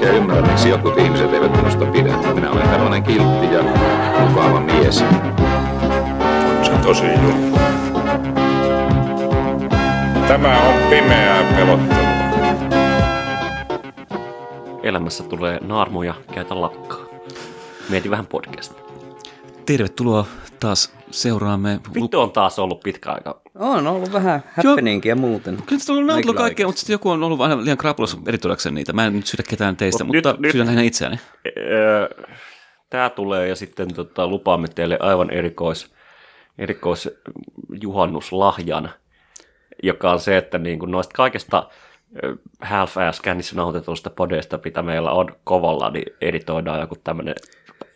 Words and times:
oikein 0.00 0.22
ymmärrä, 0.22 0.42
miksi 0.42 0.68
jotkut 0.68 0.98
ihmiset 0.98 1.34
eivät 1.34 1.56
minusta 1.56 1.84
pidä. 1.84 2.16
Minä 2.34 2.50
olen 2.50 2.68
tällainen 2.68 3.02
kiltti 3.02 3.52
ja 3.52 3.62
mukava 4.28 4.60
mies. 4.60 5.04
On 6.58 6.64
se 6.64 6.72
tosi 6.82 7.06
juttu. 7.06 7.58
Tämä 10.28 10.58
on 10.68 10.74
pimeää 10.90 11.52
pelottelua. 11.56 12.10
Elämässä 14.82 15.24
tulee 15.24 15.58
naarmuja, 15.62 16.14
käytä 16.34 16.60
lakkaa. 16.60 17.00
Mieti 17.88 18.10
vähän 18.10 18.26
podcastia. 18.26 18.82
Tervetuloa 19.66 20.26
taas 20.60 20.92
seuraamme. 21.10 21.80
Vittu 21.94 22.20
on 22.20 22.30
taas 22.30 22.58
ollut 22.58 22.80
pitkä 22.80 23.10
aika. 23.12 23.40
On 23.58 23.86
ollut 23.86 24.12
vähän 24.12 24.42
happeningia 24.56 25.16
muuten. 25.16 25.58
Kyllä 25.66 25.82
on 25.88 26.10
ollut 26.10 26.36
kaikkea, 26.36 26.66
mutta 26.66 26.78
sitten 26.80 26.94
joku 26.94 27.10
on 27.10 27.22
ollut 27.22 27.40
aina 27.40 27.64
liian 27.64 27.78
krapulossa 27.78 28.18
editoidakseen 28.26 28.74
niitä. 28.74 28.92
Mä 28.92 29.06
en 29.06 29.12
nyt 29.16 29.26
sydä 29.26 29.42
ketään 29.48 29.76
teistä, 29.76 30.04
Mut 30.04 30.16
mutta 30.16 30.32
nyt- 30.32 30.40
nyt- 30.40 30.52
sydän 30.52 30.66
lähinnä 30.66 30.82
itseäni. 30.82 31.20
Öö, 31.56 32.08
Tämä 32.90 33.10
tulee 33.10 33.48
ja 33.48 33.56
sitten 33.56 33.94
tota, 33.94 34.26
lupaamme 34.26 34.68
teille 34.68 34.96
aivan 35.00 35.30
erikois, 35.30 35.90
erikois 36.58 37.08
juhannuslahjan, 37.82 38.90
joka 39.82 40.12
on 40.12 40.20
se, 40.20 40.36
että 40.36 40.58
niin 40.58 40.78
kuin 40.78 40.90
noista 40.90 41.12
kaikesta 41.16 41.68
half-ass 42.60 43.20
kännissä 43.20 43.56
nauhoitetusta 43.56 44.10
podeista, 44.10 44.58
mitä 44.64 44.82
meillä 44.82 45.10
on 45.10 45.26
kovalla, 45.44 45.90
niin 45.90 46.12
editoidaan 46.20 46.80
joku 46.80 46.96
tämmöinen 47.04 47.34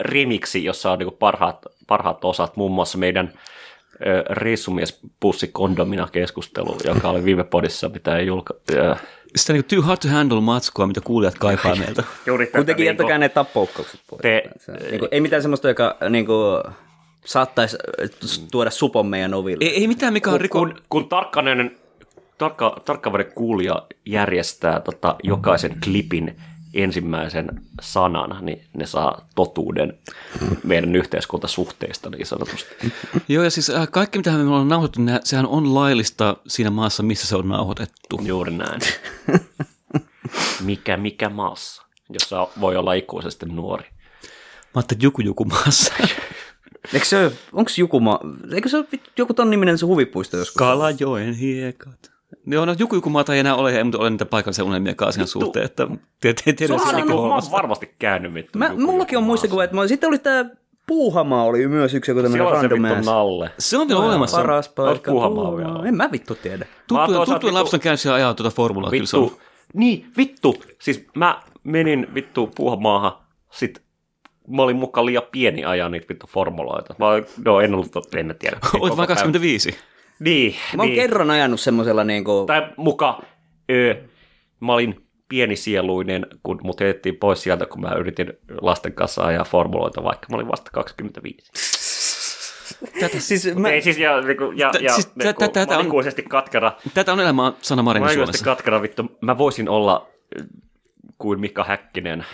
remiksi, 0.00 0.64
jossa 0.64 0.92
on 0.92 0.98
niin 0.98 1.12
parhaat, 1.18 1.66
parhaat 1.86 2.24
osat, 2.24 2.56
muun 2.56 2.72
muassa 2.72 2.98
meidän 2.98 3.32
ö, 4.06 4.24
reissumies 4.30 5.00
pussi 5.20 5.48
kondomina 5.48 6.08
keskustelu, 6.12 6.76
joka 6.84 7.08
oli 7.10 7.24
viime 7.24 7.44
podissa, 7.44 7.88
mitä 7.88 8.16
ei 8.16 8.26
julka... 8.26 8.54
Sitä 9.36 9.52
niin 9.52 9.64
too 9.64 9.82
hard 9.82 9.98
to 10.02 10.08
handle 10.08 10.40
matskua, 10.40 10.86
mitä 10.86 11.00
kuulijat 11.00 11.34
kaipaa 11.38 11.74
meiltä. 11.76 12.02
Juuri 12.26 12.46
tätä 12.46 12.58
Kuitenkin 12.58 12.84
niinku- 12.84 13.02
jättäkää 13.02 13.18
ne 13.18 13.28
tappoukkaukset 13.28 14.00
pois. 14.10 14.22
Te- 14.22 14.42
niin 14.90 14.98
kuin, 14.98 15.08
ei 15.10 15.20
mitään 15.20 15.42
semmoista, 15.42 15.68
joka 15.68 15.96
niin 16.10 16.26
kuin, 16.26 16.62
saattaisi 17.24 17.76
tuoda 18.50 18.70
supon 18.70 19.06
meidän 19.06 19.34
oville. 19.34 19.64
ei, 19.64 19.76
ei 19.80 19.88
mitään, 19.88 20.12
mikä 20.12 20.30
on 20.30 20.40
riko... 20.40 20.58
kun, 20.58 20.74
kun 20.88 21.08
tarkkainen, 21.08 21.76
tarkka, 22.38 22.76
tarkkavainen 22.84 23.32
kuulija 23.34 23.82
järjestää 24.06 24.80
tota, 24.80 25.16
jokaisen 25.22 25.76
klipin 25.84 26.36
ensimmäisen 26.74 27.60
sanan, 27.80 28.46
niin 28.46 28.64
ne 28.76 28.86
saa 28.86 29.28
totuuden 29.34 29.98
meidän 30.64 30.96
yhteiskuntasuhteista 30.96 32.10
niin 32.10 32.26
sanotusti. 32.26 32.92
Joo, 33.28 33.44
ja 33.44 33.50
siis 33.50 33.70
äh, 33.70 33.88
kaikki, 33.90 34.18
mitä 34.18 34.30
me 34.30 34.42
ollaan 34.42 34.68
nauhoitettu, 34.68 35.02
nää- 35.02 35.20
sehän 35.24 35.46
on 35.46 35.74
laillista 35.74 36.36
siinä 36.46 36.70
maassa, 36.70 37.02
missä 37.02 37.26
se 37.26 37.36
on 37.36 37.48
nauhoitettu. 37.48 38.20
Juuri 38.24 38.52
näin. 38.52 38.80
Mikä, 40.60 40.96
mikä 40.96 41.28
maassa, 41.28 41.82
jossa 42.10 42.48
voi 42.60 42.76
olla 42.76 42.92
ikuisesti 42.92 43.46
nuori. 43.46 43.84
Mä 43.84 43.88
ajattelin, 44.74 44.98
että 44.98 45.06
joku 45.06 45.22
joku 45.22 45.44
maassa. 45.44 45.94
Eikö 46.94 47.06
se, 47.06 47.32
onko 47.52 47.70
joku, 47.78 48.00
ma- 48.00 48.20
eikö 48.54 48.68
se 48.68 48.76
ole 48.76 48.86
joku 49.18 49.34
ton 49.34 49.50
niminen 49.50 49.78
se 49.78 49.86
huvipuisto 49.86 50.36
joskus? 50.36 50.56
Kalajoen 50.56 51.34
hiekat. 51.34 52.13
Joo, 52.46 52.64
no 52.64 52.74
joku 52.78 52.94
joku 52.94 53.10
maata 53.10 53.34
ei 53.34 53.40
enää 53.40 53.54
ole, 53.54 53.76
ei 53.76 53.84
mutta 53.84 53.98
ole 53.98 54.10
niitä 54.10 54.26
paikallisia 54.26 54.64
unelmia 54.64 54.94
asian 55.00 55.26
suhteen, 55.26 55.64
että 55.64 55.86
tiedän, 56.20 56.36
että 56.46 56.66
se 56.66 56.72
oon, 57.12 57.32
on 57.32 57.42
varmasti 57.50 57.94
käynyt 57.98 58.34
vittu. 58.34 58.58
Mä, 58.58 58.66
joku- 58.66 58.80
mullakin 58.80 59.18
on 59.18 59.24
muistikuva, 59.24 59.64
että 59.64 59.76
mä, 59.76 59.86
sitten 59.86 60.08
oli 60.08 60.18
tää 60.18 60.44
Puuhamaa 60.86 61.44
oli 61.44 61.68
myös 61.68 61.94
yksi 61.94 62.10
joku 62.10 62.22
tämmöinen 62.22 62.46
on 62.46 62.56
se 62.56 62.62
random 62.62 62.82
vittu 62.82 62.98
ass. 62.98 63.06
nalle. 63.06 63.50
Se 63.58 63.78
on 63.78 63.88
vielä 63.88 64.00
olemassa. 64.00 64.36
Paras 64.36 64.68
paikka. 64.68 65.10
Puuhamaa 65.10 65.56
vielä. 65.56 65.88
En 65.88 65.94
mä 65.94 66.08
vittu 66.12 66.34
tiedä. 66.34 66.66
Tuttu, 66.88 67.32
vittu- 67.32 67.54
lapsen 67.54 67.80
käynyt 67.80 68.00
siellä 68.00 68.16
ajaa 68.16 68.34
tuota 68.34 68.56
formulaa. 68.56 68.90
Kyllä 68.90 69.06
se 69.06 69.16
on. 69.16 69.22
Vittu, 69.22 69.40
niin, 69.74 70.06
vittu. 70.16 70.56
Siis 70.78 71.06
mä 71.16 71.42
menin 71.64 72.06
vittu 72.14 72.50
puuhamaahan, 72.56 73.12
sit 73.50 73.82
mä 74.48 74.62
olin 74.62 74.76
mukaan 74.76 75.06
liian 75.06 75.22
pieni 75.32 75.64
ajaa 75.64 75.88
niitä 75.88 76.06
vittu 76.08 76.26
formuloita. 76.26 76.94
Mä 76.98 77.06
olin, 77.08 77.26
no 77.44 77.60
en 77.60 77.74
ollut, 77.74 78.14
en 78.16 78.36
tiedä. 78.38 78.56
Olet 78.62 78.72
Koko 78.72 78.96
vain 78.96 79.08
päivä. 79.08 79.32
25. 80.18 80.20
Niin, 80.20 80.54
Mä 80.76 80.82
oon 80.82 80.88
niin. 80.90 81.00
kerran 81.00 81.30
ajanut 81.30 81.60
semmoisella 81.60 82.04
niinku... 82.04 82.44
Tai 82.46 82.68
muka, 82.76 83.22
ö, 83.70 83.96
mä 84.60 84.72
olin 84.72 85.06
pienisieluinen, 85.28 86.26
kun 86.42 86.60
mut 86.62 86.80
heitettiin 86.80 87.16
pois 87.16 87.42
sieltä, 87.42 87.66
kun 87.66 87.80
mä 87.80 87.94
yritin 87.98 88.32
lasten 88.60 88.92
kanssa 88.92 89.22
ajaa 89.22 89.44
formuloita, 89.44 90.02
vaikka 90.04 90.26
mä 90.30 90.36
olin 90.36 90.48
vasta 90.48 90.70
25. 90.70 91.52
Tätä, 93.00 93.20
Siis 93.20 93.54
Mä... 93.56 93.68
Ei 93.68 93.82
siis, 93.82 93.98
ja, 93.98 94.20
niinku, 94.20 94.52
ja, 94.56 94.70
Tä- 94.70 94.78
ja 94.78 94.92
siis 94.94 95.16
niinku, 95.16 95.40
tä- 95.40 95.48
tä- 95.48 95.60
tätä 95.66 95.78
on- 95.78 95.86
ikuisesti 95.86 96.22
katkera. 96.22 96.72
tätä 96.94 97.12
on 97.12 97.20
elämä 97.20 97.52
Sanna 97.62 97.82
Marinin 97.82 98.14
Suomessa. 98.14 98.44
katkera, 98.44 98.82
vittu. 98.82 99.18
Mä 99.20 99.38
voisin 99.38 99.68
olla 99.68 100.08
kuin 101.18 101.40
Mika 101.40 101.64
Häkkinen 101.64 102.24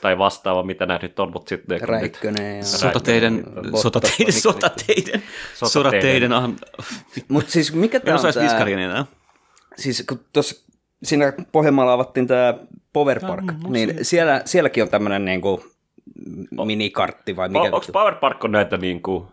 tai 0.00 0.18
vastaava, 0.18 0.62
mitä 0.62 0.86
nämä 0.86 0.98
nyt 1.02 1.18
on, 1.18 1.32
mutta 1.32 1.48
sitten... 1.48 1.80
Räikkönen 1.80 2.56
ja... 2.56 2.64
Sotateiden, 2.64 3.44
sotateiden, 3.76 4.32
sotateiden, 4.32 5.22
sotateiden, 5.54 6.32
ah, 6.32 6.50
Mut 7.28 7.48
siis 7.48 7.72
mikä 7.72 8.00
tää 8.00 8.14
on 8.14 8.68
enää. 8.68 9.06
Siis 9.76 10.04
kun 10.08 10.20
tuossa 10.32 10.68
siinä 11.02 11.32
Pohjanmaalla 11.52 11.92
avattiin 11.92 12.26
tämä 12.26 12.54
Power 12.92 13.20
Park, 13.20 13.44
niin 13.68 13.98
siellä, 14.02 14.42
sielläkin 14.44 14.82
on 14.82 14.88
tämmöinen 14.88 15.24
niinku 15.24 15.64
minikartti 16.64 17.36
vai 17.36 17.48
mikä? 17.48 17.62
Onko 17.62 17.86
Power 17.92 18.14
Park 18.14 18.44
on 18.44 18.52
näitä 18.52 18.76
niin 18.76 19.02
kuin, 19.02 19.26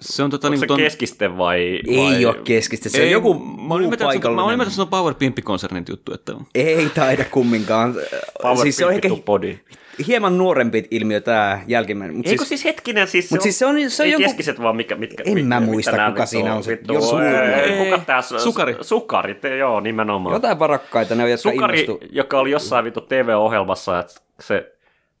Se 0.00 0.22
on 0.22 0.30
tota 0.30 0.46
onko 0.46 0.50
niin 0.52 0.60
se 0.60 0.66
ton... 0.66 0.76
keskisten 0.76 1.38
vai... 1.38 1.60
Ei 1.88 1.96
vai... 1.98 2.26
ole 2.26 2.36
keskistä, 2.44 2.88
se 2.88 3.02
on 3.02 3.10
joku 3.10 3.34
mä 3.34 3.40
muu 3.40 3.56
se 3.56 3.62
on- 3.74 3.80
mä 3.80 3.84
oon 3.88 3.98
paikallinen. 3.98 4.42
ymmärtänyt, 4.52 4.62
että 4.66 4.74
se 4.74 4.82
on 4.82 4.88
Power 4.88 5.14
Pimppi-konsernin 5.14 5.84
juttu, 5.90 6.14
että 6.14 6.32
Ei 6.54 6.88
taida 6.94 7.24
kumminkaan. 7.30 7.94
Power 8.42 8.56
siis 8.58 8.76
se 8.76 8.86
on 8.86 8.92
ehkä 8.92 9.08
body. 9.26 9.58
hieman 10.06 10.38
nuorempi 10.38 10.88
ilmiö 10.90 11.20
tämä 11.20 11.60
jälkimmäinen. 11.66 12.16
Eikö 12.16 12.28
siis, 12.28 12.48
siis 12.48 12.64
hetkinen, 12.64 13.08
siis 13.08 13.30
Mut 13.30 13.40
siis 13.40 13.58
se 13.58 13.66
on- 13.66 13.90
se 13.90 14.02
on 14.02 14.06
ei 14.06 14.12
joku- 14.12 14.22
keskiset 14.24 14.62
vaan 14.62 14.76
mikä, 14.76 14.94
mitkä... 14.96 15.22
En 15.26 15.34
mitkä, 15.34 15.48
mä 15.48 15.60
muista, 15.60 15.90
kuka 15.90 16.06
vittu 16.06 16.26
siinä 16.26 16.54
on 16.54 16.64
se- 16.64 16.70
Vittu, 16.70 16.92
jos 16.94 17.04
ei, 17.04 17.10
suuri. 17.10 17.84
kuka 17.84 17.98
tässä? 18.06 18.38
Sukari. 18.38 18.76
Sukarit, 18.80 19.38
joo, 19.58 19.80
nimenomaan. 19.80 20.32
jotain 20.34 20.58
varakkaita, 20.58 21.14
ne 21.14 21.24
on, 21.24 21.30
jotka 21.30 21.50
Sukari, 21.50 21.80
innostu. 21.80 22.06
joka 22.12 22.38
oli 22.38 22.50
jossain 22.50 22.84
vittu 22.84 23.00
TV-ohjelmassa, 23.00 23.98
että 24.00 24.14
se, 24.40 24.73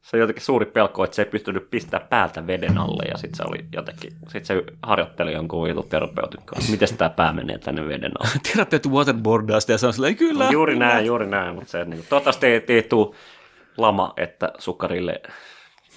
se 0.04 0.18
jotenkin 0.18 0.44
suuri 0.44 0.66
pelko, 0.66 1.04
että 1.04 1.16
se 1.16 1.22
ei 1.22 1.30
pystynyt 1.30 1.70
pistämään 1.70 2.08
päältä 2.08 2.46
veden 2.46 2.78
alle, 2.78 3.02
ja 3.10 3.18
sitten 3.18 3.36
se 3.36 3.42
oli 3.48 3.64
jotenkin, 3.72 4.12
sit 4.28 4.44
se 4.44 4.64
harjoitteli 4.82 5.32
jonkun 5.32 5.64
vitun 5.68 5.88
terapeutin 5.88 6.40
kanssa, 6.44 6.70
miten 6.70 6.96
tämä 6.96 7.10
pää 7.10 7.32
menee 7.32 7.58
tänne 7.58 7.88
veden 7.88 8.12
alle. 8.18 8.40
terapeutti 8.52 8.88
waterboardaa 8.88 9.60
sitä 9.60 9.72
ja 9.72 9.78
sanoo 9.78 9.92
silleen, 9.92 10.16
kyllä. 10.16 10.48
Juuri 10.50 10.78
näin, 10.78 11.06
juuri 11.06 11.26
näin, 11.26 11.54
mutta 11.54 11.70
se, 11.70 11.84
niin, 11.84 12.04
toivottavasti 12.08 12.46
ei, 12.46 12.64
ei 12.68 12.82
tule 12.82 13.14
lama, 13.76 14.12
että 14.16 14.52
sukarille, 14.58 15.22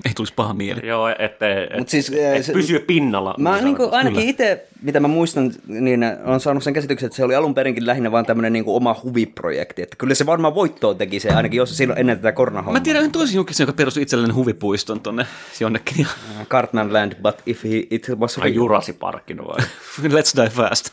Ei 0.06 0.12
tulisi 0.16 0.34
paha 0.34 0.54
mieli. 0.54 0.88
joo, 0.88 1.08
ettei 1.20 1.78
Mut 1.78 1.90
siis, 1.90 2.10
et, 2.10 2.36
et 2.36 2.46
se- 2.46 2.54
pysyy 2.54 2.80
pinnalla. 2.80 3.36
Mä 3.38 3.54
niin 3.54 3.66
niin 3.66 3.76
kuin, 3.76 3.94
ainakin 3.94 4.30
itse, 4.30 4.68
mitä 4.82 5.00
mä 5.00 5.08
muistan, 5.08 5.54
niin 5.68 6.02
on 6.26 6.40
saanut 6.40 6.64
sen 6.64 6.74
käsityksen, 6.74 7.08
että 7.08 7.16
se 7.16 7.24
oli 7.24 7.36
alun 7.36 7.54
perinkin 7.54 7.86
lähinnä 7.86 8.12
vaan 8.12 8.26
tämmöinen 8.26 8.54
niin 8.54 8.64
oma 8.68 8.96
huviprojekti. 9.04 9.82
Että 9.82 9.96
kyllä 9.96 10.16
se 10.16 10.26
varmaan 10.26 10.56
voittoa 10.56 10.94
teki 10.94 11.20
se, 11.20 11.30
ainakin 11.30 11.58
jos 11.58 11.78
silloin 11.78 12.00
ennen 12.00 12.18
tätä 12.18 12.32
koronahommaa. 12.32 12.74
Mä 12.74 12.84
tiedän 12.84 13.00
yhden 13.02 13.12
toisen 13.12 13.36
julkisen, 13.36 13.64
joka 13.64 13.74
perusti 13.78 14.02
itselleen 14.02 14.36
huvipuiston 14.36 15.00
tonne 15.00 15.26
jonnekin. 15.60 16.08
Ja 16.40 16.46
Cartman 16.46 16.94
Land, 16.94 17.14
but 17.22 17.36
if 17.46 17.64
he, 17.64 17.88
it 17.90 18.10
was 18.16 18.38
Ai 18.38 18.44
real. 18.44 18.56
Jurasi 18.56 18.94
Parkin 18.94 19.38
vai? 19.38 19.58
let's 20.18 20.42
die 20.42 20.50
fast. 20.50 20.90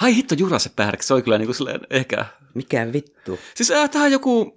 Ai 0.00 0.16
hitto, 0.16 0.34
Jurassic 0.38 0.72
Park, 0.76 1.02
se 1.02 1.14
oli 1.14 1.22
kyllä 1.22 1.38
niinku 1.38 1.52
silleen 1.52 1.80
ehkä... 1.90 2.24
Mikä 2.54 2.92
vittu? 2.92 3.38
Siis 3.54 3.70
äh, 3.70 3.90
tää 3.90 4.02
on 4.02 4.12
joku... 4.12 4.56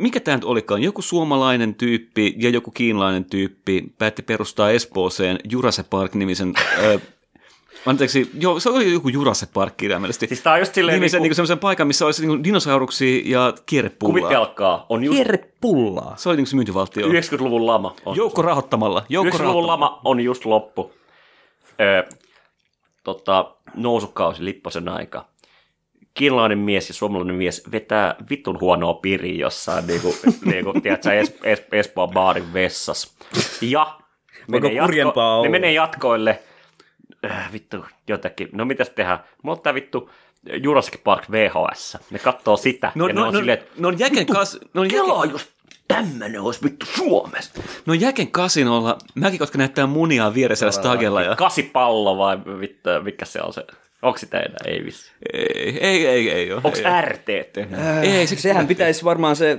Mikä 0.00 0.20
tämä 0.20 0.36
nyt 0.36 0.44
olikaan? 0.44 0.82
Joku 0.82 1.02
suomalainen 1.02 1.74
tyyppi 1.74 2.34
ja 2.38 2.50
joku 2.50 2.70
kiinalainen 2.70 3.24
tyyppi 3.24 3.94
päätti 3.98 4.22
perustaa 4.22 4.70
Espooseen 4.70 5.38
Jurassic 5.50 5.86
Park-nimisen... 5.90 6.54
Anteeksi, 7.86 8.30
joo, 8.40 8.60
se 8.60 8.70
oli 8.70 8.92
joku 8.92 9.08
Jurassic 9.08 9.48
Park 9.54 9.76
kirjaimellisesti. 9.76 10.26
Siis 10.26 10.42
tää 10.42 10.52
on 10.52 10.58
just 10.58 10.74
silleen 10.74 10.94
nimisen 10.96 11.18
niinku- 11.18 11.22
niinku 11.22 11.34
semmoisen 11.34 11.58
paikan, 11.58 11.86
missä 11.86 12.06
olisi 12.06 12.26
niinku 12.26 12.44
dinosauruksia 12.44 13.22
ja 13.24 13.54
kierrepullaa. 13.66 14.20
Kuvitelkaa, 14.20 14.86
on 14.88 15.04
just 15.04 15.14
Kierre 15.16 15.38
pullaa. 15.60 16.16
Se 16.16 16.28
oli 16.28 16.36
niinku 16.36 16.50
se 16.50 16.56
myyntivaltio. 16.56 17.06
90-luvun 17.06 17.66
lama. 17.66 17.96
On 18.06 18.16
Joukko 18.16 18.42
rahoittamalla. 18.42 19.04
Joukko 19.08 19.36
90-luvun 19.36 19.46
rahoittamalla. 19.46 19.86
lama 19.86 20.00
on 20.04 20.20
just 20.20 20.44
loppu. 20.44 20.92
Öö, 21.80 22.02
tota, 23.04 23.54
nousukausi, 23.74 24.44
Lipposen 24.44 24.88
aika. 24.88 25.29
Kiinalainen 26.14 26.58
mies 26.58 26.88
ja 26.88 26.94
suomalainen 26.94 27.36
mies 27.36 27.62
vetää 27.72 28.14
vitun 28.30 28.60
huonoa 28.60 28.94
piriä 28.94 29.40
jossain, 29.40 29.86
niin 29.86 30.00
kuin, 30.00 30.14
niin 30.52 30.64
kuin 30.64 30.82
tiedätkö, 30.82 31.12
es, 31.12 31.38
es, 31.42 31.62
Espoon 31.72 32.10
baarin 32.10 32.52
vessassa. 32.52 33.08
Ja 33.60 33.98
menee 34.48 34.80
kurjempaa 34.80 35.42
ne 35.42 35.48
menee 35.48 35.72
jatkoille, 35.72 36.42
äh, 37.30 37.52
vittu, 37.52 37.84
jotakin, 38.08 38.48
no 38.52 38.64
mitäs 38.64 38.90
tehdään? 38.90 39.24
Mulla 39.42 39.56
on 39.56 39.62
tää 39.62 39.74
vittu 39.74 40.10
Jurassic 40.62 41.02
Park 41.04 41.30
VHS. 41.30 41.96
Ne 42.10 42.18
katsoo 42.18 42.56
sitä 42.56 42.92
No, 42.94 43.06
ja 43.06 43.14
ne 43.14 43.20
no, 43.20 43.26
on 43.26 43.34
no, 43.34 43.40
silleen, 43.40 43.58
että 43.58 43.70
no, 43.78 43.90
jäken 43.90 44.26
kas, 44.26 44.58
no, 44.74 44.82
kelaa 44.90 45.24
jäken, 45.24 45.32
jos 45.32 45.48
tämmönen 45.88 46.40
olisi 46.40 46.62
vittu 46.62 46.86
Suomessa. 46.86 47.62
no 47.86 47.94
jäken 47.94 48.30
kasinolla, 48.30 48.98
mäkin 49.14 49.38
koska 49.38 49.58
näyttää 49.58 49.86
munia 49.86 50.34
vieressä 50.34 50.70
stagella 50.70 51.22
ja... 51.22 51.36
Kasipallo 51.36 52.18
vai 52.18 52.38
vittu, 52.60 52.90
mikä 53.02 53.24
se 53.24 53.42
on 53.42 53.52
se? 53.52 53.66
Onko 54.02 54.18
se 54.18 54.26
teidän? 54.26 54.56
Ei 54.64 54.84
vissi. 54.84 55.12
Ei, 55.32 55.78
ei, 55.80 56.06
ei, 56.06 56.30
ei 56.30 56.52
ole. 56.52 56.60
Onko 56.64 56.78
ei, 56.78 57.02
RT 57.02 57.24
tehnyt? 57.52 57.80
ei, 58.02 58.26
se, 58.26 58.36
Sehän 58.36 58.66
pitäisi 58.66 59.04
varmaan 59.04 59.36
se, 59.36 59.58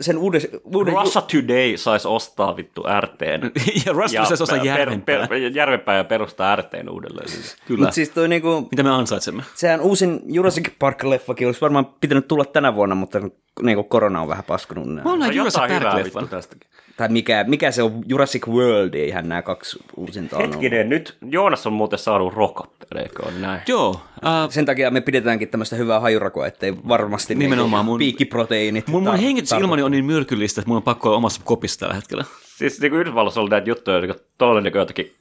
sen 0.00 0.18
uuden, 0.18 0.40
uuden 0.64 0.94
Russia 0.94 1.22
Today 1.22 1.76
saisi 1.76 2.08
ostaa 2.08 2.56
vittu 2.56 2.84
RTn. 3.00 3.50
ja 3.86 3.92
Rasmus 3.92 4.28
saisi 4.28 4.54
per- 4.54 4.66
järvenpää. 4.66 5.26
per- 5.28 5.42
järvenpää 5.52 5.96
ja 5.96 6.04
perustaa 6.04 6.56
RTn 6.56 6.88
uudelleen. 6.90 7.28
Kyllä. 7.66 7.80
Mutta 7.80 7.94
siis 7.94 8.10
toi 8.10 8.28
niinku, 8.28 8.68
Mitä 8.70 8.82
me 8.82 8.90
ansaitsemme? 8.90 9.42
sehän 9.54 9.80
uusin 9.80 10.20
Jurassic 10.26 10.68
Park-leffakin 10.78 11.46
olisi 11.46 11.60
varmaan 11.60 11.86
pitänyt 12.00 12.28
tulla 12.28 12.44
tänä 12.44 12.74
vuonna, 12.74 12.94
mutta 12.94 13.20
niinku 13.62 13.84
korona 13.84 14.20
on 14.20 14.28
vähän 14.28 14.44
paskunut. 14.44 14.86
Mä 14.88 15.02
oon 15.04 15.18
No 15.18 15.26
Jurassic 15.30 15.60
Park-leffan. 15.60 16.28
tästäkin. 16.28 16.70
Tai 16.96 17.08
mikä, 17.08 17.44
mikä 17.48 17.70
se 17.70 17.82
on 17.82 18.02
Jurassic 18.08 18.46
World, 18.48 18.94
eihän 18.94 19.28
nämä 19.28 19.42
kaksi 19.42 19.78
uusinta 19.96 20.36
on 20.36 20.42
ollut. 20.42 20.54
Hetkinen, 20.54 20.88
nyt 20.88 21.16
Joonas 21.30 21.66
on 21.66 21.72
muuten 21.72 21.98
saanut 21.98 22.34
rokotteen, 22.34 23.02
eikö 23.02 23.30
näin? 23.40 23.60
Joo, 23.68 24.00
äh, 24.26 24.50
Sen 24.50 24.64
takia 24.66 24.90
me 24.90 25.00
pidetäänkin 25.00 25.48
tämmöistä 25.48 25.76
hyvää 25.76 26.00
hajurakoa, 26.00 26.46
ettei 26.46 26.74
varmasti 26.88 27.34
Nimenomaan 27.34 27.84
mun- 27.84 27.98
piikkiproteiinit. 27.98 28.88
mun, 28.88 29.02
mun 29.02 29.14
tar- 29.14 29.16
hengitysilmani 29.20 29.82
on 29.82 29.90
niin 29.90 30.04
myrkyllistä, 30.04 30.60
että 30.60 30.68
mun 30.68 30.76
on 30.76 30.82
pakko 30.82 31.08
olla 31.08 31.16
omassa 31.18 31.40
kopissa 31.44 31.78
tällä 31.80 31.94
hetkellä. 31.94 32.24
Siis 32.56 32.80
niin 32.80 32.90
kuin 32.90 33.00
Yhdysvalloissa 33.00 33.40
oli 33.40 33.50
näitä 33.50 33.68
juttuja, 33.70 34.00
niin 34.00 34.14
tuolla 34.38 34.60
niin 34.60 34.74
jotakin, 34.74 35.12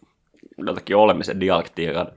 jotakin 0.65 0.95
olemisen 0.95 1.39
dialektiikan 1.39 2.07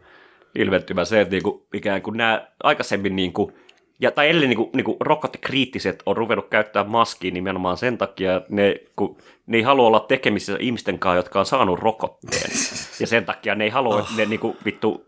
ilmentymä 0.54 1.04
se, 1.04 1.20
että 1.20 1.32
niin 1.34 1.42
kuin, 1.42 1.62
ikään 1.74 2.02
kuin 2.02 2.16
nämä 2.16 2.46
aikaisemmin 2.62 3.16
niin 3.16 3.32
kuin, 3.32 3.52
ja, 4.00 4.10
tai 4.10 4.30
ellei 4.30 4.48
niin 4.48 4.56
kuin, 4.56 4.70
niin 4.74 4.84
kuin 4.84 4.96
rokottekriittiset 5.00 6.02
on 6.06 6.16
ruvennut 6.16 6.48
käyttää 6.48 6.84
maskia 6.84 7.30
nimenomaan 7.30 7.76
sen 7.76 7.98
takia, 7.98 8.36
että 8.36 8.48
ne, 8.54 8.76
kun, 8.96 9.16
ne 9.46 9.56
ei 9.56 9.62
halua 9.62 9.86
olla 9.86 10.00
tekemisissä 10.00 10.56
ihmisten 10.60 10.98
kanssa, 10.98 11.16
jotka 11.16 11.38
on 11.40 11.46
saanut 11.46 11.78
rokotteen. 11.78 12.50
Ja 13.00 13.06
sen 13.06 13.24
takia 13.24 13.54
ne 13.54 13.64
ei 13.64 13.70
halua, 13.70 14.00
että 14.00 14.12
ne 14.16 14.26
niin 14.26 14.40
kuin, 14.40 14.56
vittu, 14.64 15.04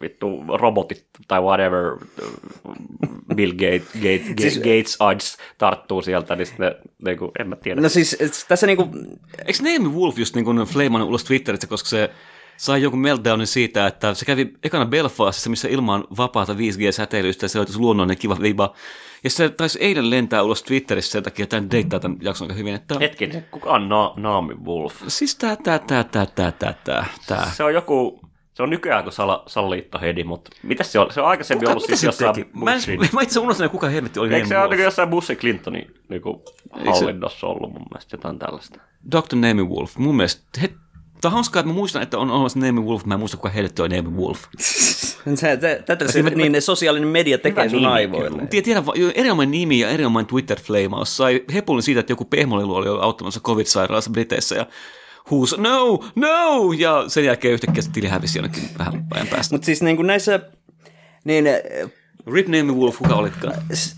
vittu 0.00 0.44
robotit 0.58 1.06
tai 1.28 1.40
whatever, 1.40 1.96
Bill 3.34 3.52
Gates, 3.52 3.88
Gates, 3.94 4.26
Siis- 4.40 4.58
Gates 4.58 4.96
Odds 5.00 5.36
tarttuu 5.58 6.02
sieltä, 6.02 6.36
niin 6.36 6.46
sitten 6.46 6.66
ne, 6.66 6.76
niin 7.04 7.18
kuin, 7.18 7.30
en 7.38 7.48
mä 7.48 7.56
tiedä. 7.56 7.80
No 7.80 7.88
siis 7.88 8.16
tässä 8.48 8.66
niinku, 8.66 8.88
Eikö 9.46 9.58
Naomi 9.62 9.88
Wolf 9.98 10.18
just 10.18 10.34
niin 10.34 10.44
kuin 10.44 10.58
fleimannut 10.58 11.08
ulos 11.08 11.24
Twitterissä, 11.24 11.66
koska 11.66 11.88
se 11.88 12.10
sai 12.56 12.82
jonkun 12.82 13.00
meltdownin 13.00 13.46
siitä, 13.46 13.86
että 13.86 14.14
se 14.14 14.24
kävi 14.24 14.52
ekana 14.64 14.86
Belfastissa, 14.86 15.50
missä 15.50 15.68
ilma 15.68 15.94
on 15.94 16.04
vapaata 16.16 16.54
5G-säteilystä 16.54 17.44
ja 17.44 17.48
se 17.48 17.58
oli 17.58 17.66
tosi 17.66 17.78
luonnollinen 17.78 18.18
kiva 18.18 18.36
viba. 18.42 18.74
Ja 19.24 19.30
se 19.30 19.48
taisi 19.48 19.78
eilen 19.82 20.10
lentää 20.10 20.42
ulos 20.42 20.62
Twitterissä 20.62 21.12
sen 21.12 21.22
takia, 21.22 21.42
että 21.42 21.56
hän 21.56 21.70
deittaa 21.70 22.00
tämän 22.00 22.18
jakson 22.20 22.44
aika 22.44 22.58
hyvin. 22.58 22.74
Että... 22.74 22.98
Hetkinen, 22.98 23.46
kuka 23.50 23.70
on 23.70 23.88
Na- 23.88 24.14
Naomi 24.16 24.54
Wolf? 24.54 24.94
Siis 25.08 25.36
tää, 25.36 25.56
tää, 25.56 25.78
tää, 25.78 26.04
tää, 26.04 26.26
tää, 26.26 26.52
tää, 26.52 26.74
tää, 26.84 27.06
tää. 27.26 27.50
Se 27.50 27.64
on 27.64 27.74
joku, 27.74 28.20
se 28.54 28.62
on 28.62 28.70
nykyään 28.70 29.02
kuin 29.02 29.12
sala, 29.12 29.42
salaliittohedi, 29.46 30.24
mutta 30.24 30.50
mitä 30.62 30.84
se 30.84 30.98
on? 30.98 31.12
Se 31.12 31.20
on 31.20 31.26
aikaisemmin 31.26 31.68
ollut 31.68 31.84
siis 31.84 32.02
jossain 32.02 32.34
teki? 32.34 32.50
Mä, 32.52 32.74
en, 32.74 32.80
mä 33.12 33.22
itse 33.22 33.40
unohdin, 33.40 33.70
kuka 33.70 33.88
helvetti 33.88 34.20
oli 34.20 34.34
Eikö 34.34 34.46
se 34.46 34.58
ole 34.58 34.76
jossain 34.76 35.08
Bushin 35.08 35.36
Clintonin 35.36 35.94
niin 36.08 36.22
kuin, 36.22 36.40
hallinnossa 36.86 37.46
ollut 37.46 37.72
mun 37.72 37.86
mielestä 37.90 38.14
jotain 38.14 38.38
tällaista? 38.38 38.80
Dr. 39.12 39.36
Naomi 39.36 39.62
Wolf. 39.62 39.96
Mun 39.96 40.16
mielestä, 40.16 40.60
he, 40.60 40.70
Tämä 41.20 41.30
on 41.30 41.34
hauskaa, 41.34 41.60
että 41.60 41.68
mä 41.68 41.74
muistan, 41.74 42.02
että 42.02 42.18
on 42.18 42.30
olemassa 42.30 42.58
Naomi 42.58 42.80
Wolf, 42.80 43.04
mä 43.04 43.14
en 43.14 43.20
muista, 43.20 43.36
kuka 43.36 43.48
helvetti 43.48 43.82
on 43.82 43.90
Naomi 43.90 44.10
Wolf. 44.10 44.44
tätä 45.86 46.12
se, 46.12 46.22
niin 46.22 46.52
ne 46.52 46.60
sosiaalinen 46.60 47.08
media 47.08 47.38
tekee 47.38 47.68
sun 47.68 47.86
aivoille. 47.86 48.42
Jo 48.94 49.10
erinomainen 49.14 49.50
nimi 49.50 49.80
ja 49.80 49.88
erinomainen 49.88 50.28
Twitter-fleimaus. 50.28 51.16
Sai 51.16 51.44
hepulin 51.54 51.82
siitä, 51.82 52.00
että 52.00 52.12
joku 52.12 52.24
pehmolilu 52.24 52.74
oli 52.74 52.88
auttamassa 53.00 53.40
covid-sairaalassa 53.40 54.10
Briteissä 54.10 54.54
ja 54.54 54.66
huusi, 55.30 55.56
no, 55.58 56.04
no, 56.14 56.72
ja 56.72 57.04
sen 57.08 57.24
jälkeen 57.24 57.54
yhtäkkiä 57.54 57.82
se 57.82 57.90
tili 57.90 58.08
hävisi 58.08 58.38
jonnekin 58.38 58.62
vähän 58.78 59.06
ajan 59.10 59.26
päästä. 59.26 59.54
Mutta 59.54 59.66
siis 59.66 59.82
niin 59.82 59.96
kuin 59.96 60.06
näissä, 60.06 60.40
niin 61.24 61.44
eh, 62.26 62.32
Rip 62.32 62.48
Naomi 62.48 62.72
Wolf, 62.72 62.98
kuka 62.98 63.14
olitkaan? 63.14 63.54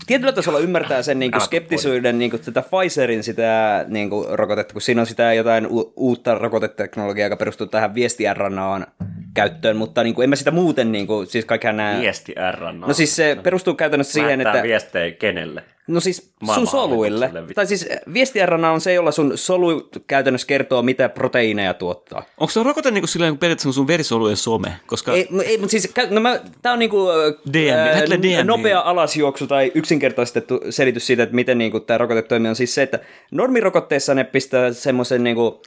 tietyllä 0.07 0.31
tasolla 0.31 0.59
ymmärtää 0.59 1.01
sen 1.01 1.19
niin 1.19 1.31
kuin 1.31 1.41
skeptisyyden 1.41 2.19
niin 2.19 2.31
kuin 2.31 2.41
tätä 2.41 2.61
Pfizerin 2.61 3.23
sitä 3.23 3.85
niin 3.87 4.09
kuin 4.09 4.25
rokotetta, 4.39 4.73
kun 4.73 4.81
siinä 4.81 5.01
on 5.01 5.07
sitä 5.07 5.33
jotain 5.33 5.67
u- 5.67 5.93
uutta 5.95 6.35
rokoteteknologiaa, 6.35 7.25
joka 7.25 7.37
perustuu 7.37 7.67
tähän 7.67 7.95
viesti-RNAan 7.95 8.87
käyttöön, 9.33 9.77
mutta 9.77 10.03
niin 10.03 10.15
kuin, 10.15 10.23
en 10.23 10.29
mä 10.29 10.35
sitä 10.35 10.51
muuten, 10.51 10.91
niin 10.91 11.07
kuin, 11.07 11.27
siis 11.27 11.45
kaikkihan 11.45 11.77
nämä... 11.77 11.99
Viesti 12.01 12.35
RNA. 12.51 12.87
No 12.87 12.93
siis 12.93 13.15
se 13.15 13.37
perustuu 13.43 13.73
käytännössä 13.73 14.13
siihen, 14.13 14.41
että... 14.41 14.63
viestejä 14.63 15.11
kenelle? 15.11 15.63
No 15.87 15.99
siis 15.99 16.31
sun 16.55 16.67
soluille. 16.67 17.31
Tai 17.55 17.67
siis 17.67 17.89
viesti-RNA 18.13 18.71
on 18.71 18.81
se, 18.81 18.93
jolla 18.93 19.11
sun 19.11 19.37
solu 19.37 19.89
käytännössä 20.07 20.47
kertoo, 20.47 20.81
mitä 20.81 21.09
proteiineja 21.09 21.73
tuottaa. 21.73 22.23
Onko 22.37 22.51
se 22.51 22.63
rokote 22.63 22.91
niin 22.91 23.01
kuin 23.01 23.09
silleen 23.09 23.33
kuin 23.33 23.39
periaatteessa 23.39 23.71
sun 23.71 23.87
verisolujen 23.87 24.37
some? 24.37 24.73
Koska 24.87 25.13
Ei, 25.13 25.27
mu- 25.31 25.43
ei 25.45 25.57
mutta 25.57 25.71
siis, 25.71 25.93
no 26.09 26.21
mä, 26.21 26.39
tää 26.61 26.73
on 26.73 26.79
niinku 26.79 27.07
DM, 27.53 27.73
ää, 27.73 28.16
lähetle 28.21 28.43
DM. 28.43 28.47
nopea 28.47 28.79
alasjuoksu 28.79 29.47
tai 29.47 29.71
yksinkertaistettu 29.75 30.61
selitys 30.69 31.07
siitä, 31.07 31.23
että 31.23 31.35
miten 31.35 31.57
niinku 31.57 31.79
tämä 31.79 31.97
rokote 31.97 32.21
toimii, 32.21 32.49
on 32.49 32.55
siis 32.55 32.75
se, 32.75 32.81
että 32.81 32.99
normirokotteessa 33.31 34.13
ne 34.13 34.23
pistää 34.23 34.73
semmoisen 34.73 35.23
niinku, 35.23 35.61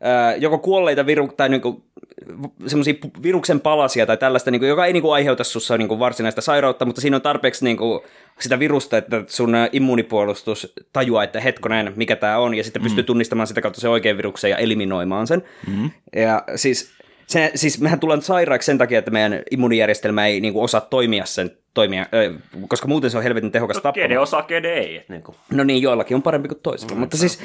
ää, 0.00 0.36
joko 0.36 0.58
kuolleita 0.58 1.06
viru, 1.06 1.28
tai 1.36 1.48
niinku, 1.48 1.84
semmoisia 2.66 2.94
viruksen 3.22 3.60
palasia 3.60 4.06
tai 4.06 4.16
tällaista, 4.16 4.50
niinku, 4.50 4.66
joka 4.66 4.86
ei 4.86 4.92
niinku 4.92 5.10
aiheuta 5.10 5.44
sussa 5.44 5.78
niinku 5.78 5.98
varsinaista 5.98 6.40
sairautta, 6.40 6.84
mutta 6.84 7.00
siinä 7.00 7.16
on 7.16 7.22
tarpeeksi 7.22 7.64
niinku, 7.64 8.04
sitä 8.40 8.58
virusta, 8.58 8.98
että 8.98 9.24
sun 9.26 9.54
immuunipuolustus 9.72 10.72
tajuaa, 10.92 11.24
että 11.24 11.40
hetkonen, 11.40 11.92
mikä 11.96 12.16
tämä 12.16 12.38
on, 12.38 12.54
ja 12.54 12.64
sitten 12.64 12.82
pystyy 12.82 13.04
tunnistamaan 13.04 13.46
sitä 13.46 13.60
kautta 13.60 13.80
se 13.80 13.88
oikean 13.88 14.16
viruksen 14.16 14.50
ja 14.50 14.56
eliminoimaan 14.56 15.26
sen. 15.26 15.42
Mm. 15.66 15.90
Ja 16.16 16.44
siis 16.56 17.01
se, 17.26 17.52
siis 17.54 17.80
mehän 17.80 18.00
tullaan 18.00 18.22
sairaaksi 18.22 18.66
sen 18.66 18.78
takia, 18.78 18.98
että 18.98 19.10
meidän 19.10 19.42
immuunijärjestelmä 19.50 20.26
ei 20.26 20.40
niin 20.40 20.52
kuin, 20.52 20.64
osaa 20.64 20.80
toimia 20.80 21.24
sen 21.24 21.50
toimia, 21.74 22.06
koska 22.68 22.88
muuten 22.88 23.10
se 23.10 23.16
on 23.16 23.22
helvetin 23.22 23.52
tehokas 23.52 23.76
Kede 23.76 23.82
tappamaan. 23.82 24.22
osaa, 24.22 24.42
kede 24.42 24.74
ei. 24.74 24.96
et 24.96 25.08
Niin 25.08 25.22
kuin. 25.22 25.36
No 25.50 25.64
niin, 25.64 25.82
joillakin 25.82 26.14
on 26.14 26.22
parempi 26.22 26.48
kuin 26.48 26.60
toisilla. 26.62 26.94
Mutta 26.94 27.16
siis, 27.16 27.40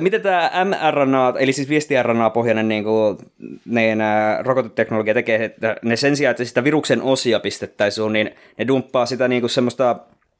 miten 0.00 0.22
tämä 0.22 0.50
mRNA, 0.64 1.34
eli 1.38 1.52
siis 1.52 1.68
viesti-RNA-pohjainen 1.68 2.68
niin 2.68 2.84
kuin, 2.84 3.18
ne 3.64 3.94
nää 3.94 4.42
rokoteteknologia 4.42 5.14
tekee, 5.14 5.44
että 5.44 5.76
ne 5.82 5.96
sen 5.96 6.16
sijaan, 6.16 6.30
että 6.30 6.44
sitä 6.44 6.64
viruksen 6.64 7.02
osia 7.02 7.40
pistettäisiin 7.40 8.12
niin 8.12 8.30
ne 8.58 8.66
dumppaa 8.66 9.06
sitä 9.06 9.28
niin 9.28 9.42
kuin 9.42 9.50
semmoista 9.50 9.96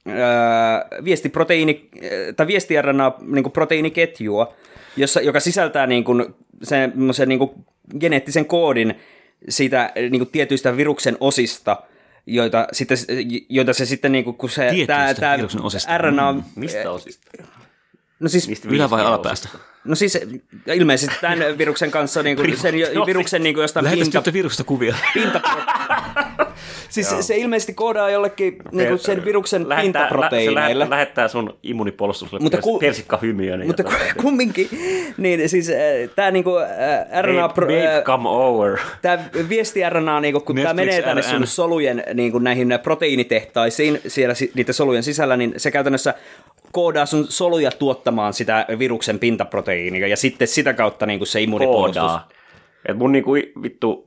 ää, 0.08 0.86
viestiproteiini, 1.04 1.88
tai 2.36 2.46
viesti-RNA 2.46 3.12
niin 3.20 3.42
kuin 3.42 3.52
proteiiniketjua, 3.52 4.54
jossa, 4.96 5.20
joka 5.20 5.40
sisältää 5.40 5.86
niin 5.86 6.04
kuin, 6.04 6.34
semmoisen 6.62 7.28
niin 7.28 7.38
kuin 7.38 7.50
geneettisen 8.00 8.46
koodin 8.46 8.94
siitä 9.48 9.92
niin 9.96 10.18
kuin 10.18 10.30
tietyistä 10.30 10.76
viruksen 10.76 11.16
osista, 11.20 11.76
joita, 12.26 12.66
sitten, 12.72 12.98
joita 13.48 13.72
se 13.72 13.86
sitten, 13.86 14.12
niin 14.12 14.24
kuin, 14.24 14.36
kun 14.36 14.50
se 14.50 14.68
Tietyistä 14.70 15.14
tää, 15.20 15.36
viruksen 15.36 15.62
osista. 15.62 15.98
RNA, 15.98 16.34
Mistä 16.56 16.90
osista? 16.90 17.32
no 18.20 18.28
siis, 18.28 18.48
Mistä 18.48 18.68
ylä- 18.68 18.90
vai 18.90 19.02
alapäästä? 19.02 19.48
no 19.84 19.94
siis 19.94 20.18
ilmeisesti 20.66 21.14
tämän 21.20 21.58
viruksen 21.58 21.90
kanssa, 21.90 22.22
niin 22.22 22.36
kuin, 22.36 22.58
sen 22.58 22.78
jo- 22.78 23.06
viruksen 23.06 23.42
niin 23.42 23.54
kuin 23.54 23.62
jostain 23.62 23.84
Lähetäs 23.84 24.08
pinta, 24.08 24.32
viruksesta 24.32 24.64
kuvia. 24.64 24.96
pinta 25.14 25.40
Siis 26.92 27.10
se, 27.10 27.22
se 27.22 27.36
ilmeisesti 27.36 27.74
koodaa 27.74 28.10
jollekin 28.10 28.56
niin 28.72 28.88
kuin 28.88 28.98
sen 28.98 29.24
viruksen 29.24 29.68
Lähettää- 29.68 30.02
Se 30.02 30.08
pintaproteiineille. 30.08 30.58
lähettää, 30.78 30.90
lähettää 30.90 31.28
sun 31.28 31.58
immunipuolustukselle 31.62 32.42
Mutta 32.42 32.56
mutta 32.56 32.64
ku- 32.64 32.78
persikkahymiöön. 32.78 33.60
ja 33.60 33.66
Mutta 33.66 33.84
ku- 33.84 33.90
kumminkin, 34.22 34.68
niin 35.16 35.48
siis 35.48 35.70
tämä 36.16 36.30
niinku 36.30 36.56
äh, 36.56 37.22
RNA, 37.22 37.48
Babe, 37.48 37.60
babe, 37.60 38.02
come 38.04 38.28
over. 38.28 38.78
tämä 39.02 39.18
viesti 39.48 39.80
RNA, 39.90 40.20
niinku, 40.20 40.40
kun 40.40 40.56
tämä 40.56 40.74
menee 40.74 41.02
tänne 41.02 41.22
sun 41.22 41.46
solujen 41.46 42.04
niinku, 42.14 42.38
näihin 42.38 42.78
proteiinitehtaisiin 42.82 44.00
siellä 44.08 44.34
si- 44.34 44.50
niiden 44.54 44.74
solujen 44.74 45.02
sisällä, 45.02 45.36
niin 45.36 45.54
se 45.56 45.70
käytännössä 45.70 46.14
koodaa 46.72 47.06
sun 47.06 47.26
soluja 47.28 47.70
tuottamaan 47.70 48.32
sitä 48.32 48.66
viruksen 48.78 49.18
pintaproteiinia, 49.18 50.06
ja 50.06 50.16
sitten 50.16 50.48
sitä 50.48 50.72
kautta 50.72 51.06
niinku 51.06 51.24
se 51.26 51.40
immuunipuolustus. 51.42 52.00
Koodaa. 52.02 52.28
Et 52.88 52.96
mun 52.98 53.12
niinku 53.12 53.32
vittu 53.62 54.06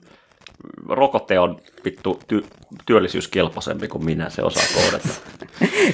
rokote 0.90 1.40
on 1.40 1.62
vittu 1.86 2.20
ty- 2.34 2.46
työllisyyskelpoisempi 2.86 3.88
kuin 3.88 4.06
minä, 4.06 4.30
se 4.30 4.42
osaa 4.44 4.64
koodata. 4.74 5.10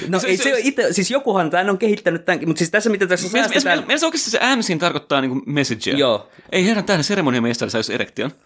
No 0.08 0.18
Se- 0.18 0.26
ei 0.26 0.36
se- 0.36 0.42
se, 0.42 0.50
se 0.50 0.60
itse, 0.62 0.92
siis 0.92 1.10
jokuhan 1.10 1.50
tämän 1.50 1.70
on 1.70 1.78
kehittänyt 1.78 2.24
tämänkin, 2.24 2.48
mutta 2.48 2.58
siis 2.58 2.70
tässä 2.70 2.90
mitä 2.90 3.06
tässä 3.06 3.28
säästetään... 3.28 3.84
Meillä 3.86 4.06
oikeasti 4.06 4.30
se 4.30 4.56
MSin 4.56 4.78
tarkoittaa 4.78 5.20
niinku 5.20 5.42
messagea. 5.46 5.96
Joo. 5.96 6.28
Ei 6.52 6.66
herran 6.66 6.84
tähden 6.84 7.04
seremoniamestari 7.04 7.70
saisi 7.70 7.94
erektion. 7.94 8.30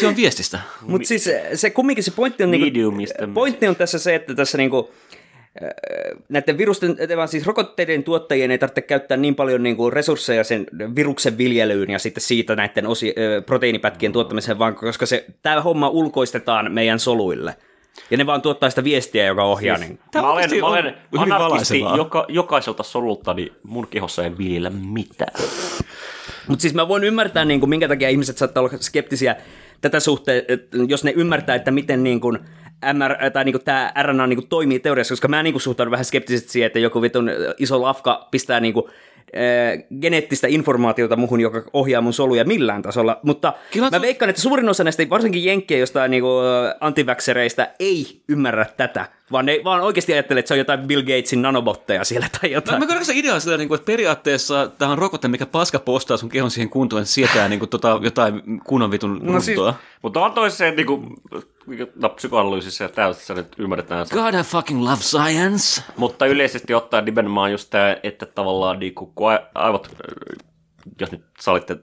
Se 0.00 0.06
on 0.06 0.16
viestistä. 0.16 0.60
Mutta 0.80 1.08
siis 1.08 1.28
se, 1.54 1.70
kumminkin 1.70 2.04
se 2.04 2.10
pointti 2.10 2.42
on, 2.44 2.50
niinku, 2.50 2.66
Mediumista. 2.66 3.28
pointti 3.34 3.68
on 3.68 3.76
tässä 3.76 3.98
se, 3.98 4.14
että 4.14 4.34
tässä 4.34 4.58
niinku, 4.58 4.90
äh, 5.09 5.09
näiden 6.28 6.58
virusten, 6.58 6.96
vaan 7.16 7.28
siis 7.28 7.46
rokotteiden 7.46 8.02
tuottajien 8.02 8.50
ei 8.50 8.58
tarvitse 8.58 8.80
käyttää 8.80 9.16
niin 9.16 9.34
paljon 9.34 9.62
niinku 9.62 9.90
resursseja 9.90 10.44
sen 10.44 10.66
viruksen 10.96 11.38
viljelyyn 11.38 11.90
ja 11.90 11.98
sitten 11.98 12.22
siitä 12.22 12.56
näiden 12.56 12.86
osi, 12.86 13.14
proteiinipätkien 13.46 14.12
tuottamiseen, 14.12 14.58
vaan 14.58 14.74
koska 14.74 15.06
se, 15.06 15.26
tämä 15.42 15.60
homma 15.60 15.88
ulkoistetaan 15.88 16.72
meidän 16.72 16.98
soluille. 16.98 17.56
Ja 18.10 18.16
ne 18.16 18.26
vaan 18.26 18.42
tuottaa 18.42 18.70
sitä 18.70 18.84
viestiä, 18.84 19.26
joka 19.26 19.44
ohjaa. 19.44 19.76
Siis, 19.76 19.88
niin. 19.88 20.00
Tämä 20.10 20.26
mä 20.26 20.32
olen, 20.32 20.50
mä 20.60 20.66
on 20.66 20.72
olen 20.72 20.84
hyvin 21.12 21.32
anarkisti 21.32 21.80
valaisevaa. 21.80 21.96
joka, 21.96 22.26
jokaiselta 22.28 22.82
solulta, 22.82 23.34
niin 23.34 23.52
mun 23.62 23.86
kehossa 23.86 24.24
ei 24.24 24.38
viljellä 24.38 24.70
mitään. 24.70 25.44
Mutta 26.46 26.62
siis 26.62 26.74
mä 26.74 26.88
voin 26.88 27.04
ymmärtää, 27.04 27.44
niin 27.44 27.60
kuin, 27.60 27.70
minkä 27.70 27.88
takia 27.88 28.08
ihmiset 28.08 28.38
saattaa 28.38 28.62
olla 28.62 28.72
skeptisiä 28.80 29.36
tätä 29.80 30.00
suhteen, 30.00 30.42
jos 30.88 31.04
ne 31.04 31.12
ymmärtää, 31.16 31.56
että 31.56 31.70
miten 31.70 32.04
niin 32.04 32.20
kuin, 32.20 32.38
MR, 32.94 33.30
tai 33.32 33.44
niin 33.44 33.52
kuin, 33.52 33.64
tämä 33.64 33.92
RNA 34.02 34.26
niin 34.26 34.36
kuin, 34.36 34.48
toimii 34.48 34.80
teoriassa, 34.80 35.12
koska 35.12 35.28
mä 35.28 35.42
niin 35.42 35.54
kuin, 35.54 35.62
suhtaudun 35.62 35.90
vähän 35.90 36.04
skeptisesti 36.04 36.50
siihen, 36.50 36.66
että 36.66 36.78
joku 36.78 37.02
vitun 37.02 37.30
iso 37.58 37.82
lafka 37.82 38.28
pistää 38.30 38.60
niin 38.60 38.74
kuin, 38.74 38.84
äh, 39.36 39.84
geneettistä 40.00 40.48
informaatiota 40.48 41.16
muhun, 41.16 41.40
joka 41.40 41.62
ohjaa 41.72 42.00
mun 42.00 42.12
soluja 42.12 42.44
millään 42.44 42.82
tasolla, 42.82 43.20
mutta 43.22 43.52
Kyllä 43.72 43.86
mä 43.86 43.90
se- 43.90 44.00
veikkaan, 44.00 44.30
että 44.30 44.42
suurin 44.42 44.68
osa 44.68 44.84
näistä, 44.84 45.10
varsinkin 45.10 45.44
jenkkejä 45.44 45.80
jostain 45.80 46.10
niin 46.10 46.22
kuin, 46.22 46.44
antiväksereistä, 46.80 47.74
ei 47.80 48.22
ymmärrä 48.28 48.66
tätä, 48.76 49.06
vaan 49.32 49.46
ne 49.46 49.60
vaan 49.64 49.80
oikeasti 49.80 50.12
ajattelee, 50.12 50.38
että 50.38 50.48
se 50.48 50.54
on 50.54 50.58
jotain 50.58 50.80
Bill 50.80 51.02
Gatesin 51.02 51.42
nanobotteja 51.42 52.04
siellä 52.04 52.26
tai 52.40 52.52
jotain. 52.52 52.78
mä 52.78 52.86
kyllä 52.86 53.04
se 53.04 53.12
idea 53.16 53.40
sillä, 53.40 53.56
niin 53.56 53.68
kuin, 53.68 53.76
että 53.76 53.86
periaatteessa 53.86 54.70
tämä 54.78 54.92
on 54.92 54.98
rokote, 54.98 55.28
mikä 55.28 55.46
paska 55.46 55.78
postaa 55.78 56.16
sun 56.16 56.28
kehon 56.28 56.50
siihen 56.50 56.70
kuntoon, 56.70 57.02
että 57.02 57.14
sietää 57.14 57.48
niin 57.48 57.58
kuin, 57.58 57.68
tota, 57.68 58.00
jotain 58.02 58.60
kunnon 58.64 58.90
vitun 58.90 59.20
No 59.22 59.40
siis-. 59.40 59.58
Mutta 60.02 60.20
on 60.20 60.32
toiseen 60.32 60.76
niin 60.76 60.86
kuin, 60.86 61.06
no, 61.94 62.08
psykoanalyysissä 62.08 62.84
ja 62.84 62.88
täysissä 62.88 63.34
nyt 63.34 63.46
ymmärretään 63.58 64.06
se. 64.06 64.14
God, 64.14 64.34
I 64.34 64.42
fucking 64.42 64.82
love 64.82 64.96
science. 65.02 65.82
Mutta 65.96 66.26
yleisesti 66.26 66.74
ottaen 66.74 67.04
nimenomaan 67.04 67.52
just 67.52 67.70
tämä, 67.70 67.96
että 68.02 68.26
tavallaan 68.26 68.78
niin 68.78 68.94
kuin, 68.94 69.10
kun 69.14 69.30
aivot, 69.54 69.86
äh, 69.86 70.38
jos 71.00 71.12
nyt 71.12 71.24
salitte 71.40 71.76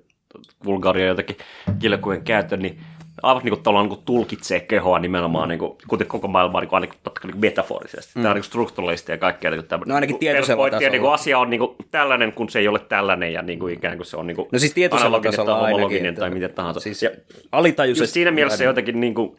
vulgaaria 0.65 1.05
jotakin 1.07 1.37
kielikujen 1.79 2.23
käytön, 2.23 2.59
niin 2.59 2.79
aivot 3.23 3.43
niin 3.43 3.53
kuin, 3.53 3.63
tavallaan 3.63 3.89
niin 3.89 3.95
kuin, 3.97 4.05
tulkitsee 4.05 4.59
kehoa 4.59 4.99
nimenomaan, 4.99 5.49
niin 5.49 5.59
kuin, 5.59 5.71
kuten 5.87 6.07
koko 6.07 6.27
maailmaa 6.27 6.61
niin 6.61 6.69
kuin, 6.69 6.77
ainakin 6.77 6.99
totta 7.03 7.21
kai 7.21 7.31
niin 7.31 7.41
metaforisesti. 7.41 8.11
Mm. 8.15 8.21
Tämä 8.21 8.29
on 8.31 8.35
niin 8.35 8.41
kuin, 8.41 8.47
strukturaalista 8.47 9.11
ja 9.11 9.17
kaikkea. 9.17 9.51
Niin 9.51 9.59
kuin, 9.61 9.67
tämmöinen, 9.67 9.89
No 9.89 9.95
ainakin 9.95 10.19
tietoisella 10.19 10.63
peruspointti, 10.63 10.75
ja, 10.83 10.89
tasolla. 10.89 10.91
niin 10.91 11.01
kuin, 11.01 11.13
asia 11.13 11.39
on 11.39 11.49
niin 11.49 11.59
kuin, 11.59 11.75
tällainen, 11.91 12.33
kun 12.33 12.49
se 12.49 12.59
ei 12.59 12.67
ole 12.67 12.79
tällainen 12.79 13.33
ja 13.33 13.41
niin 13.41 13.59
kuin, 13.59 13.73
ikään 13.73 13.97
kuin 13.97 14.05
se 14.07 14.17
on 14.17 14.27
niin 14.27 14.35
kuin, 14.35 14.47
No 14.51 14.59
siis 14.59 14.73
tietoisella 14.73 15.07
analoginen 15.07 15.31
tasolla 15.33 15.51
tai 15.51 15.59
ainakin, 15.61 15.73
homologinen 15.75 16.09
että- 16.09 16.19
tai 16.19 16.29
mitä 16.29 16.49
tahansa. 16.49 16.79
Siis 16.79 17.03
ja, 17.03 17.09
alitajuisesti. 17.51 18.13
siinä 18.13 18.31
mielessä 18.31 18.63
jotenkin 18.63 18.99
niin 18.99 19.13
kuin, 19.15 19.35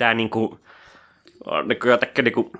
tämä 0.00 0.14
niin 0.14 0.30
kuin, 0.30 0.58
on 1.44 1.68
niin 1.68 1.80
kuin 1.80 1.90
jotenkin 1.90 2.24
niin 2.24 2.32
kuin, 2.32 2.52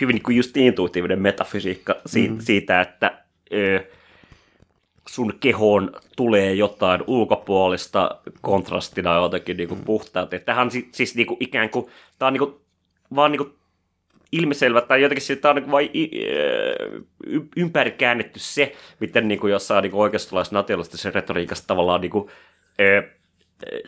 hyvin 0.00 0.14
niin 0.14 0.22
kuin 0.22 0.36
just 0.36 0.56
intuitiivinen 0.56 1.22
metafysiikka 1.22 1.94
siitä, 2.06 2.34
mm. 2.34 2.40
siitä 2.40 2.80
että 2.80 3.18
ö, 3.52 3.84
sun 5.08 5.34
kehoon 5.40 5.92
tulee 6.16 6.54
jotain 6.54 7.04
ulkopuolista 7.06 8.20
kontrastina 8.40 9.16
jotenkin 9.16 9.56
niin 9.56 9.68
kuin 9.68 9.80
puhtauteen. 9.84 10.42
Tähän 10.42 10.66
on 10.66 10.70
si- 10.70 10.88
siis 10.92 11.14
niin 11.14 11.26
kuin 11.26 11.36
ikään 11.40 11.70
kuin, 11.70 11.86
tämä 12.18 12.26
on 12.26 12.32
niin 12.32 12.38
kuin, 12.38 12.54
vaan 13.14 13.32
niin 13.32 13.38
kuin 13.38 13.52
ilmiselvä, 14.32 14.80
tai 14.80 15.02
jotenkin 15.02 15.26
siitä 15.26 15.42
tämä 15.42 15.50
on 15.50 15.56
niin 15.56 15.70
vain 15.70 15.90
ympäri 17.56 17.90
käännetty 17.90 18.38
se, 18.38 18.76
miten 19.00 19.28
niin 19.28 19.40
kuin 19.40 19.50
jossain 19.50 19.82
niin 19.82 19.94
oikeistolaisessa 19.94 20.56
nationalistisessa 20.56 21.10
retoriikassa 21.10 21.66
tavallaan 21.66 22.00
niin 22.00 22.10
kuin, 22.10 22.28
ö, 22.80 23.02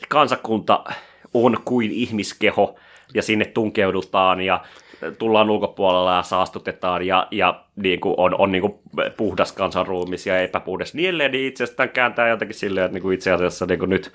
kansakunta 0.08 0.84
on 1.34 1.58
kuin 1.64 1.90
ihmiskeho, 1.90 2.76
ja 3.14 3.22
sinne 3.22 3.44
tunkeudutaan, 3.44 4.40
ja 4.40 4.64
tullaan 5.18 5.50
ulkopuolella 5.50 6.16
ja 6.16 6.22
saastutetaan, 6.22 7.06
ja, 7.06 7.28
ja 7.30 7.64
niin 7.76 8.00
kuin 8.00 8.14
on, 8.16 8.34
on 8.38 8.52
niin 8.52 8.62
kuin 8.62 8.74
puhdas 9.16 9.52
kansanruumis 9.52 10.26
ja 10.26 10.40
epäpuhdas 10.40 10.94
niin 10.94 11.08
edelleen, 11.08 11.32
niin 11.32 11.48
itse 11.48 11.64
asiassa 11.64 11.88
kääntää 11.88 12.28
jotenkin 12.28 12.58
silleen, 12.58 12.84
että 12.84 12.94
niin 12.94 13.02
kuin 13.02 13.14
itse 13.14 13.32
asiassa 13.32 13.66
niin 13.66 13.78
kuin 13.78 13.88
nyt, 13.88 14.12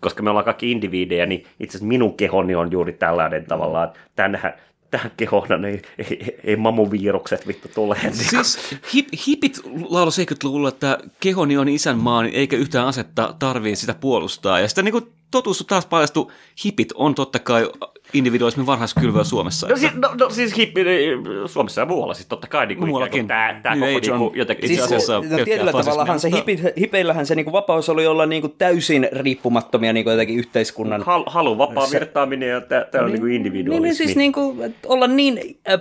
koska 0.00 0.22
me 0.22 0.30
ollaan 0.30 0.44
kaikki 0.44 0.72
indiviidejä, 0.72 1.26
niin 1.26 1.46
itse 1.60 1.76
asiassa 1.76 1.88
minun 1.88 2.16
kehoni 2.16 2.54
on 2.54 2.72
juuri 2.72 2.92
tällainen 2.92 3.46
tavallaan, 3.46 3.88
että 3.88 4.00
tänhän, 4.16 4.54
tähän 4.90 5.10
kehoon 5.16 5.64
ei, 5.64 5.82
ei, 5.98 6.38
ei 6.44 6.56
mamuvirukset 6.56 7.46
vittu 7.46 7.68
tule. 7.74 7.96
Niin 8.02 8.14
Siis 8.14 8.76
hip, 8.94 9.08
hipit 9.26 9.60
laulu 9.88 10.10
70-luvulla, 10.10 10.68
että 10.68 10.98
kehoni 11.20 11.56
on 11.56 11.68
isänmaa, 11.68 12.22
niin 12.22 12.34
eikä 12.34 12.56
yhtään 12.56 12.86
asetta 12.86 13.34
tarvii 13.38 13.76
sitä 13.76 13.94
puolustaa. 13.94 14.60
Ja 14.60 14.68
sitten 14.68 14.84
niin 14.84 14.92
kuin 14.92 15.12
totuus 15.30 15.60
on 15.60 15.66
taas 15.66 15.86
paljastu, 15.86 16.32
hipit 16.64 16.92
on 16.94 17.14
totta 17.14 17.38
kai 17.38 17.70
individualismin 18.12 18.66
varhaiskylvöä 18.66 19.24
Suomessa. 19.34 19.68
No, 19.68 19.76
siis, 19.76 19.94
no, 19.94 20.10
no 20.20 20.30
siis 20.30 20.56
hippi, 20.56 20.84
niin, 20.84 21.18
Suomessa 21.46 21.80
ja 21.80 21.84
muualla 21.86 22.14
siis 22.14 22.26
totta 22.26 22.46
kai 22.46 22.66
niin 22.66 22.78
kuin, 22.78 22.88
Muuallakin. 22.88 23.26
Tämä, 23.28 23.60
tämä 23.62 23.74
koko 23.74 23.86
niin 23.86 24.12
on 24.12 24.18
kuin, 24.18 24.38
jotenkin 24.38 24.64
itse 24.64 24.74
Siis, 24.76 24.86
asiassa 24.86 25.20
no, 25.38 25.44
tietyllä 25.44 25.72
tavallahan 25.72 26.20
se 26.20 26.30
hipit, 26.30 26.60
hipeillähän 26.78 27.26
se 27.26 27.34
niinku 27.34 27.52
vapaus 27.52 27.88
oli 27.88 28.06
olla 28.06 28.26
niinku 28.26 28.48
täysin 28.48 29.08
riippumattomia 29.12 29.92
niinku 29.92 30.10
jotenkin 30.10 30.38
yhteiskunnan. 30.38 31.02
hal, 31.02 31.24
halu, 31.26 31.58
vapaa 31.58 31.86
Se- 31.86 32.00
virtaaminen 32.00 32.48
ja 32.48 32.60
tämä 32.60 33.04
on 33.04 33.12
niin, 33.12 33.22
niin 33.24 33.34
individualismi. 33.34 33.70
Niin, 33.70 33.82
niin 33.82 33.94
siis 33.94 34.16
niinku, 34.16 34.56
että 34.62 34.88
olla 34.88 35.06
niin 35.06 35.58
äh, 35.70 35.80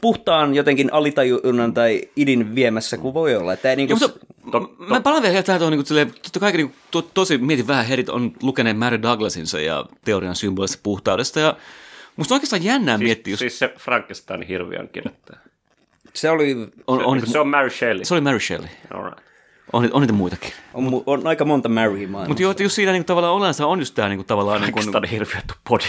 puhtaan 0.00 0.54
jotenkin 0.54 0.92
alitajunnan 0.92 1.74
tai 1.74 2.02
idin 2.16 2.54
viemässä 2.54 2.96
kuin 2.96 3.14
voi 3.14 3.36
olla. 3.36 3.52
Että 3.52 3.70
ei 3.70 3.76
niinku, 3.76 3.94
Ja, 4.00 4.08
mutta, 4.08 4.26
to- 4.52 4.74
mä 4.78 5.00
palaan 5.00 5.22
vielä 5.22 5.42
tähän 5.42 5.60
tuohon, 5.60 5.78
niin 5.78 5.84
kuin, 6.06 6.22
totta 6.22 6.40
kai 6.40 6.52
niin, 6.52 6.74
to, 6.90 7.02
tosi 7.02 7.38
mietin 7.38 7.66
vähän, 7.66 7.86
herit 7.86 8.08
on 8.08 8.32
lukeneet 8.42 8.78
Mary 8.84 9.02
Douglasinsa 9.02 9.60
ja 9.60 9.84
teorian 10.04 10.36
symbolista 10.36 10.78
puhtaudesta, 10.82 11.40
ja 11.40 11.56
musta 12.16 12.34
on 12.34 12.36
oikeastaan 12.36 12.64
jännää 12.64 12.96
siis, 12.98 13.06
miettiä, 13.06 13.32
just, 13.32 13.38
siis 13.38 13.58
se 13.58 13.74
Frankenstein 13.78 14.42
hirviön 14.42 14.88
kirjoittaja. 14.88 15.38
se 16.14 16.30
oli, 16.30 16.56
on, 16.86 17.04
on, 17.04 17.26
Se 17.26 17.38
on 17.38 17.48
Mary 17.48 17.70
Shelley. 17.70 18.04
se 18.04 18.14
oli 18.14 18.20
Mary 18.20 18.40
Shelley, 18.40 18.68
All 18.94 19.02
right. 19.04 19.18
on, 19.72 19.90
on 19.92 20.00
niitä 20.00 20.12
muitakin. 20.12 20.52
on, 20.74 20.84
mu- 20.86 21.02
on 21.06 21.26
aika 21.26 21.44
monta 21.44 21.68
Mary 21.68 21.90
maailmassa. 22.06 22.28
Mutta 22.28 22.42
joo, 22.42 22.50
että 22.50 22.62
just 22.62 22.74
siinä 22.74 22.92
niin 22.92 23.04
tavallaan 23.04 23.34
olensa 23.34 23.66
on 23.66 23.78
just 23.78 23.94
tämä 23.94 24.08
niin 24.08 24.24
tavallaan 24.24 24.60
niin 24.62 24.72
kuin, 24.72 24.82
Frankenstein 24.84 25.10
hirviön 25.20 25.42
body. 25.68 25.84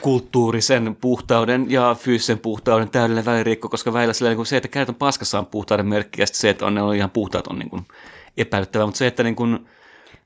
kulttuurisen 0.00 0.96
puhtauden 1.00 1.66
ja 1.70 1.96
fyysisen 2.00 2.38
puhtauden 2.38 2.90
täydellinen 2.90 3.24
välirikko, 3.24 3.68
koska 3.68 3.92
välillä 3.92 4.12
sillä, 4.12 4.28
niin 4.28 4.36
kuin 4.36 4.46
se, 4.46 4.56
että 4.56 4.68
kädet 4.68 4.88
on 4.88 4.94
paskassa 4.94 5.38
on 5.38 5.46
puhtauden 5.46 5.86
merkki, 5.86 6.22
ja 6.22 6.26
se, 6.26 6.50
että 6.50 6.66
on, 6.66 6.74
ne 6.74 6.82
on 6.82 6.94
ihan 6.96 7.10
puhtaat 7.10 7.46
on 7.46 7.58
niin 7.58 7.70
kuin 7.70 7.82
epäilyttävää, 8.36 8.86
mutta 8.86 8.98
se, 8.98 9.06
että 9.06 9.22
niin 9.22 9.36
kuin, 9.36 9.66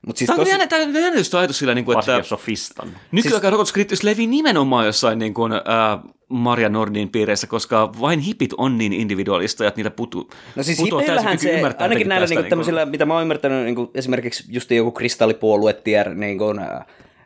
Mut 0.07 0.17
siis 0.17 0.26
Tämä 0.26 0.35
on 0.35 0.40
tosi, 0.40 0.50
jännä, 0.50 0.67
tämä 0.67 0.83
on 0.83 0.95
jännä 0.95 1.19
just 1.19 1.35
ajatus 1.35 1.59
sillä, 1.59 1.75
niin 1.75 1.85
kuin, 1.85 1.99
että 1.99 2.12
jos 2.12 2.33
on 2.33 2.38
fistan. 2.38 2.88
nykyaikaan 3.12 3.40
siis... 3.40 3.50
rokotuskriittisyys 3.52 4.02
levii 4.02 4.26
nimenomaan 4.26 4.87
jossain 4.87 5.19
niin 5.19 5.35
kuin, 5.35 5.52
ää, 5.52 5.99
Maria 6.28 6.69
Nordin 6.69 7.09
piireissä, 7.09 7.47
koska 7.47 7.93
vain 8.00 8.21
hipit 8.21 8.50
on 8.59 8.78
niin 8.78 8.93
individualista, 8.93 9.67
että 9.67 9.78
niitä 9.78 9.90
putu, 9.90 10.31
No 10.57 10.62
siis 10.62 10.78
putoaa 10.78 11.02
täysin 11.02 11.12
hipeillähän 11.12 11.38
kyky 11.38 11.52
se, 11.52 11.57
ymmärtää 11.57 11.85
ainakin 11.85 12.09
näillä 12.09 12.23
tästä, 12.23 12.35
niinku 12.35 12.50
tämmöisillä, 12.50 12.87
mitä 12.87 13.07
mä 13.07 13.14
oon 13.14 13.23
ymmärtänyt, 13.23 13.64
niinku 13.64 13.90
esimerkiksi 13.95 14.45
just 14.49 14.71
joku 14.71 14.90
kristallipuolue 14.90 15.73
tier, 15.73 16.14
niinku, 16.14 16.55
ää, 16.61 16.85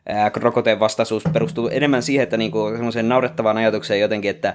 ää, 0.09 0.31
rokoteen 0.35 0.81
vastaisuus 0.81 1.23
perustuu 1.33 1.69
enemmän 1.69 2.03
siihen, 2.03 2.23
että 2.23 2.37
niinku, 2.37 2.71
semmoiseen 2.77 3.09
naurettavaan 3.09 3.57
ajatukseen 3.57 4.01
jotenkin, 4.01 4.31
että 4.31 4.55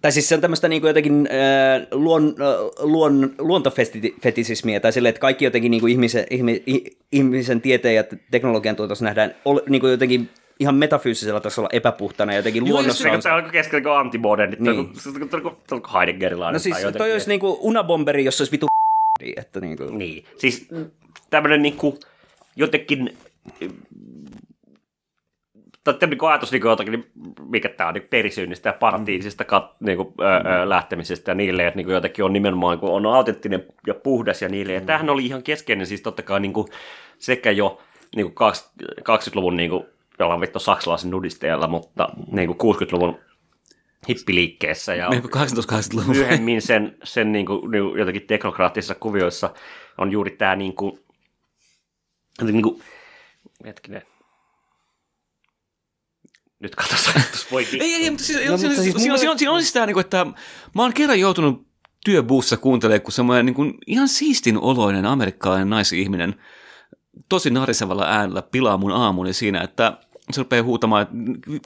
tai 0.00 0.12
siis 0.12 0.28
se 0.28 0.34
on 0.34 0.40
tämmöistä 0.40 0.68
niinku 0.68 0.86
jotenkin 0.86 1.28
äh, 1.30 1.86
luon, 1.92 2.34
äh, 2.40 2.86
luon, 2.86 3.34
luontofetisismiä, 3.38 4.80
tai 4.80 4.92
silleen, 4.92 5.10
että 5.10 5.20
kaikki 5.20 5.44
jotenkin 5.44 5.70
niinku 5.70 5.86
ihmisen, 5.86 6.26
ihmi, 6.30 6.64
ihmisen 7.12 7.60
tieteen 7.60 7.94
ja 7.94 8.04
teknologian 8.30 8.76
tuotossa 8.76 9.04
nähdään 9.04 9.34
ol, 9.44 9.60
niinku 9.68 9.86
jotenkin 9.86 10.28
ihan 10.60 10.74
metafyysisellä 10.74 11.40
tasolla 11.40 11.68
epäpuhtana 11.72 12.34
jotenkin 12.34 12.66
Joo, 12.66 12.74
luonnossa 12.74 13.02
Se 13.20 13.28
on. 13.28 13.34
aika 13.34 13.50
keskellä 13.50 13.82
kuin 13.82 13.92
antimodernit. 13.92 14.60
Niin. 14.60 14.76
Niin. 14.76 14.90
Se 14.96 15.08
on 15.08 15.82
kuin 15.82 15.92
Heideggerilainen. 15.94 16.52
No 16.52 16.58
siis 16.58 16.78
tai 16.78 16.92
toi 16.92 17.12
olisi 17.12 17.28
niinku 17.28 17.58
unabomberi, 17.60 18.24
jos 18.24 18.36
se 18.36 18.42
olisi 18.42 18.52
vitu 18.52 18.66
että 19.36 19.60
niinku. 19.60 19.84
Niin, 19.84 20.24
siis 20.38 20.68
tämmöinen 21.30 21.62
niinku 21.62 21.98
jotenkin 22.56 23.16
tai 25.84 25.94
niin 26.08 26.24
ajatus 26.28 26.52
niin 26.52 26.62
jotakin, 26.64 26.92
niin 26.92 27.10
mikä 27.48 27.68
tämä 27.68 27.88
on 27.88 27.94
niin 27.94 28.08
perisynnistä 28.10 28.68
ja 28.68 28.72
paratiisista 28.72 29.44
kat, 29.44 29.80
niin 29.80 29.96
kuin, 29.96 30.14
ö, 30.20 30.24
ö, 30.24 30.68
lähtemisestä 30.68 31.30
ja 31.30 31.34
niille, 31.34 31.66
että 31.66 31.76
niin 31.76 31.86
kuin 31.86 31.94
jotenkin 31.94 32.24
on 32.24 32.32
nimenomaan 32.32 32.72
niin 32.72 32.80
kuin 32.80 32.92
on 32.92 33.06
autenttinen 33.06 33.66
ja 33.86 33.94
puhdas 33.94 34.42
ja 34.42 34.48
niille. 34.48 34.72
Ja 34.72 34.80
tämähän 34.80 35.10
oli 35.10 35.26
ihan 35.26 35.42
keskeinen 35.42 35.86
siis 35.86 36.02
totta 36.02 36.22
kai 36.22 36.40
niin 36.40 36.52
kuin 36.52 36.68
sekä 37.18 37.50
jo 37.50 37.80
niin 38.16 38.32
kuin 38.32 38.52
20-luvun 39.00 39.56
niin 39.56 39.70
kuin, 39.70 39.84
jollain 40.18 40.40
vittu 40.40 40.58
saksalaisen 40.58 41.10
nudisteella, 41.10 41.66
mutta 41.66 42.08
niin 42.32 42.56
kuin 42.56 42.76
60-luvun 42.76 43.18
hippiliikkeessä 44.08 44.94
ja 44.94 45.08
Meidän 45.08 45.24
1880-luvulla. 45.24 46.12
myöhemmin 46.12 46.62
sen, 46.62 46.96
sen 47.04 47.32
niin 47.32 47.46
kuin, 47.46 47.70
niin 47.70 47.84
kuin 47.84 47.98
jotenkin 47.98 48.26
teknokraattisissa 48.26 48.94
kuvioissa 48.94 49.54
on 49.98 50.12
juuri 50.12 50.30
tämä 50.30 50.56
niin 50.56 50.74
kuin, 50.74 51.00
niin 52.42 52.62
kuin, 52.62 52.82
hetkinen, 53.66 54.02
Nyt 56.60 56.74
katsotaan, 56.74 57.16
ajatus 57.16 57.52
voi 57.52 57.66
Ei, 57.80 57.94
ei, 57.94 58.10
mutta 58.10 58.24
siis, 58.24 58.38
No, 58.38 58.44
no, 58.44 58.50
mutta 58.50 58.68
siis 58.68 58.82
siinä, 58.82 58.98
siinä, 58.98 59.32
on, 59.32 59.38
siinä 59.38 59.52
on 59.52 59.62
siis 59.62 59.72
tämä, 59.72 59.86
niin 59.86 60.00
että 60.00 60.26
mä 60.74 60.82
oon 60.82 60.92
kerran 60.92 61.20
joutunut 61.20 61.66
työbuussa 62.04 62.56
kuuntelemaan, 62.56 63.00
kun 63.00 63.12
semmoinen 63.12 63.46
niin 63.46 63.54
kuin, 63.54 63.74
ihan 63.86 64.08
siistin 64.08 64.58
oloinen 64.58 65.06
amerikkalainen 65.06 65.70
naisihminen 65.70 66.34
tosi 67.28 67.50
narisevalla 67.50 68.06
äänellä 68.06 68.42
pilaa 68.42 68.76
mun 68.76 68.92
aamuni 68.92 69.32
siinä, 69.32 69.60
että 69.60 69.98
se 70.32 70.40
rupeaa 70.40 70.62
huutamaan, 70.62 71.06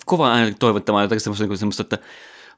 kova 0.07 0.33
äänellä 0.33 0.55
toivottamaan 0.59 1.05
jotakin 1.05 1.21
semmoista, 1.21 1.47
niin 1.47 1.59
semmoista 1.59 1.83
että 1.83 1.99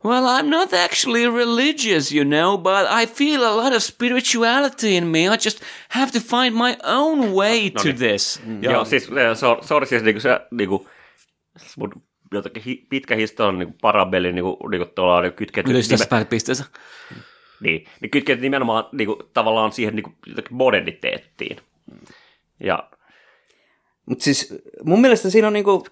Well, 0.05 0.27
I'm 0.27 0.51
not 0.51 0.75
actually 0.75 1.27
religious, 1.31 2.13
you 2.13 2.25
know, 2.25 2.59
but 2.59 2.87
I 2.91 3.07
feel 3.07 3.43
a 3.43 3.57
lot 3.57 3.73
of 3.73 3.83
spirituality 3.83 4.97
in 4.97 5.07
me. 5.07 5.29
I 5.29 5.39
just 5.45 5.63
have 5.89 6.13
to 6.13 6.21
find 6.21 6.55
my 6.55 6.77
own 6.83 7.33
way 7.33 7.71
to 7.71 7.85
niin. 7.85 7.97
this. 7.97 8.41
Ja. 8.61 8.73
Joo, 8.73 8.85
siis 8.85 9.09
eh, 9.09 9.37
so, 9.37 9.59
sorry, 9.63 9.87
siis 9.87 10.03
niinku 10.03 10.21
se 10.21 10.41
niinku, 10.51 10.89
mun 11.77 11.93
jotenkin 12.35 12.63
hi, 12.63 12.87
pitkä 12.91 13.17
historia 13.17 13.59
niinku 13.59 13.77
parabeli 13.81 14.33
niinku, 14.33 14.69
niinku 14.71 14.87
tuolla 14.95 15.21
niinku 15.21 15.37
kytkeytyy 15.37 15.73
Yleisesti 15.73 15.97
tässä 16.09 16.25
pisteessä. 16.25 16.65
niin, 17.61 17.87
niin 18.01 18.11
kytkeytyy 18.11 18.43
nimenomaan 18.43 18.85
niinku, 18.93 19.31
tavallaan 19.35 19.73
siihen 19.73 19.95
niinku, 19.97 20.13
jotenkin 20.27 20.57
moderniteettiin. 20.57 21.57
Ja 22.61 22.91
Mutta 24.07 24.25
siis 24.25 24.55
mun 24.85 25.01
mielestä 25.01 25.31
siinä 25.31 25.47
on 25.47 25.53
niinku, 25.53 25.87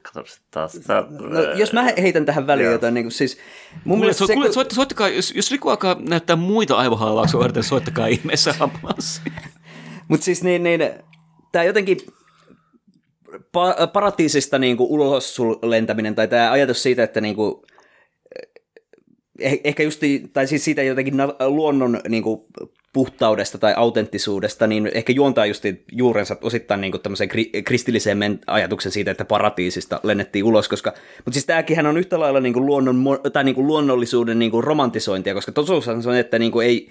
taas, 0.51 0.75
no, 1.21 1.41
jos 1.57 1.73
mä 1.73 1.83
heitän 2.03 2.25
tähän 2.27 2.47
väliin 2.47 2.65
Joo. 2.65 2.73
jotain, 2.73 2.95
niinku 2.95 3.11
siis 3.11 3.39
mun 3.75 3.83
Kuule, 3.85 3.99
mielestä 4.01 4.19
so, 4.19 4.27
se, 4.27 4.35
kuule, 4.35 4.49
kun- 4.49 4.67
soittakaa, 4.75 5.09
jos, 5.09 5.33
jos 5.37 5.51
Riku 5.51 5.69
alkaa 5.69 5.97
näyttää 6.09 6.37
muita 6.37 6.77
aivohaalauksia 6.77 7.41
varten, 7.41 7.63
soittakaa 7.63 8.07
ihmeessä 8.07 8.55
ambulanssi. 8.61 9.21
Mutta 10.09 10.25
siis 10.25 10.43
niin, 10.45 10.63
niin 10.63 10.81
tämä 11.53 11.65
jotenkin 11.65 11.99
pa- 13.59 13.87
paratiisista 13.93 14.59
niinku 14.59 14.95
ulos 14.95 15.35
sul 15.35 15.57
lentäminen 15.63 16.15
tai 16.15 16.29
tämä 16.29 16.53
ajatus 16.53 16.83
siitä, 16.83 17.03
että 17.03 17.21
niinku, 17.21 17.63
eh- 19.43 19.61
ehkä 19.65 19.83
just, 19.83 20.03
tai 20.33 20.47
siis 20.47 20.65
siitä 20.65 20.83
jotenkin 20.83 21.15
luonnon 21.47 22.01
niinku 22.09 22.47
puhtaudesta 22.93 23.59
tai 23.59 23.75
autenttisuudesta, 23.77 24.67
niin 24.67 24.91
ehkä 24.95 25.13
juontaa 25.13 25.47
just 25.47 25.65
juurensa 25.93 26.37
osittain 26.43 26.81
niinku 26.81 26.99
tämmöiseen 26.99 27.31
kri- 27.31 27.63
kristilliseen 27.65 28.19
men- 28.19 28.41
ajatuksen 28.47 28.93
siitä, 28.93 29.11
että 29.11 29.25
paratiisista 29.25 30.01
lennettiin 30.03 30.45
ulos, 30.45 30.69
koska, 30.69 30.93
mutta 31.17 31.33
siis 31.33 31.47
tämäkin 31.47 31.87
on 31.87 31.97
yhtä 31.99 32.21
lailla 32.21 32.41
niinku 32.41 32.67
luonnon, 32.67 33.05
mo- 33.05 33.31
tai 33.31 33.45
niinku 33.45 33.67
luonnollisuuden 33.67 34.39
niinku 34.39 34.61
romantisointia, 34.61 35.35
koska 35.35 35.53
totuushan 35.53 36.03
se 36.03 36.09
on, 36.09 36.17
että 36.17 36.39
niinku 36.39 36.61
ei, 36.61 36.89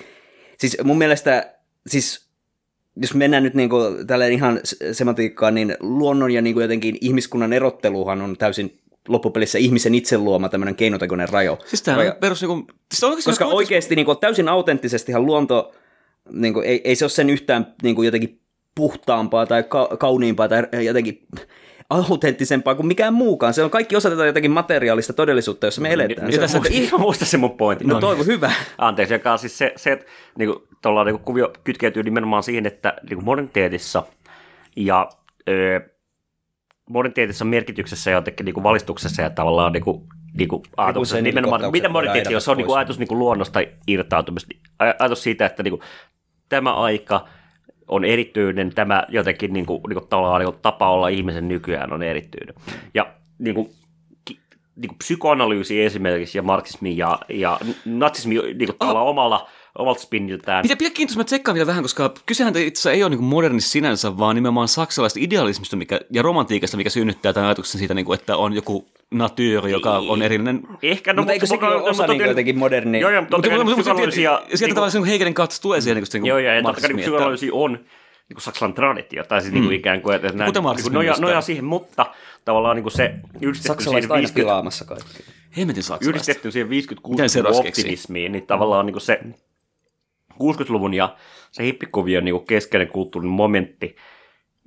siis 0.60 0.78
mun 0.84 0.98
mielestä, 0.98 1.54
siis 1.88 2.31
jos 2.96 3.14
mennään 3.14 3.44
nyt 3.44 3.54
niinku 3.54 3.76
tällä 4.08 4.28
ihan 4.28 4.60
s- 4.64 4.76
semantiikkaan, 4.92 5.56
niin 5.56 5.76
luonnon 5.80 6.32
ja 6.32 6.42
niinku 6.42 6.60
jotenkin 6.60 6.98
ihmiskunnan 7.02 7.54
erotteluhan 7.54 8.22
on 8.22 8.38
täysin 8.38 8.78
loppupelissä 9.08 9.58
ihmisen 9.58 9.96
itse 9.96 10.18
luoma 10.18 10.50
tämmöinen 10.50 10.76
keinotekoinen 10.76 11.30
rajo. 11.30 11.58
Siis 11.66 11.82
tämä 11.82 11.98
rajo. 11.98 12.12
on 12.12 12.18
perus 12.20 12.42
niinku... 12.42 12.68
Siis 12.94 13.04
oikeasti, 13.04 13.30
Koska 13.30 13.46
jos- 13.46 13.54
oikeasti 13.54 13.96
niin 13.96 14.06
kuin, 14.06 14.18
täysin 14.18 14.50
autenttisestihan 14.50 15.26
luonto, 15.26 15.72
niin 16.32 16.54
kuin, 16.54 16.66
ei, 16.68 16.82
ei 16.84 16.96
se 16.96 17.06
ole 17.06 17.10
sen 17.10 17.30
yhtään 17.30 17.74
niin 17.84 17.96
kuin, 17.96 18.06
jotenkin 18.06 18.42
puhtaampaa 18.76 19.46
tai 19.46 19.64
ka- 19.64 19.90
kauniimpaa 20.00 20.48
tai 20.48 20.86
jotenkin 20.86 21.28
autenttisempaa 21.92 22.76
kuin 22.76 22.86
mikään 22.88 23.14
muukaan. 23.14 23.54
Se 23.54 23.64
on 23.64 23.70
kaikki 23.70 23.96
osa 23.96 24.10
tätä 24.10 24.26
jotenkin 24.26 24.52
materiaalista 24.52 25.14
todellisuutta, 25.14 25.68
jossa 25.68 25.82
me 25.82 25.94
eletään. 25.94 26.28
Niin, 26.30 26.50
Se, 26.50 26.60
ihan 26.70 27.02
muista 27.02 27.26
se 27.26 27.38
mun 27.38 27.58
pointti. 27.58 27.86
no 27.86 28.00
toivo 28.00 28.24
hyvä. 28.24 28.52
Anteeksi, 28.78 29.14
joka 29.14 29.32
on 29.32 29.40
siis 29.40 29.58
se, 29.58 29.74
se 29.76 29.92
että 29.92 30.06
niinku, 30.38 30.68
tuolla 30.82 31.04
niinku, 31.04 31.22
kuvio 31.26 31.54
kytkeytyy 31.64 32.04
nimenomaan 32.04 32.44
siihen, 32.44 32.66
että 32.66 32.94
niinku, 33.10 33.26
moderniteetissa 33.26 34.04
ja 34.76 35.10
ö, 35.50 35.82
moderniteetissa 36.90 37.46
merkityksessä 37.46 38.12
ja 38.12 38.18
jotenkin 38.18 38.46
niinku, 38.46 38.64
valistuksessa 38.64 39.22
ja 39.22 39.30
tavallaan 39.30 39.72
niinku, 39.74 40.08
niinku, 40.38 40.64
ajatuksessa, 40.78 41.16
sen 41.16 41.24
nimenomaan, 41.24 41.60
kohtauksen 41.62 41.82
mitä 41.82 41.90
moderniteetti 41.90 42.36
on, 42.36 42.42
se 42.42 42.52
on 42.52 42.58
niinku, 42.58 42.72
pois. 42.72 42.78
ajatus 42.78 43.00
niinku, 43.00 43.18
luonnosta 43.20 43.60
irtautumista, 43.88 44.56
Aj- 44.84 44.96
ajatus 45.00 45.24
siitä, 45.24 45.46
että 45.46 45.64
niinku, 45.64 45.80
tämä 46.50 46.74
aika 46.74 47.28
on 47.92 48.06
erityinen, 48.06 48.76
tämä 48.76 49.04
jotenkin 49.10 49.54
niinku, 49.54 49.82
niinku, 49.88 50.06
tavallaan, 50.10 50.42
niinku, 50.42 50.60
tapa 50.62 50.90
olla 50.90 51.08
ihmisen 51.08 51.48
nykyään 51.48 51.94
on 51.94 52.04
erityinen. 52.04 52.56
Ja 52.94 53.14
niinku, 53.40 53.74
ki- 54.26 54.40
niinku, 54.76 54.96
psykoanalyysi 54.98 55.84
esimerkiksi 55.84 56.38
ja 56.38 56.42
marksismi 56.42 56.98
ja, 56.98 57.20
ja 57.30 57.60
natsismi 57.86 58.36
niinku, 58.36 58.74
tavallaan 58.74 59.08
omalla, 59.08 59.48
omalta 59.78 60.02
spinniltään. 60.02 60.64
Pidä, 60.64 60.76
pidä 60.76 60.90
kiinni, 60.90 61.12
jos 61.12 61.18
mä 61.18 61.24
tsekkaan 61.24 61.54
vielä 61.54 61.68
vähän, 61.68 61.84
koska 61.84 62.14
kysehän 62.26 62.58
itse 62.58 62.80
asiassa 62.80 62.92
ei 62.92 63.04
ole 63.04 63.10
niin 63.10 63.24
moderni 63.24 63.62
sinänsä, 63.62 64.18
vaan 64.18 64.36
nimenomaan 64.36 64.68
saksalaista 64.68 65.20
idealismista 65.22 65.76
mikä, 65.76 66.00
ja 66.12 66.22
romantiikasta, 66.22 66.78
mikä 66.78 66.90
synnyttää 66.90 67.34
tämän 67.34 67.48
ajatuksen 67.48 67.80
siitä, 67.80 67.94
niin 67.94 68.06
kuin, 68.06 68.20
että 68.20 68.38
on 68.38 68.54
joku 68.54 68.91
natyyri, 69.12 69.72
joka 69.72 69.98
on 69.98 70.22
erillinen. 70.22 70.62
Ehkä, 70.84 71.14
no, 71.14 71.22
Mutta 71.22 71.34
eikö 71.34 71.46
sekin 71.46 71.68
ole 71.68 71.82
osa 71.82 72.08
niin 72.08 72.22
jotenkin 72.26 72.58
modernia? 72.58 73.02
Joo, 73.02 73.12
joo, 73.12 73.22
mutta 73.22 73.38
totta 73.38 73.50
kai 73.50 73.66
psykoanalyysia... 73.76 74.38
Sieltä 74.38 74.66
niinku- 74.66 74.76
tavallaan 74.76 75.06
Hegelin 75.06 75.34
kautta 75.34 75.56
tulee 75.62 75.82
siihen 75.82 76.04
niin 76.04 76.22
kuin, 76.22 76.26
Joo, 76.26 76.38
joo, 76.38 76.54
ja 76.56 76.64
totta 76.64 76.82
kai 76.82 76.88
niin 76.88 77.00
että- 77.00 77.02
psykoanalyysi 77.04 77.50
on 77.52 77.72
niin 77.72 78.36
kuin 78.36 78.42
Saksan 78.42 78.74
traditio, 78.74 79.24
tai 79.24 79.42
siis 79.42 79.54
mm. 79.54 79.56
niin 79.60 79.66
kuin 79.68 79.76
ikään 79.76 80.02
kuin, 80.02 80.16
että 80.16 80.28
näin, 80.28 80.48
Kuten 80.54 80.64
niin 80.64 80.84
kuin 80.84 80.94
nojaa 80.94 81.16
tämä. 81.16 81.42
siihen, 81.42 81.66
mutta 81.66 82.06
tavallaan 82.46 82.76
niin 82.76 82.84
kuin 82.84 82.94
se 82.94 83.14
yhdistetty 83.42 83.68
Saksalaiset 83.68 83.86
siihen 84.02 84.12
aina 84.12 84.22
50, 84.22 84.36
pilaamassa 84.42 84.86
kaikki. 84.86 85.24
Hemmetin 85.58 85.84
saksalaista. 85.84 86.10
yhdistetty 86.10 86.52
siihen 86.52 86.70
56 86.70 87.14
Miten 87.14 87.30
se 87.30 87.42
ras 87.42 87.62
keksii? 87.62 87.84
optimismiin, 87.84 88.32
niin 88.32 88.48
tavallaan 88.48 88.86
niin 88.86 88.94
kuin 88.94 89.02
se 89.02 89.20
60-luvun 90.34 90.94
ja 90.94 91.16
se 91.52 91.64
hippikuvion 91.64 92.26
niin 92.26 92.36
kuin 92.36 92.46
keskeinen 92.46 92.88
kulttuurinen 92.88 93.34
momentti, 93.34 93.96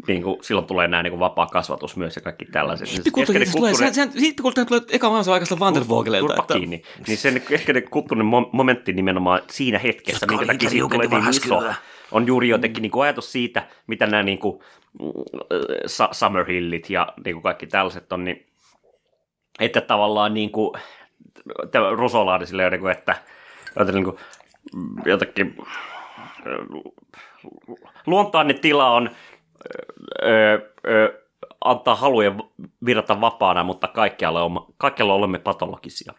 niin 0.08 0.22
kuin, 0.22 0.38
silloin 0.42 0.66
tulee 0.66 0.88
nämä 0.88 1.02
niin 1.02 1.10
kuin 1.10 1.20
vapaa 1.20 1.46
kasvatus 1.46 1.96
myös 1.96 2.16
ja 2.16 2.22
kaikki 2.22 2.44
tällaiset. 2.44 2.86
Niin 2.86 2.96
se 2.96 2.96
Hippikulttuuri 2.96 3.46
tulee, 3.46 3.74
sehän, 3.74 3.94
sehän, 3.94 4.12
hippikulttuuri 4.20 4.66
tulee 4.66 4.80
eka 4.90 5.10
maailman 5.10 5.32
aikaista 5.32 5.58
Van 5.58 5.74
der 5.74 5.88
Vogelilta. 5.88 6.26
Turpa 6.26 6.42
Että, 6.42 6.54
kiinni. 6.54 6.82
Niin 7.06 7.18
sen 7.18 7.42
keskeinen 7.48 7.90
kulttuurinen 7.90 8.32
mo- 8.32 8.48
momentti 8.52 8.92
nimenomaan 8.92 9.42
siinä 9.50 9.78
hetkessä, 9.78 10.26
minkä 10.26 10.46
takia 10.46 10.70
siitä 10.70 10.88
tulee 10.88 11.08
niin 11.08 11.30
iso, 11.30 11.62
on 12.12 12.26
juuri 12.26 12.48
jotenkin 12.48 12.82
niin 12.82 12.92
kuin 12.92 13.02
ajatus 13.02 13.32
siitä, 13.32 13.68
mitä 13.86 14.06
nämä 14.06 14.22
niin 14.22 14.38
kuin, 14.38 14.60
mm, 15.00 15.08
Summerhillit 16.12 16.90
ja 16.90 17.12
niin 17.24 17.34
kuin 17.34 17.42
kaikki 17.42 17.66
tällaiset 17.66 18.12
on, 18.12 18.24
niin 18.24 18.46
että 19.60 19.80
tavallaan 19.80 20.34
niin 20.34 20.50
kuin, 20.50 20.72
tämä 21.70 21.90
Rosolaari 21.90 22.46
silleen, 22.46 22.72
niin 22.72 22.80
kuin, 22.80 22.92
että 22.92 23.14
jotenkin, 23.78 23.94
niin 23.94 24.04
kuin, 24.04 24.16
mm, 24.74 25.02
jotenkin 25.04 25.56
luontainen 28.06 28.58
tila 28.58 28.90
on 28.90 29.10
antaa 31.64 31.94
halujen 31.94 32.42
virrata 32.84 33.20
vapaana, 33.20 33.64
mutta 33.64 33.88
kaikkialla, 33.88 34.42
on, 34.42 34.66
kaikkialla 34.76 35.14
olemme 35.14 35.38
patologisia. 35.38 36.12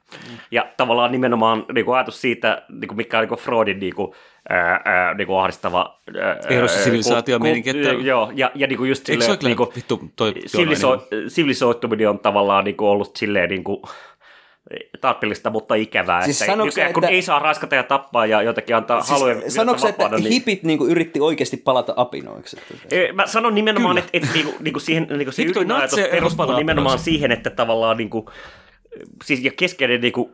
Ja 0.51 0.65
tavallaan 0.77 1.12
nimenomaan 1.12 1.65
niin 1.73 1.86
kuin 1.86 1.95
ajatus 1.95 2.21
siitä, 2.21 2.62
niin 2.69 2.88
kuin 2.88 2.97
mikä 2.97 3.17
on 3.17 3.21
niin 3.21 3.29
kuin 3.29 3.39
Freudin 3.39 3.79
niin 3.79 3.95
kuin, 3.95 4.12
ää, 4.49 4.81
ää, 4.86 5.13
niin 5.13 5.27
kuin 5.27 5.39
ahdistava... 5.39 5.99
ää, 6.21 6.38
Eros- 6.49 6.71
ja 6.71 6.77
ää, 6.77 6.84
sivilisaatiomeininki, 6.84 7.71
kult- 7.71 7.75
että- 7.77 8.05
Joo, 8.05 8.31
ja, 8.36 8.51
ja 8.55 8.67
niin 8.67 8.77
kuin 8.77 8.89
just 8.89 9.10
Eikö 9.10 9.21
se 9.21 9.25
silleen, 9.25 9.39
ole 9.41 9.49
niin 9.49 9.58
kuin, 9.58 9.69
vittu 9.75 10.01
toi 10.15 10.34
siviliso- 10.45 11.08
sivilisoituminen 11.27 12.10
on 12.10 12.19
tavallaan 12.19 12.63
niin 12.63 12.77
kuin 12.77 12.89
ollut 12.89 13.15
silleen 13.15 13.49
niin 13.49 13.63
kuin, 13.63 13.81
tarpeellista, 15.01 15.49
mutta 15.49 15.75
ikävää. 15.75 16.21
Siis 16.21 16.41
että, 16.41 16.51
sanoiko 16.51 16.71
se, 16.71 16.82
nykyään, 16.82 16.93
kun 16.93 17.04
että- 17.04 17.12
ei 17.15 17.21
saa 17.21 17.39
raskata 17.39 17.75
ja 17.75 17.84
tappaa 17.84 18.25
ja 18.25 18.41
jotenkin 18.41 18.75
antaa 18.75 19.01
siis 19.01 19.19
Sanoiko 19.56 19.80
se, 19.82 19.89
että 19.89 20.10
niin- 20.10 20.30
hipit 20.32 20.63
niinku 20.63 20.86
yritti 20.86 21.19
oikeasti 21.19 21.58
palata 21.58 21.93
apinoiksi? 21.95 22.58
Ee, 22.91 23.12
Mä 23.12 23.28
sanon 23.28 23.56
nimenomaan, 23.56 23.97
että, 23.97 24.10
että 24.13 24.28
niinku, 24.34 24.54
niinku 24.60 24.80
siihen, 24.80 25.08
niinku 25.17 25.32
se 25.32 25.43
ydinajatus 25.43 25.99
perustuu 26.12 26.56
nimenomaan 26.58 26.99
siihen, 26.99 27.32
että 27.32 27.49
tavallaan 27.49 27.97
niinku, 27.97 28.30
siis 29.23 29.43
ja 29.43 29.51
keskeinen 29.58 30.01
niinku 30.01 30.32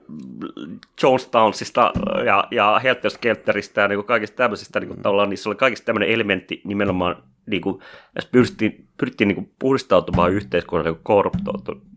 Jonestownsista 1.04 1.92
ja, 2.26 2.48
ja 2.52 2.80
Helter 2.84 3.12
Skelteristä 3.12 3.82
ja 3.82 3.88
niinku 3.88 4.04
kaikista 4.04 4.36
tämmöisistä 4.38 4.80
niinku, 4.80 4.96
Mm. 4.96 5.02
tavallaan 5.02 5.30
niissä 5.30 5.50
oli 5.50 5.56
kaikista 5.56 5.86
tämmöinen 5.86 6.10
elementti 6.10 6.62
nimenomaan 6.64 7.24
niinku, 7.46 7.82
jos 8.16 8.26
pyrittiin, 8.26 8.88
pyrittiin 8.98 9.28
niinku 9.28 9.50
puhdistautumaan 9.60 10.32
yhteiskunnan 10.32 10.86
niinku 10.86 11.02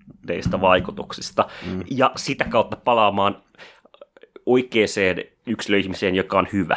korruptoituneista 0.04 0.60
vaikutuksista 0.60 1.46
Mm. 1.66 1.84
ja 1.90 2.10
sitä 2.16 2.44
kautta 2.44 2.76
palaamaan 2.76 3.36
oikeaan 4.46 4.88
yksilöihmiseen, 5.46 6.14
joka 6.14 6.38
on 6.38 6.48
hyvä. 6.52 6.76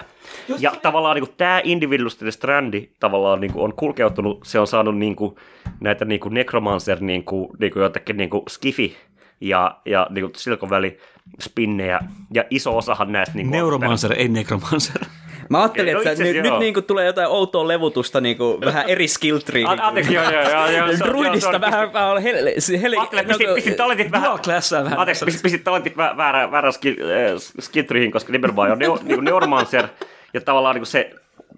Ja 0.59 0.71
tavallaan 0.81 1.15
niin 1.17 1.33
tämä 1.37 1.61
individualistinen 1.63 2.31
strändi 2.31 2.89
tavallaan 2.99 3.41
niin 3.41 3.53
kuin, 3.53 3.63
on 3.63 3.73
kulkeutunut, 3.73 4.39
se 4.43 4.59
on 4.59 4.67
saanut 4.67 4.97
niin 4.97 5.15
kuin, 5.15 5.35
näitä 5.79 6.05
niin 6.05 6.19
kuin 6.19 6.33
necromancer, 6.33 7.01
niin 7.01 7.23
kuin, 7.23 7.49
niin 7.59 7.73
kuin 7.73 7.83
jotakin 7.83 8.17
niin 8.17 8.29
kuin 8.29 8.43
skifi 8.49 8.97
ja, 9.41 9.79
ja 9.85 10.07
niin 10.09 10.31
kuin 10.59 10.69
Valley 10.69 10.97
spinnejä, 11.41 11.99
ja 12.33 12.43
iso 12.49 12.77
osahan 12.77 13.11
näistä... 13.11 13.35
Niin 13.35 13.47
kuin, 13.47 13.51
Neuromancer, 13.51 14.13
ei 14.13 14.27
necromancer. 14.27 15.01
Mä 15.49 15.61
ajattelin, 15.61 15.93
No 15.93 15.99
että 15.99 16.11
itse 16.11 16.23
nyt, 16.23 16.35
nyt 16.35 16.45
joo. 16.45 16.59
niinku 16.59 16.81
tulee 16.81 17.05
jotain 17.05 17.27
outoa 17.27 17.67
levutusta, 17.67 18.21
niinku, 18.21 18.61
vähän 18.65 18.89
eri 18.89 19.07
skill 19.07 19.37
tree. 19.37 19.63
An- 19.65 19.81
Anteeksi, 19.81 20.13
joo, 20.13 20.31
joo, 20.31 20.41
joo. 20.49 20.67
joo, 20.67 20.87
se 20.97 21.03
on- 21.03 21.09
Druidista 21.09 21.49
se 21.49 21.55
on- 21.55 21.61
vähän, 21.61 21.93
vähän 21.93 22.17
hel, 22.23 22.35
hel, 22.81 22.93
Ajattelin, 22.99 23.21
että 23.21 23.37
pistit, 23.37 23.55
pistit 23.55 23.77
talentit 23.77 24.11
vähän... 24.11 24.27
Dual 24.27 24.37
classaa 24.39 24.83
vähän. 24.83 24.99
Anteeksi, 24.99 25.25
pistit, 25.25 25.43
pistit 25.43 25.63
talentit 25.63 25.93
vä- 25.93 26.17
väärään, 26.17 26.51
väärään 26.51 26.73
skill, 26.73 26.95
äh, 27.01 27.41
skill 27.59 27.85
treehin, 27.87 28.11
koska 28.11 28.31
nimenomaan 28.31 28.71
on 28.71 28.79
neo, 28.79 28.99
niin 29.03 29.23
neuromancer, 29.23 29.87
ja 30.33 30.41
tavallaan 30.41 30.75
niin 30.75 30.81
kuin 30.81 30.87
se 30.87 31.11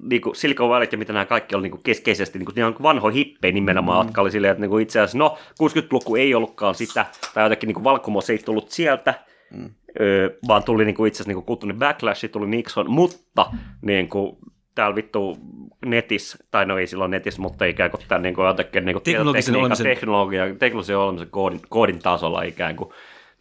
niin 0.03 0.21
kuin 0.21 0.35
Silicon 0.35 0.69
Valley 0.69 0.87
ja 0.91 0.97
mitä 0.97 1.13
nämä 1.13 1.25
kaikki 1.25 1.55
oli 1.55 1.61
niin 1.63 1.71
kuin 1.71 1.83
keskeisesti, 1.83 2.39
niin 2.39 2.45
kuin, 2.45 2.55
ne 2.55 2.65
on 2.65 2.75
vanhoja 2.83 3.13
hippejä 3.13 3.51
nimenomaan, 3.51 4.05
mm. 4.05 4.07
jotka 4.07 4.21
oli 4.21 4.31
silleen, 4.31 4.51
että 4.51 4.61
niin 4.61 4.69
kuin 4.69 4.81
itse 4.83 4.99
asiassa, 4.99 5.17
no 5.17 5.37
60-luku 5.63 6.15
ei 6.15 6.35
ollutkaan 6.35 6.75
sitä, 6.75 7.05
tai 7.33 7.45
jotenkin 7.45 7.67
niin 7.67 7.73
kuin 7.73 7.83
valkumous 7.83 8.29
ei 8.29 8.37
tullut 8.37 8.69
sieltä, 8.71 9.13
mm. 9.51 9.69
öö, 9.99 10.29
vaan 10.47 10.63
tuli 10.63 10.85
niin 10.85 10.95
kuin 10.95 11.07
itse 11.07 11.17
asiassa 11.17 11.29
niin 11.29 11.35
kuin 11.35 11.45
kulttuurinen 11.45 11.79
backlash, 11.79 12.29
tuli 12.31 12.47
Nixon, 12.47 12.91
mutta 12.91 13.51
niin 13.81 14.09
kuin, 14.09 14.37
täällä 14.75 14.95
vittu 14.95 15.37
netissä, 15.85 16.37
tai 16.51 16.65
no 16.65 16.77
ei 16.77 16.87
silloin 16.87 17.11
netissä, 17.11 17.41
mutta 17.41 17.65
ikään 17.65 17.91
kuin 17.91 18.01
tämän 18.07 18.21
niin 18.21 18.35
kuin 18.35 18.47
jotenkin 18.47 18.85
niin 18.85 18.93
kuin 18.93 19.03
Teknologisen 19.03 19.55
olemisen- 19.55 19.83
teknologia, 19.83 20.55
teknologisen 20.55 20.97
olemisen 20.97 21.29
koodin, 21.29 21.59
koodin 21.69 21.99
tasolla 21.99 22.41
ikään 22.41 22.75
kuin 22.75 22.89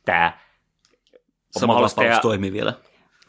tämä 0.05 0.39
Sama 1.51 1.81
Ja 2.05 2.19
toimii 2.23 2.53
vielä. 2.53 2.73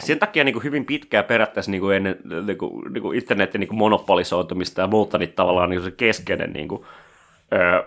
sen 0.03 0.19
takia 0.19 0.43
niin 0.43 0.53
kuin 0.53 0.63
hyvin 0.63 0.85
pitkään 0.85 1.25
periaatteessa 1.25 1.71
niin 1.71 1.81
kuin 1.81 1.95
ennen 1.95 2.15
niin 2.45 2.57
kuin, 2.57 2.93
niin 2.93 3.01
kuin 3.01 3.17
internetin 3.17 3.59
niin 3.59 3.67
kuin 3.67 3.77
monopolisoitumista 3.77 4.81
ja 4.81 4.87
muuta, 4.87 5.17
niin 5.17 5.33
tavallaan 5.33 5.69
niin 5.69 5.81
kuin 5.81 5.91
se 5.91 5.97
keskeinen 5.97 6.53
niin 6.53 6.67
kuin, 6.67 6.85
öö, 7.53 7.83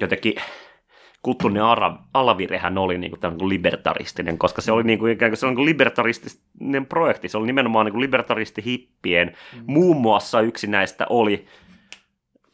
jotenkin 0.00 0.34
kulttuurinen 1.22 1.62
ara- 1.62 1.98
alavirehän 2.14 2.78
oli 2.78 2.98
niin 2.98 3.10
kuin, 3.10 3.20
niin 3.22 3.38
kuin 3.38 3.48
libertaristinen, 3.48 4.38
koska 4.38 4.62
se 4.62 4.72
oli 4.72 4.82
niin 4.82 4.98
kuin, 4.98 5.12
ikään 5.12 5.30
kuin, 5.30 5.36
se 5.38 5.46
oli 5.46 5.50
niin 5.50 5.56
kuin 5.56 5.66
libertaristinen 5.66 6.86
projekti, 6.88 7.28
se 7.28 7.38
oli 7.38 7.46
nimenomaan 7.46 7.86
niin 7.86 7.92
kuin 7.92 8.02
libertaristihippien, 8.02 9.36
muun 9.66 9.96
muassa 10.00 10.40
yksi 10.40 10.66
näistä 10.66 11.06
oli 11.10 11.46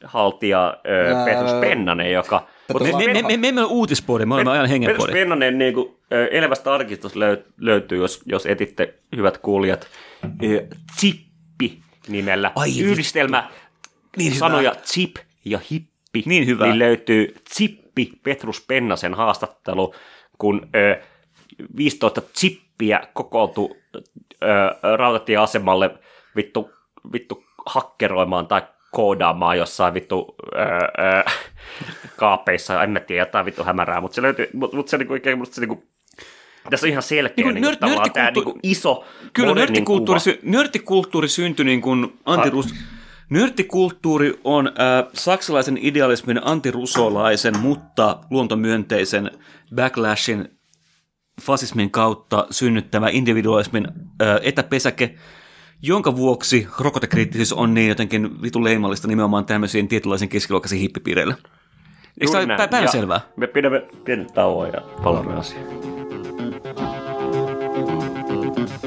haltija 0.05 0.76
öö, 0.88 1.14
Ää, 1.16 1.24
Petrus 1.24 1.52
Pennanen, 1.61 2.12
joka... 2.12 2.46
Mutta 2.72 2.85
Me, 2.98 3.07
me, 3.12 3.22
me, 3.22 3.37
me 3.37 3.48
emme 3.48 3.61
ole 3.61 3.70
uutispodi, 3.70 4.26
me 4.26 4.35
olemme 4.35 4.50
ajan 4.50 4.62
Petrus 4.62 4.72
hengenpodi. 4.72 5.12
Pennanen 5.12 5.59
niin 5.59 5.74
kuin, 5.74 5.94
elävästä 6.31 6.74
arkistosta 6.74 7.18
löy- 7.20 7.52
löytyy, 7.61 7.98
jos, 7.98 8.22
jos 8.26 8.46
etitte 8.46 8.94
hyvät 9.16 9.38
kuulijat, 9.38 9.87
Zippi 11.00 11.81
nimellä. 12.09 12.52
Ai 12.55 12.81
Yhdistelmä 12.81 13.50
Niin 14.16 14.31
hyvä. 14.35 14.38
sanoja 14.38 14.74
chip 14.74 15.16
ja 15.44 15.61
hippi. 15.70 16.22
Niin 16.26 16.46
hyvä. 16.46 16.66
Niin 16.66 16.79
löytyy 16.79 17.35
Zippi 17.96 18.20
Petrus 18.22 18.61
Pennasen 18.68 19.14
haastattelu, 19.14 19.94
kun 20.38 20.68
ö, 20.76 20.96
15 21.76 22.22
chippiä 22.37 23.00
kokoontui 23.12 23.76
ö, 23.94 24.96
rautatieasemalle 24.96 25.90
vittu, 26.37 26.70
vittu 27.12 27.44
hakkeroimaan 27.66 28.46
tai 28.46 28.62
koodaamaan 28.92 29.59
jossain 29.59 29.94
vittu 29.94 30.35
ö, 30.54 30.59
ö, 30.59 31.30
kaapeissa, 32.16 32.82
en 32.82 32.90
mä 32.90 33.00
tiedä, 33.00 33.22
jotain 33.22 33.46
vittu 33.46 33.64
hämärää, 33.64 34.00
mutta 34.00 34.14
se 34.14 34.22
löytyy, 34.22 34.48
mutta 34.52 34.76
mut 34.76 34.88
se 34.88 34.98
niinku 34.98 35.14
ikään 35.14 35.37
kuin 35.38 35.52
se 35.52 35.61
niinku, 35.61 35.85
tässä 36.70 36.87
on 36.87 36.90
ihan 36.90 37.02
selkeä 37.02 37.35
Niinku 37.37 37.50
niinku, 37.54 37.70
nörd- 37.70 37.76
tavallaan 37.78 38.12
tämä 38.12 38.26
nörttikulttuuri- 38.30 38.44
niinku 38.44 38.61
iso 38.62 39.04
Kyllä 39.32 39.54
nörttikulttuuri, 39.54 40.20
sy- 40.20 40.40
nörttikulttuuri 40.42 41.28
syntyi 41.28 41.64
niin 41.64 41.80
kuin 41.80 42.18
antirus... 42.24 42.74
Nörttikulttuuri 43.30 44.40
on 44.44 44.66
äh, 44.66 44.74
saksalaisen 45.12 45.78
idealismin 45.80 46.40
antirusolaisen, 46.44 47.58
mutta 47.58 48.18
luontomyönteisen 48.30 49.30
backlashin 49.74 50.48
fasismin 51.42 51.90
kautta 51.90 52.46
synnyttämä 52.50 53.08
individualismin 53.08 53.86
äh, 53.86 54.36
etäpesäke, 54.42 55.14
jonka 55.82 56.16
vuoksi 56.16 56.66
rokotekriittisyys 56.80 57.52
on 57.52 57.74
niin 57.74 57.88
jotenkin 57.88 58.42
vitun 58.42 58.64
leimallista 58.64 59.08
nimenomaan 59.08 59.44
tämmöisiin 59.46 59.88
tietynlaisen 59.88 60.28
keskiluokkaisiin 60.28 60.80
hippipiireille. 60.80 61.34
Eikö 62.20 62.32
Juuri 62.32 62.46
tämä 62.46 62.56
näin. 62.56 62.68
pä- 62.68 62.70
päivän 62.70 62.86
Ja 62.86 62.90
selvää? 62.92 63.20
Me 63.36 63.46
pidämme 63.46 63.82
pienen 64.04 64.26
tauon 64.34 64.68
ja 64.72 64.80
palaamme 65.02 65.34
asiaan. 65.34 65.66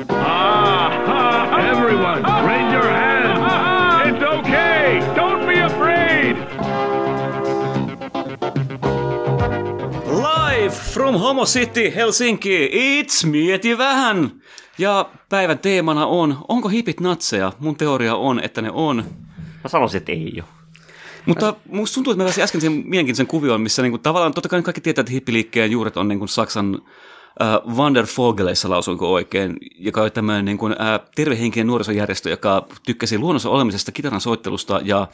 Ah, 0.10 1.66
everyone, 1.72 2.22
raise 2.22 2.76
your 2.76 2.88
hands. 2.88 3.19
From 11.00 11.16
Homo 11.16 11.46
City, 11.46 11.96
Helsinki, 11.96 12.70
it's 12.74 13.28
Mieti 13.28 13.78
vähän! 13.78 14.32
Ja 14.78 15.10
päivän 15.30 15.60
teemana 15.60 16.06
on, 16.06 16.38
onko 16.48 16.70
hipit 16.70 17.00
natseja? 17.00 17.54
Mun 17.60 17.76
teoria 17.76 18.16
on, 18.16 18.40
että 18.40 18.62
ne 18.62 18.72
on. 18.72 19.06
Mä 19.64 19.70
sanoisin, 19.70 19.98
että 19.98 20.12
ei 20.12 20.34
ole. 20.36 20.44
Mutta 21.26 21.56
musta 21.70 21.96
tuntuu, 21.96 22.12
että 22.12 22.24
mä 22.24 22.26
pääsin 22.26 22.44
äsken 22.44 22.62
sen 22.62 22.72
mielenkiintoisen 22.72 23.28
kuvioon, 23.28 23.62
missä 23.62 23.82
niinku, 23.82 23.98
tavallaan 23.98 24.34
totta 24.34 24.50
kai 24.50 24.62
kaikki 24.62 24.82
tietää, 24.82 25.02
että 25.02 25.12
hippiliikkeen 25.12 25.72
juuret 25.72 25.98
on 25.98 26.08
niinku 26.08 26.28
Saksan 26.28 26.82
äh, 27.42 27.76
Wandervogeleissa 27.76 28.70
lausuinko 28.70 29.14
oikein, 29.14 29.58
joka 29.78 30.02
on 30.02 30.12
tämmöinen 30.12 30.46
niinku, 30.46 30.68
äh, 30.68 30.76
tervehenkinen 31.16 31.68
nuorisojärjestö, 31.68 32.30
joka 32.30 32.68
tykkäsi 32.86 33.18
luonnossa 33.18 33.50
olemisesta, 33.50 33.92
kitaran 33.92 34.22
soittelusta 34.22 34.82
ja 34.84 35.08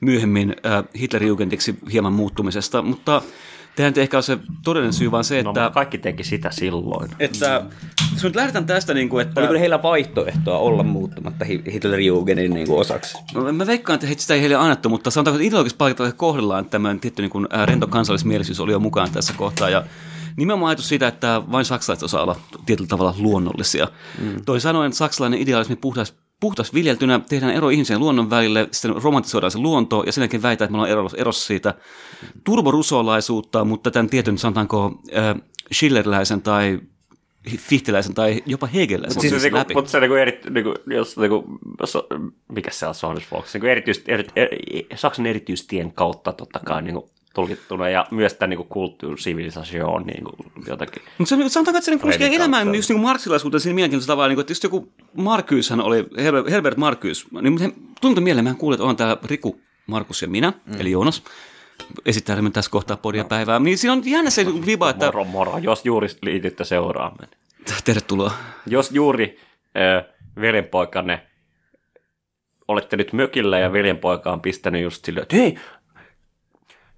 myöhemmin 0.00 0.56
äh, 0.66 0.84
Hitlerjugendiksi 1.00 1.74
hieman 1.92 2.12
muuttumisesta, 2.12 2.82
mutta 2.82 3.22
tämä 3.76 3.88
nyt 3.88 3.98
ehkä 3.98 4.16
on 4.16 4.22
se 4.22 4.38
todellinen 4.64 4.92
syy, 4.92 5.10
vaan 5.10 5.24
se, 5.24 5.34
No, 5.34 5.38
että... 5.50 5.60
mutta 5.60 5.70
kaikki 5.74 5.98
teki 5.98 6.24
sitä 6.24 6.50
silloin. 6.50 7.10
että 7.18 7.62
jos 8.14 8.24
nyt 8.24 8.36
lähdetään 8.36 8.66
tästä, 8.66 8.94
niin 8.94 9.08
kuin, 9.08 9.26
että... 9.28 9.40
Oliko 9.40 9.54
heillä 9.54 9.82
vaihtoehtoa 9.82 10.58
olla 10.58 10.82
muuttumatta 10.82 11.44
Hi- 11.44 11.62
Hitlerjugendin 11.72 12.54
niin 12.54 12.66
kuin 12.66 12.80
osaksi? 12.80 13.18
No, 13.34 13.52
Mä 13.52 13.66
veikkaan, 13.66 13.94
että 13.94 14.06
heitä 14.06 14.22
sitä 14.22 14.34
ei 14.34 14.40
heille 14.40 14.56
annettu, 14.56 14.88
mutta 14.88 15.10
sanotaanko, 15.10 15.36
että 15.36 15.46
ideologisessa 15.48 15.78
paikalla 15.78 16.12
kohdellaan 16.12 16.64
tämmöinen 16.66 17.00
tietty 17.00 17.22
niin 17.22 17.30
kuin, 17.30 17.46
rento 17.64 17.86
kansallismielisyys 17.86 18.60
oli 18.60 18.72
jo 18.72 18.78
mukaan 18.78 19.10
tässä 19.10 19.32
kohtaa. 19.36 19.70
Ja 19.70 19.84
nimenomaan 20.36 20.68
ajatus 20.70 20.88
siitä, 20.88 21.08
että 21.08 21.42
vain 21.52 21.64
saksalaiset 21.64 22.02
osaa 22.02 22.22
olla 22.22 22.36
tietyllä 22.66 22.88
tavalla 22.88 23.14
luonnollisia. 23.18 23.88
Mm. 24.22 24.44
Toisin 24.46 24.62
sanoen 24.62 24.92
saksalainen 24.92 25.40
idealismi 25.40 25.76
puhdas, 25.76 26.14
puhdas 26.40 26.74
viljeltynä, 26.74 27.20
tehdään 27.28 27.54
ero 27.54 27.68
ihmisen 27.68 27.94
ja 27.94 27.98
luonnon 27.98 28.30
välille, 28.30 28.68
sitten 28.70 29.02
romantisoidaan 29.02 29.50
se 29.50 29.58
luonto 29.58 30.02
ja 30.06 30.12
sen 30.12 30.22
jälkeen 30.22 30.42
väitään, 30.42 30.66
että 30.66 30.72
me 30.72 30.82
ollaan 30.82 31.20
erossa, 31.20 31.46
siitä 31.46 31.74
turborusolaisuutta, 32.44 33.64
mutta 33.64 33.90
tämän 33.90 34.10
tietyn, 34.10 34.38
sanotaanko, 34.38 35.00
äh, 35.16 35.34
Schillerläisen 35.72 36.42
tai 36.42 36.80
Fichteläisen 37.58 38.14
tai 38.14 38.42
jopa 38.46 38.66
Hegeläisen 38.66 39.22
Mutta 39.22 39.38
se, 39.38 39.44
niinku, 39.44 39.58
läpi. 39.58 39.74
mut 39.74 39.88
se 39.88 40.00
niinku 40.00 40.14
eri, 40.14 40.40
niinku, 40.50 40.74
jos, 40.86 41.16
niinku, 41.16 41.44
so, 41.84 42.06
mikä 42.52 42.70
se 42.70 42.86
on 42.86 42.94
Sonnensvolks, 42.94 43.54
niinku 43.54 43.66
erityis, 43.66 44.02
eri, 44.08 44.24
eri, 44.36 44.86
Saksan 44.94 45.26
erityistien 45.26 45.92
kautta 45.92 46.32
totta 46.32 46.58
kai 46.58 46.82
niinku, 46.82 47.10
tulkittuna 47.34 47.88
ja 47.88 48.06
myös 48.10 48.34
tämä 48.34 48.48
niinku, 48.48 48.64
kulttuurisivilisation 48.64 50.02
niinku, 50.06 50.32
jotenkin. 50.66 51.02
Mutta 51.18 51.36
se, 51.36 51.48
sanotaanko, 51.48 51.78
että 51.78 51.84
se 51.84 51.90
niinku 51.90 52.06
koskee 52.06 52.36
elämään 52.36 52.74
just 52.74 52.88
niinku 52.88 53.06
marksilaisuuteen 53.06 53.60
siinä 53.60 53.74
mielenkiintoisella 53.74 54.12
tavalla, 54.12 54.28
niinku, 54.28 54.40
että 54.40 54.50
just 54.50 54.64
joku 54.64 54.92
Markyshän 55.16 55.80
oli, 55.80 56.06
Herbert, 56.16 56.50
Herbert 56.50 56.76
Markys, 56.76 57.26
niin 57.42 57.52
mutta 57.52 57.68
tulinko 58.00 58.20
mieleen, 58.20 58.44
mä 58.44 58.54
kuulin, 58.54 58.74
että 58.74 58.84
on 58.84 58.96
täällä 58.96 59.16
Riku, 59.24 59.60
Markus 59.86 60.22
ja 60.22 60.28
minä, 60.28 60.52
mm. 60.66 60.80
eli 60.80 60.90
Joonas, 60.90 61.22
esittää 62.06 62.36
tässä 62.52 62.70
kohtaa 62.70 62.96
podia 62.96 63.24
päivää. 63.24 63.58
Niin 63.58 63.78
siinä 63.78 63.92
on 63.92 64.02
jännä 64.04 64.30
se 64.30 64.46
viba, 64.66 64.90
että 64.90 65.06
Moro 65.06 65.24
moro, 65.24 65.58
jos 65.58 65.86
juuri 65.86 66.08
liitytte 66.22 66.64
seuraamaan. 66.64 67.28
tervetuloa. 67.84 68.32
Jos 68.66 68.90
juuri 68.90 69.38
äh, 69.76 70.04
veljenpoikanne 70.40 71.26
olette 72.68 72.96
nyt 72.96 73.12
mökillä 73.12 73.58
ja 73.58 73.72
veljenpoika 73.72 74.32
on 74.32 74.40
pistänyt 74.40 74.82
just 74.82 75.04
silleen, 75.04 75.22
että 75.22 75.36
hei, 75.36 75.58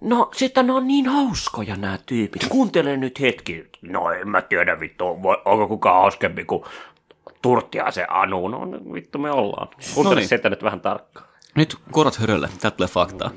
no 0.02 0.30
sitten 0.36 0.66
ne 0.66 0.72
on 0.72 0.86
niin 0.86 1.06
hauskoja 1.06 1.76
nämä 1.76 1.98
tyypit. 2.06 2.46
Kuuntele 2.48 2.96
nyt 2.96 3.20
hetki. 3.20 3.64
No 3.82 4.10
en 4.10 4.28
mä 4.28 4.42
tiedä 4.42 4.80
vittu, 4.80 5.22
voi- 5.22 5.42
onko 5.44 5.68
kukaan 5.68 6.02
hauskempi 6.02 6.44
kuin 6.44 6.64
Turttia 7.42 7.90
se 7.90 8.06
Anu. 8.08 8.48
No 8.48 8.60
vittu 8.94 9.18
me 9.18 9.30
ollaan. 9.30 9.68
Kuuntele 9.94 10.14
Noniin. 10.14 10.28
sitä 10.28 10.50
nyt 10.50 10.62
vähän 10.62 10.80
tarkkaan. 10.80 11.26
Nyt 11.56 11.76
korot 11.90 12.16
hörölle, 12.16 12.48
täältä 12.60 12.76
tulee 12.76 12.88
faktaa. 12.88 13.30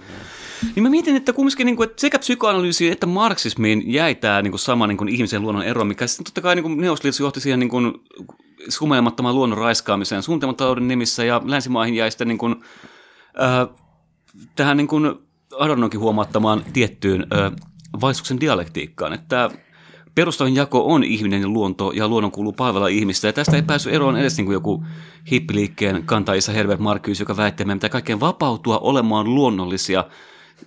Niin 0.75 0.84
mä 0.84 0.89
mietin, 0.89 1.15
että 1.15 1.34
kumminkin 1.34 1.65
niin 1.65 1.75
kuin, 1.75 1.89
että 1.89 2.01
sekä 2.01 2.19
psykoanalyysiin 2.19 2.91
että 2.91 3.06
marksismiin 3.06 3.93
jäi 3.93 4.15
tämä 4.15 4.41
niin 4.41 4.51
kuin 4.51 4.60
sama 4.60 4.88
niin 4.88 4.97
kuin 4.97 5.10
ihmisen 5.10 5.41
luonnon 5.41 5.63
ero, 5.63 5.86
mikä 5.86 6.08
sitten 6.08 6.25
totta 6.25 6.41
kai 6.41 6.56
niin 6.56 6.82
Neuvostoliitossa 6.82 7.23
johti 7.23 7.39
siihen 7.39 7.60
niin 7.60 7.69
kuin 7.69 7.93
sumeilmattomaan 8.69 9.36
luonnon 9.36 9.60
raiskaamiseen 9.60 10.23
suunnitelmatalouden 10.23 10.88
nimissä 10.88 11.25
ja 11.25 11.41
länsimaihin 11.45 11.95
jäi 11.95 12.12
sitten 12.12 12.28
niin 12.28 12.38
kuin, 12.38 12.56
äh, 13.41 13.67
tähän 14.56 14.78
niin 14.78 14.88
kuin 14.88 15.15
Adornonkin 15.60 16.00
huomaattamaan 16.00 16.65
tiettyyn 16.74 17.28
äh, 17.34 17.52
vaistuksen 18.02 18.39
dialektiikkaan, 18.39 19.13
että 19.13 19.50
perustavin 20.15 20.56
jako 20.56 20.94
on 20.94 21.04
ihminen 21.04 21.41
ja 21.41 21.48
luonto, 21.48 21.91
ja 21.91 22.08
luonnon 22.08 22.32
kuuluu 22.32 22.54
palvella 22.54 22.88
ihmistä. 22.88 23.28
Ja 23.28 23.34
tästä 23.34 23.56
ei 23.56 23.62
päässyt 23.62 23.94
eroon 23.94 24.18
edes 24.18 24.38
niin 24.38 24.46
kuin 24.46 24.54
joku 24.54 24.86
hippiliikkeen 25.32 26.04
kantaisa 26.06 26.52
Herbert 26.52 26.80
Marcuse, 26.80 27.22
joka 27.24 27.38
väitti, 27.38 27.63
että 27.63 27.65
meidän 27.65 27.80
pitää 27.80 27.89
kaikkeen 27.89 28.20
vapautua 28.20 28.78
olemaan 28.78 29.36
luonnollisia. 29.36 30.04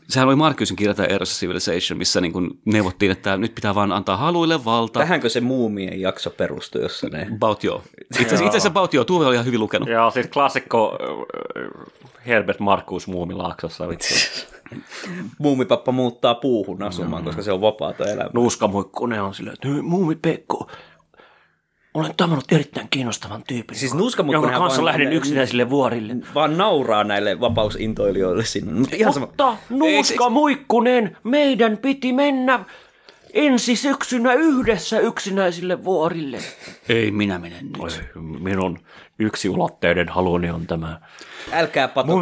Sehän 0.09 0.29
oli 0.29 0.37
Marcusen 0.37 0.77
kirja 0.77 0.95
tämä 0.95 1.07
Eros 1.07 1.41
Civilization, 1.41 1.99
missä 1.99 2.21
niin 2.21 2.33
kuin 2.33 2.51
neuvottiin, 2.65 3.13
että 3.13 3.37
nyt 3.37 3.55
pitää 3.55 3.75
vaan 3.75 3.93
antaa 3.93 4.17
haluille 4.17 4.65
valta. 4.65 5.01
Tähänkö 5.01 5.29
se 5.29 5.41
muumien 5.41 6.01
jakso 6.01 6.31
perustui, 6.31 6.83
jossa 6.83 7.09
ne... 7.09 7.29
About 7.37 7.65
joo. 7.65 7.83
Itse 8.01 8.19
asiassa, 8.19 8.35
itse 8.35 8.49
asiassa 8.49 8.69
About 8.69 8.95
joo, 8.95 9.05
Tuve 9.05 9.27
oli 9.27 9.35
ihan 9.35 9.47
hyvin 9.47 9.61
lukenut. 9.61 9.89
Ja 9.89 10.11
siis 10.11 10.27
klassikko 10.27 10.99
Herbert 12.29 12.61
Markus 12.61 13.07
Muumilaaksossa. 13.09 13.85
Muumipappa 15.39 15.93
muuttaa 15.93 16.35
puuhun 16.35 16.83
asumaan, 16.83 17.25
koska 17.25 17.43
se 17.43 17.53
on 17.53 17.61
vapaata 17.61 18.05
elämää. 18.05 18.31
Nuuskamuikkunen 18.35 19.23
on 19.23 19.35
silleen, 19.35 19.55
että 19.55 19.69
"Hei, 19.69 19.83
Muumi 19.83 20.17
Pekko, 20.23 20.71
olen 21.95 22.15
tavannut 22.17 22.53
erittäin 22.53 22.87
kiinnostavan 22.91 23.43
tyypin, 23.49 23.77
Siis 23.77 23.93
jonka 24.33 24.49
kanssa 24.49 24.77
vaan- 24.83 24.85
lähden 24.85 25.13
yksinäisille 25.13 25.71
vuorille. 25.71 26.17
Vaan 26.35 26.59
nauraa 26.59 27.05
näille 27.05 27.41
vapausintoilijoille 27.41 28.45
sinne. 28.45 28.73
Mutta 28.73 28.97
ihan 28.97 29.13
sama. 29.13 29.27
Mutta 29.27 29.57
Nuuska 29.71 30.31
Muikkunen, 30.31 31.17
meidän 31.25 31.79
piti 31.79 32.13
mennä 32.13 32.65
ensi 33.39 33.77
syksynä 33.77 34.33
yhdessä 34.33 34.99
yksinäisille 35.01 35.85
vuorille. 35.85 36.39
Ei 36.89 37.11
minä 37.11 37.39
mene 37.39 37.57
nyt. 37.63 38.03
Minun 38.41 38.79
yksiulotteinen 39.19 40.09
haluni 40.09 40.51
on 40.51 40.67
tämä. 40.67 41.01
Älkää 41.53 41.89
pato. 41.89 42.13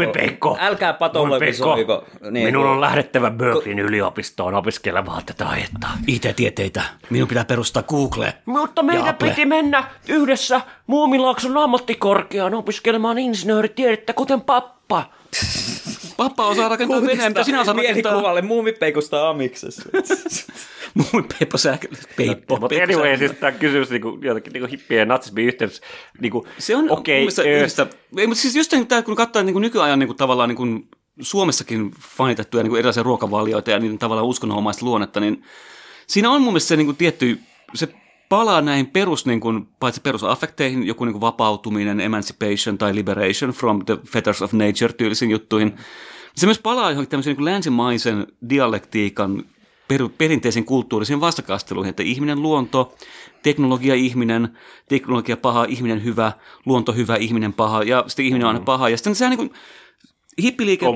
Älkää 0.59 0.93
patologisoiko. 0.93 2.05
Niin, 2.31 2.47
Minun 2.47 2.67
on 2.67 2.81
lähdettävä 2.81 3.31
Berkeleyn 3.31 3.79
yliopistoon 3.79 4.55
opiskelemaan 4.55 5.23
tätä 5.27 5.49
aihetta. 5.49 5.89
IT-tieteitä. 6.07 6.83
Minun 7.11 7.29
pitää 7.29 7.45
perustaa 7.45 7.83
Google. 7.83 8.35
Mutta 8.47 8.83
meidän 8.83 9.09
Apple. 9.09 9.29
piti 9.29 9.47
mennä 9.47 9.85
yhdessä 10.09 10.61
Muumilaakson 10.87 11.57
ammattikorkeaan 11.57 12.55
opiskelemaan 12.55 13.19
insinööritiedettä, 13.19 14.13
kuten 14.13 14.41
pappa. 14.41 15.05
Pappa 16.17 16.47
osaa 16.47 16.69
rakentaa 16.69 17.03
veneen, 17.03 17.31
mitä 17.31 17.45
sinä 17.45 17.61
osaat 17.61 17.77
rakentaa. 17.77 18.13
Mielikuvalle 18.13 18.43
muumipeikosta 18.43 19.29
amiksessa. 19.29 19.83
Mun 21.13 21.27
Peippo 21.39 21.59
sähkö. 21.59 21.89
Peippo. 22.17 22.57
Mutta 22.57 22.83
anyway, 22.83 23.19
siis 23.19 23.33
tämä 23.33 23.53
kysymys 23.53 23.91
niinku, 23.91 24.19
jotenkin 24.23 24.53
niinku 24.53 24.69
hippien 24.71 24.99
ja 24.99 25.05
natsismin 25.05 25.47
yhteydessä. 25.47 25.83
Niinku, 26.21 26.47
Se 26.59 26.77
on 26.77 26.91
okay, 26.91 27.27
ö, 27.39 27.59
yhdistä, 27.59 27.87
ei, 28.17 28.27
mutta 28.27 28.43
siis 28.43 28.57
just 28.57 28.73
tämä, 28.89 29.03
kun 29.03 29.17
katsoo 29.17 29.43
niin 29.43 29.55
kuin 29.55 29.61
nykyajan 29.61 29.99
niin 29.99 30.09
kuin, 30.09 30.17
tavallaan 30.17 30.49
niin 30.49 30.57
kuin 30.57 30.89
Suomessakin 31.21 31.91
fanitettuja 32.01 32.63
niin 32.63 32.71
kuin 32.71 32.79
erilaisia 32.79 33.03
ruokavalioita 33.03 33.71
ja 33.71 33.79
niiden 33.79 33.99
tavallaan 33.99 34.27
uskonnonomaista 34.27 34.87
luonnetta, 34.87 35.21
niin 35.21 35.43
siinä 36.07 36.31
on 36.31 36.43
mun 36.43 36.53
mielestä 36.53 36.69
se 36.69 36.77
niin 36.77 36.87
kuin 36.87 36.97
tietty, 36.97 37.39
se 37.75 37.89
palaa 38.29 38.63
näihin 38.63 38.87
perus, 38.87 39.27
niin 39.27 39.41
kuin, 39.41 39.69
paitsi 39.81 40.01
perusaffekteihin, 40.01 40.87
joku 40.87 41.05
niin 41.05 41.13
kuin 41.13 41.21
vapautuminen, 41.21 42.01
emancipation 42.01 42.79
tai 42.79 42.95
liberation 42.95 43.51
from 43.51 43.85
the 43.85 43.99
fetters 44.09 44.43
of 44.43 44.53
nature 44.53 44.93
tyylisiin 44.93 45.31
juttuihin. 45.31 45.77
Se 46.37 46.47
myös 46.47 46.59
palaa 46.59 46.91
johonkin 46.91 47.11
tämmöisen 47.11 47.31
niin 47.31 47.37
kuin 47.37 47.45
länsimaisen 47.45 48.27
dialektiikan 48.49 49.45
per, 49.89 50.09
perinteisen 50.19 50.65
kulttuurisiin 50.65 51.21
vastakasteluihin, 51.21 51.91
että 51.91 52.03
ihminen 52.03 52.43
luonto, 52.43 52.95
teknologia 53.43 53.95
ihminen, 53.95 54.49
teknologia 54.89 55.37
paha, 55.37 55.65
ihminen 55.65 56.05
hyvä, 56.05 56.33
luonto 56.67 56.93
hyvä, 56.93 57.17
ihminen 57.17 57.53
paha 57.53 57.83
ja 57.83 58.05
sitten 58.07 58.27
ihminen 58.27 58.47
on 58.47 58.55
aina 58.55 58.65
paha. 58.65 58.89
Ja 58.89 58.97
sitten 58.97 59.15
se 59.15 59.25
on 59.25 59.31
niin 59.31 59.39
kuin 59.39 59.53
hippiliike 60.43 60.87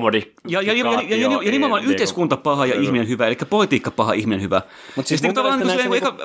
ja, 0.47 0.61
ja, 0.61 0.73
ja, 0.73 0.73
ja, 0.73 1.01
ja, 1.01 1.17
ja, 1.17 1.39
ja 1.43 1.51
nimenomaan 1.51 1.85
yhteiskunta 1.85 2.37
paha 2.37 2.65
ja 2.65 2.81
ihminen 2.81 3.07
hyvä, 3.07 3.27
eli 3.27 3.37
politiikka 3.49 3.91
paha, 3.91 4.13
ihminen 4.13 4.41
hyvä. 4.41 4.61
Mut 4.95 5.07
siis 5.07 5.23
Ja 5.23 5.27
sitten 5.27 5.29
mun 5.29 5.35
tavallaan 5.35 5.77
niin 5.77 5.87
kuin 5.87 5.97
eka, 5.97 6.17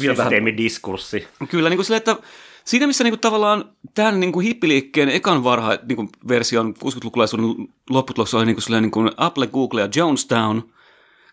vielä 0.00 0.16
vähän 0.16 0.30
systeemidiskurssi. 0.30 1.26
Kyllä, 1.48 1.68
niin 1.68 1.76
kuin 1.76 1.84
sille, 1.84 1.96
että 1.96 2.16
siinä 2.64 2.86
missä 2.86 3.04
niin 3.04 3.12
kuin 3.12 3.20
tavallaan 3.20 3.64
tämän 3.94 4.20
niin 4.20 4.32
kuin 4.32 4.46
hippiliikkeen 4.46 5.08
ekan 5.08 5.44
varha 5.44 5.78
niin 5.88 5.96
kuin 5.96 6.08
version 6.28 6.74
60-lukulaisuuden 6.84 7.68
lopputuloksessa 7.90 8.38
oli 8.38 8.46
niin 8.46 8.56
kuin, 8.56 8.62
silleen, 8.62 8.82
niin 8.82 8.90
kuin 8.90 9.10
Apple, 9.16 9.46
Google 9.46 9.80
ja 9.80 9.88
Jonestown, 9.96 10.62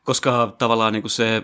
koska 0.03 0.55
tavallaan 0.57 0.93
niin 0.93 1.03
kuin 1.03 1.11
se 1.11 1.43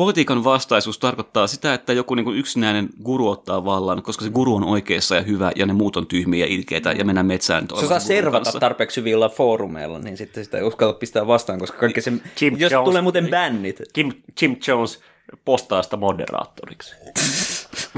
politiikan 0.00 0.44
vastaisuus 0.44 0.98
tarkoittaa 0.98 1.46
sitä, 1.46 1.74
että 1.74 1.92
joku 1.92 2.14
niin 2.14 2.24
kuin 2.24 2.38
yksinäinen 2.38 2.88
guru 3.04 3.28
ottaa 3.28 3.64
vallan, 3.64 4.02
koska 4.02 4.24
se 4.24 4.30
guru 4.30 4.54
on 4.54 4.64
oikeassa 4.64 5.16
ja 5.16 5.22
hyvä 5.22 5.52
ja 5.56 5.66
ne 5.66 5.72
muut 5.72 5.96
on 5.96 6.06
tyhmiä 6.06 6.46
ja 6.46 6.52
ilkeitä 6.52 6.92
ja 6.92 7.04
mennään 7.04 7.26
metsään. 7.26 7.66
Se 7.80 7.86
saa 7.86 8.00
servata 8.00 8.52
tarpeeksi 8.52 9.00
hyvillä 9.00 9.28
foorumeilla, 9.28 9.98
niin 9.98 10.16
sitten 10.16 10.44
sitä 10.44 10.58
ei 10.58 10.64
uskalla 10.64 10.92
pistää 10.92 11.26
vastaan, 11.26 11.58
koska 11.58 11.78
kaikki 11.78 12.00
se, 12.00 12.12
Jim 12.40 12.56
jos 12.58 12.72
Jones- 12.72 12.84
tulee 12.84 13.02
muuten 13.02 13.28
bännit. 13.28 13.82
Kim, 13.92 14.12
Jim 14.42 14.56
Jones 14.66 15.00
postaa 15.44 15.82
sitä 15.82 15.96
moderaattoriksi. 15.96 16.94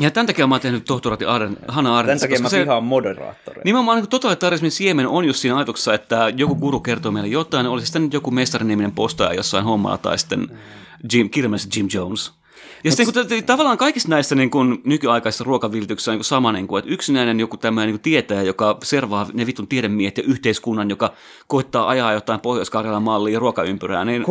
Ja 0.00 0.10
tämän 0.10 0.26
takia 0.26 0.46
mä 0.46 0.54
oon 0.54 0.60
tehnyt 0.60 0.84
tohtorati 0.84 1.24
Arden, 1.24 1.56
Hanna 1.68 1.98
Arendt. 1.98 2.20
Tämän 2.20 2.40
takia 2.40 2.58
mä 2.58 2.62
vihaan 2.62 2.84
moderaattoreita. 2.84 3.64
Nimenomaan 3.64 3.98
niin 3.98 4.08
totalitarismin 4.08 4.70
siemen 4.70 5.08
on 5.08 5.24
just 5.24 5.40
siinä 5.40 5.56
ajatuksessa, 5.56 5.94
että 5.94 6.32
joku 6.36 6.54
guru 6.54 6.80
kertoo 6.80 7.12
meille 7.12 7.28
jotain, 7.28 7.66
olisi 7.66 7.86
sitten 7.86 8.10
joku 8.12 8.30
mestariniminen 8.30 8.92
postaaja 8.92 9.34
jossain 9.34 9.64
hommalla 9.64 9.98
tai 9.98 10.18
sitten 10.18 10.58
Jim, 11.12 11.30
Jim 11.76 11.88
Jones. 11.94 12.32
Ja 12.84 12.90
sitten 12.90 13.06
niin 13.06 13.28
kuin, 13.28 13.44
tavallaan 13.44 13.78
kaikissa 13.78 14.08
näissä 14.08 14.34
niin 14.34 14.50
kuin, 14.50 14.80
nykyaikaisissa 14.84 15.44
ruokaviltyksissä 15.44 16.10
on 16.10 16.12
niin 16.12 16.18
kuin 16.18 16.24
sama, 16.24 16.52
niin 16.52 16.66
kuin, 16.66 16.78
että 16.78 16.90
yksinäinen 16.90 17.40
joku 17.40 17.56
tämmöinen 17.56 17.86
niin 17.86 17.94
kuin 17.94 18.02
tietäjä, 18.02 18.42
joka 18.42 18.78
servaa 18.82 19.26
ne 19.32 19.46
vitun 19.46 19.68
tiedemiehet 19.68 20.18
ja 20.18 20.24
yhteiskunnan, 20.26 20.90
joka 20.90 21.12
koittaa 21.46 21.88
ajaa 21.88 22.12
jotain 22.12 22.40
Pohjois-Karjalan 22.40 23.02
mallia 23.02 23.38
ruokaympyrää, 23.38 24.04
niin, 24.04 24.24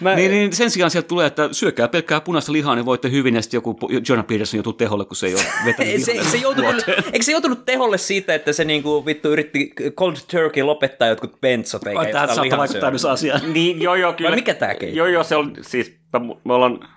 mä, 0.00 0.14
niin, 0.14 0.30
niin 0.30 0.52
sen 0.52 0.70
sijaan 0.70 0.90
sieltä 0.90 1.08
tulee, 1.08 1.26
että 1.26 1.48
syökää 1.52 1.88
pelkkää 1.88 2.20
punaista 2.20 2.52
lihaa, 2.52 2.74
niin 2.74 2.86
voitte 2.86 3.10
hyvin, 3.10 3.34
ja 3.34 3.42
sitten 3.42 3.58
joku 3.58 3.78
Jonah 4.08 4.26
Peterson 4.26 4.58
joutuu 4.58 4.72
teholle, 4.72 5.04
kun 5.04 5.16
se 5.16 5.26
ei 5.26 5.34
ole 5.34 5.42
vetänyt 5.64 5.92
Ei, 5.92 6.00
se, 6.00 6.24
se 6.24 6.42
vuoteen. 6.42 7.04
eikö 7.12 7.22
se 7.24 7.32
joutunut 7.32 7.64
teholle 7.64 7.98
siitä, 7.98 8.34
että 8.34 8.52
se 8.52 8.64
niinku 8.64 9.06
vittu 9.06 9.28
yritti 9.28 9.72
cold 9.96 10.16
turkey 10.30 10.62
lopettaa 10.62 11.08
jotkut 11.08 11.40
bentsot 11.40 11.86
eikä 11.86 12.02
jostain 12.02 12.28
saattaa 12.28 12.58
vaikuttaa 12.58 12.90
myös 12.90 13.04
asiaan. 13.04 13.52
Niin, 13.52 13.82
joo, 13.82 13.94
joo, 13.94 14.12
kyllä. 14.12 14.34
mikä 14.34 14.54
tää 14.54 14.74
keino? 14.74 14.96
Joo, 14.96 15.06
joo, 15.06 15.24
se 15.24 15.36
on 15.36 15.52
siis, 15.60 15.96
me 16.44 16.54
ollaan, 16.54 16.88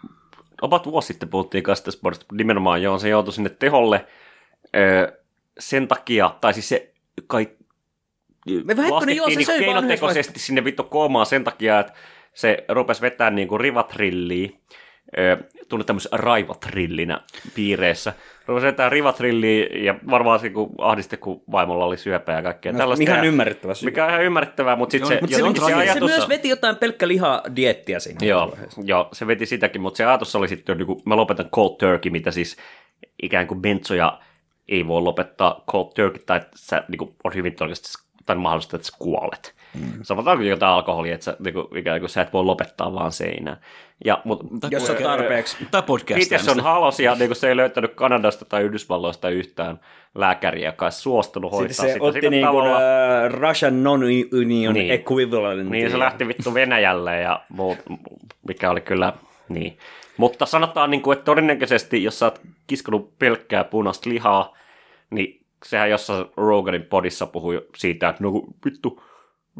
about 0.62 0.86
vuosi 0.86 1.08
sitten 1.08 1.30
puhuttiin 1.30 1.64
kanssa 1.64 1.86
tästä 1.86 2.00
sportista, 2.00 2.36
nimenomaan 2.36 2.82
joo, 2.82 3.00
se 3.00 3.10
joutui 3.10 3.34
sinne 3.34 3.50
teholle 3.50 4.06
ö, 4.76 5.18
sen 5.60 5.88
takia, 5.88 6.36
tai 6.42 6.54
siis 6.54 6.70
se 6.70 6.94
kai 7.28 7.48
Me 8.64 8.78
Vähättönen, 8.78 9.16
joo, 9.16 9.30
se 9.30 9.36
laskettiin 9.36 9.48
vaan 9.48 9.60
keinotekoisesti 9.60 10.40
sinne 10.40 10.64
vittu 10.64 10.84
koomaan 10.84 11.26
sen 11.26 11.44
takia, 11.44 11.80
että 11.80 11.94
se 12.34 12.66
rupesi 12.70 13.02
vetämään 13.02 13.36
niinku 13.36 13.58
rivatrilliä, 13.58 14.50
ö, 15.18 15.38
tunnet 15.70 15.88
tämmöisen 15.88 16.20
raivatrillinä 16.20 17.22
piireissä. 17.56 18.14
Rupesi 18.48 18.66
vetämään 18.68 18.92
rivatrilliä 18.92 19.66
ja 19.66 19.96
varmaan 20.12 20.40
se 20.40 20.50
kun 20.50 20.70
ahdisti, 20.78 21.18
kun 21.18 21.42
vaimolla 21.52 21.86
oli 21.86 21.98
syöpää 21.98 22.36
ja 22.36 22.44
kaikkea 22.44 22.72
No, 22.72 22.78
tällaista. 22.78 23.04
ihan 23.04 23.18
ja- 23.18 23.24
ymmärrettävä 23.24 23.74
syy. 23.74 23.88
Mikä 23.90 24.04
on 24.06 24.10
ihan 24.12 24.24
ymmärrettävää, 24.24 24.76
mutta 24.76 24.92
sitten 24.92 25.08
se, 25.08 25.18
Mut 25.22 25.30
se- 25.30 25.36
se, 25.36 25.44
mut 25.44 25.56
se, 25.56 25.62
se- 25.62 25.68
Se, 25.68 25.74
ajatus, 25.74 26.10
myös 26.10 26.30
veti 26.30 26.50
jotain 26.50 26.76
pelkkä 26.76 27.08
lihadiettiä 27.08 28.00
siinä. 28.00 28.20
Joo, 28.28 28.58
joo, 28.84 29.10
se 29.14 29.28
veti 29.28 29.46
sitäkin, 29.46 29.82
mutta 29.82 29.98
se 29.98 30.06
ajatus 30.06 30.36
oli 30.36 30.48
sitten, 30.48 30.74
että 30.82 30.86
niin 30.94 31.02
mä 31.06 31.16
lopetan 31.16 31.50
cold 31.50 31.78
turkey, 31.78 32.12
mitä 32.12 32.32
siis 32.32 32.58
ikään 33.24 33.48
kuin 33.48 33.62
bensoja 33.62 34.20
ei 34.70 34.88
voi 34.88 35.02
lopettaa 35.02 35.64
cold 35.72 35.92
turkey, 35.96 36.24
tai 36.26 36.38
että 36.38 36.50
sä, 36.56 36.84
niin 36.88 36.98
kuin, 36.98 37.16
on 37.24 37.34
hyvin 37.36 37.56
todennäköisesti 37.56 38.08
tai 38.26 38.36
mahdollista, 38.36 38.76
että 38.76 38.88
sä 38.88 38.94
kuolet. 39.00 39.56
Mm. 39.74 39.92
Sanotaanko 40.04 40.44
jotain 40.44 40.74
alkoholia, 40.74 41.14
että 41.14 41.24
sä, 41.26 41.38
niin 41.44 41.54
kuin, 41.54 41.78
ikään 41.78 42.00
kuin 42.00 42.10
sä 42.10 42.22
et 42.22 42.34
voi 42.34 42.44
lopettaa 42.44 42.94
vaan 42.94 43.12
seinään. 43.12 43.58
Ja, 44.06 44.22
mut, 44.24 44.40
Jos 44.72 44.90
on 44.90 44.96
tarpeeksi. 44.96 45.58
Tai 45.72 45.82
podcast. 45.82 46.30
Peterson 46.30 46.60
halusi, 46.60 47.04
ja 47.04 47.16
niin 47.16 47.28
kuin 47.30 47.36
se 47.36 47.50
ei 47.50 47.56
löytänyt 47.58 47.94
Kanadasta 47.96 48.46
tai 48.46 48.64
Yhdysvalloista 48.64 49.30
yhtään 49.30 49.80
lääkäriä, 50.16 50.70
joka 50.70 50.86
olisi 50.86 51.00
suostunut 51.00 51.52
hoitaa 51.52 51.68
Sitten 51.74 51.90
se 51.90 51.94
sitä. 51.94 52.06
otti 52.06 52.20
niin 52.30 52.30
kuin, 52.32 52.64
tavallaan- 52.64 53.34
uh, 53.34 53.40
Russian 53.40 53.84
non-union 53.84 54.48
Niin. 54.48 54.74
niin. 54.74 54.92
equivalent. 54.92 55.70
Niin 55.70 55.92
se 55.92 56.00
lähti 56.00 56.28
vittu 56.28 56.54
Venäjälle 56.54 57.22
ja 57.22 57.42
muut, 57.50 57.78
mikä 58.48 58.70
oli 58.72 58.82
kyllä 58.82 59.14
niin. 59.50 59.78
Mutta 60.18 60.46
sanotaan, 60.46 60.92
niin 60.92 61.02
kuin, 61.02 61.18
että 61.18 61.26
todennäköisesti, 61.26 62.04
jos 62.04 62.20
sä 62.20 62.26
oot 62.26 62.42
kiskonut 62.68 63.20
pelkkää 63.20 63.64
punaista 63.64 64.10
lihaa, 64.10 64.54
niin 65.10 65.42
sehän 65.66 65.90
jossain 65.90 66.26
Roganin 66.38 66.84
podissa 66.86 67.26
puhui 67.26 67.66
siitä, 67.78 68.10
että 68.10 68.24
no 68.24 68.32
vittu, 68.66 69.04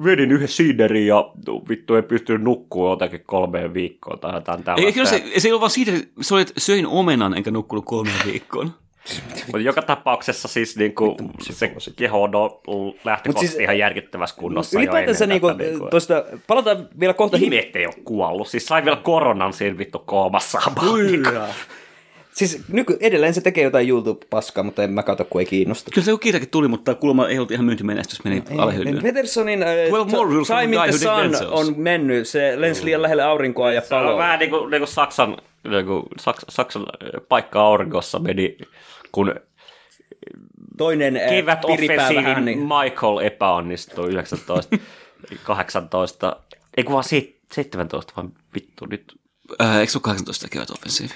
vedin 0.04 0.32
yhden 0.32 0.48
siiderin 0.48 1.08
ja 1.08 1.32
no, 1.48 1.62
vittu 1.70 1.96
ei 1.96 2.02
pystynyt 2.02 2.42
nukkua 2.42 2.90
jotakin 2.90 3.24
kolmeen 3.26 3.74
viikkoon 3.74 4.20
tai 4.20 4.34
jotain 4.34 4.60
Ei, 4.60 4.64
tällaista. 4.64 4.92
kyllä 4.94 5.10
se, 5.10 5.24
se 5.38 5.48
ei 5.48 5.52
ole 5.52 5.60
vaan 5.60 5.72
siitä, 5.72 5.92
se 6.22 6.34
oli, 6.34 6.42
että 6.42 6.54
söin 6.58 6.88
omenan 6.88 7.38
enkä 7.38 7.52
nukkunut 7.52 7.86
kolmeen 7.86 8.20
viikkoon. 8.26 8.72
Mutta 9.46 9.60
joka 9.60 9.82
tapauksessa 9.82 10.48
siis 10.48 10.78
niin 10.78 10.96
kuin, 10.96 11.16
se 11.40 11.92
keho 11.96 12.24
on 12.24 12.32
lähtökohtaisesti 13.04 13.30
Mut 13.30 13.40
siis- 13.40 13.60
ihan 13.60 13.78
järkyttävässä 13.78 14.36
kunnossa 14.36 14.76
jo 14.76 14.80
Ylipäätänsä 14.80 15.24
ennen 15.26 15.36
niinku, 15.36 15.48
tätä, 15.48 15.64
niin 15.64 15.80
kuin. 15.80 15.90
tuosta, 15.90 16.24
palataan 16.48 16.88
vielä 17.00 17.14
kohta. 17.14 17.38
Ihme, 17.38 17.60
ettei 17.60 17.86
ole 17.86 17.94
kuollut. 18.04 18.48
Siis 18.48 18.66
sai 18.66 18.86
vielä 18.86 18.98
koronan 18.98 19.54
siinä 19.54 19.78
vittu 19.78 20.00
koomassa. 20.00 20.62
Siis 22.38 22.62
nyky, 22.68 22.98
edelleen 23.00 23.34
se 23.34 23.42
tekee 23.42 23.64
jotain 23.64 23.90
YouTube-paskaa, 23.90 24.64
mutta 24.64 24.84
en 24.84 24.92
mä 24.92 25.04
katso, 25.04 25.26
kun 25.26 25.42
ei 25.42 25.46
kiinnosta. 25.46 25.92
Kyllä 25.94 26.06
se 26.06 26.12
joku 26.12 26.22
kirjakin 26.22 26.50
tuli, 26.50 26.68
mutta 26.68 26.96
kuulemma 26.96 27.28
ei 27.28 27.38
ollut 27.38 27.52
ihan 27.52 27.66
myyntimenestys, 27.66 28.24
meni 28.24 28.44
alehyllyyn. 28.58 29.04
Petersonin 29.04 29.60
uh, 29.60 29.90
Twelve 29.90 30.12
more 30.12 30.30
rules 30.34 30.48
Time 30.48 30.64
in 30.64 30.82
the 30.82 30.92
Sun 30.92 31.48
on 31.52 31.74
mennyt. 31.78 32.28
Se 32.28 32.54
lensi 32.62 32.86
liian 32.86 33.02
lähelle 33.02 33.24
aurinkoa 33.24 33.72
ja 33.74 33.82
Se 33.82 33.96
on 33.96 34.18
vähän 34.18 34.40
niin 34.40 34.50
kuin, 34.50 34.72
niin 34.72 34.82
kuin 34.82 34.88
Saksan, 34.88 35.38
niin 35.70 35.86
kuin 35.86 36.04
Saks, 36.20 36.46
Saksan 36.50 36.82
äh, 36.82 37.22
paikka 37.30 37.62
auringossa 37.62 38.20
meni, 38.20 38.58
kun 39.12 39.36
Toinen 40.78 41.18
äh, 41.18 41.30
kevät 41.30 41.66
offensiivin 41.66 42.46
niin. 42.46 42.60
Michael 42.60 43.18
epäonnistui 43.24 44.10
19, 44.10 44.78
18, 45.44 46.36
ei 46.78 46.84
kun 46.84 46.94
vaan 46.94 47.04
sit- 47.04 47.38
17, 47.52 48.14
vaan 48.18 48.32
vittu 48.56 48.86
nyt. 48.86 49.16
Äh, 49.62 49.78
eikö 49.78 49.92
se 49.92 49.98
ole 49.98 50.04
18 50.04 50.48
kevät 50.52 50.70
offensiivi? 50.70 51.14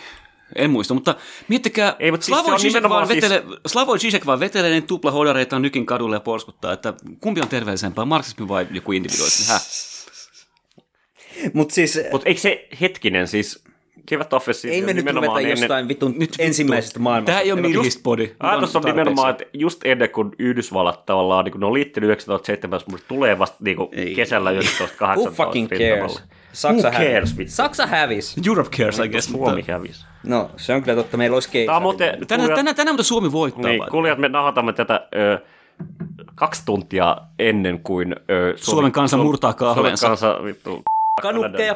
En 0.55 0.69
muista, 0.71 0.93
mutta 0.93 1.15
miettikää, 1.47 1.95
Ei, 1.99 2.11
mutta 2.11 2.25
siis 2.25 2.37
Slavoj 2.37 2.57
Žižek 2.59 2.63
nimenomaan 2.63 3.07
vaan, 3.07 3.07
siis- 3.07 3.23
vetele, 3.29 3.57
Slavoj 3.67 3.97
Žižek 3.97 4.25
vaan 4.25 4.39
vetelee 4.39 4.69
niin 4.71 4.87
tupla 4.87 5.11
hodareita 5.11 5.59
nykin 5.59 5.85
kadulle 5.85 6.15
ja 6.15 6.19
porskuttaa, 6.19 6.73
että 6.73 6.93
kumpi 7.19 7.41
on 7.41 7.47
terveellisempää, 7.47 8.05
marksismi 8.05 8.47
vai 8.47 8.67
joku 8.71 8.91
individualismi? 8.91 9.45
Häh? 9.47 9.61
Mutta 11.53 11.73
siis 11.75 11.99
Mutta 12.11 12.29
eikö 12.29 12.41
se 12.41 12.67
hetkinen 12.81 13.27
siis, 13.27 13.63
Kivät 14.05 14.33
Offensive 14.33 14.73
Ei 14.73 14.81
me 14.81 14.93
nyt 14.93 15.05
ruveta 15.13 15.41
jostain 15.41 15.87
vitun 15.87 16.11
Nyt 16.11 16.19
vittu. 16.19 16.35
ensimmäisestä 16.39 16.99
maailmasta. 16.99 17.31
Tämä 17.31 17.39
ei 17.41 17.51
ole 17.51 17.61
milhistpodi. 17.61 18.31
Ajatus 18.39 18.75
on 18.75 18.81
nimenomaan, 18.83 19.29
että 19.29 19.43
just 19.53 19.81
ennen 19.85 20.09
kuin 20.09 20.31
Yhdysvallat 20.39 21.05
tavallaan, 21.05 21.45
niin 21.45 21.51
kuin 21.51 21.59
ne 21.59 21.65
on 21.65 21.73
liittynyt 21.73 22.07
1917, 22.07 22.91
mutta 22.91 23.05
tulee 23.07 23.39
vasta 23.39 23.57
niin 23.59 23.77
kuin 23.77 23.89
Ei. 23.91 24.15
kesällä 24.15 24.49
1918 24.51 25.29
Who 25.29 25.35
fucking 25.35 25.69
cares? 25.69 26.23
Saksa 26.53 26.87
Who 26.89 26.97
cares, 26.97 27.13
hävisi. 27.13 27.37
vittu? 27.37 27.53
Saksa 27.53 27.87
hävisi. 27.87 28.41
Europe 28.47 28.69
cares, 28.77 28.99
I 28.99 29.07
guess. 29.09 29.27
Suomi 29.31 29.55
Mutta... 29.55 29.71
hävisi. 29.71 30.05
No, 30.23 30.49
se 30.57 30.73
on 30.73 30.83
kyllä 30.83 30.95
totta. 30.95 31.17
Meillä 31.17 31.35
olisi 31.35 31.49
keisari. 31.49 31.65
Tämä 31.65 31.77
on 31.77 31.81
muuten, 31.83 32.27
Tänään, 32.27 32.49
tänään, 32.55 32.75
tänään 32.75 32.93
mutta 32.95 33.03
Suomi 33.07 33.31
voittaa. 33.31 33.71
Niin, 33.71 33.83
kuulijat, 33.91 34.19
me 34.19 34.29
nahatamme 34.29 34.73
tätä 34.73 35.07
ö, 35.15 35.39
kaksi 36.35 36.61
tuntia 36.65 37.17
ennen 37.39 37.79
kuin 37.79 38.15
ö, 38.31 38.53
Suomen 38.55 38.91
kansa 38.91 39.17
Suom- 39.17 39.25
murtaa 39.25 39.53
kahleensa. 39.53 40.15
Suomen 40.17 40.35
kansa 40.37 40.43
vittu. 40.45 40.81
Kanukkeja 41.21 41.73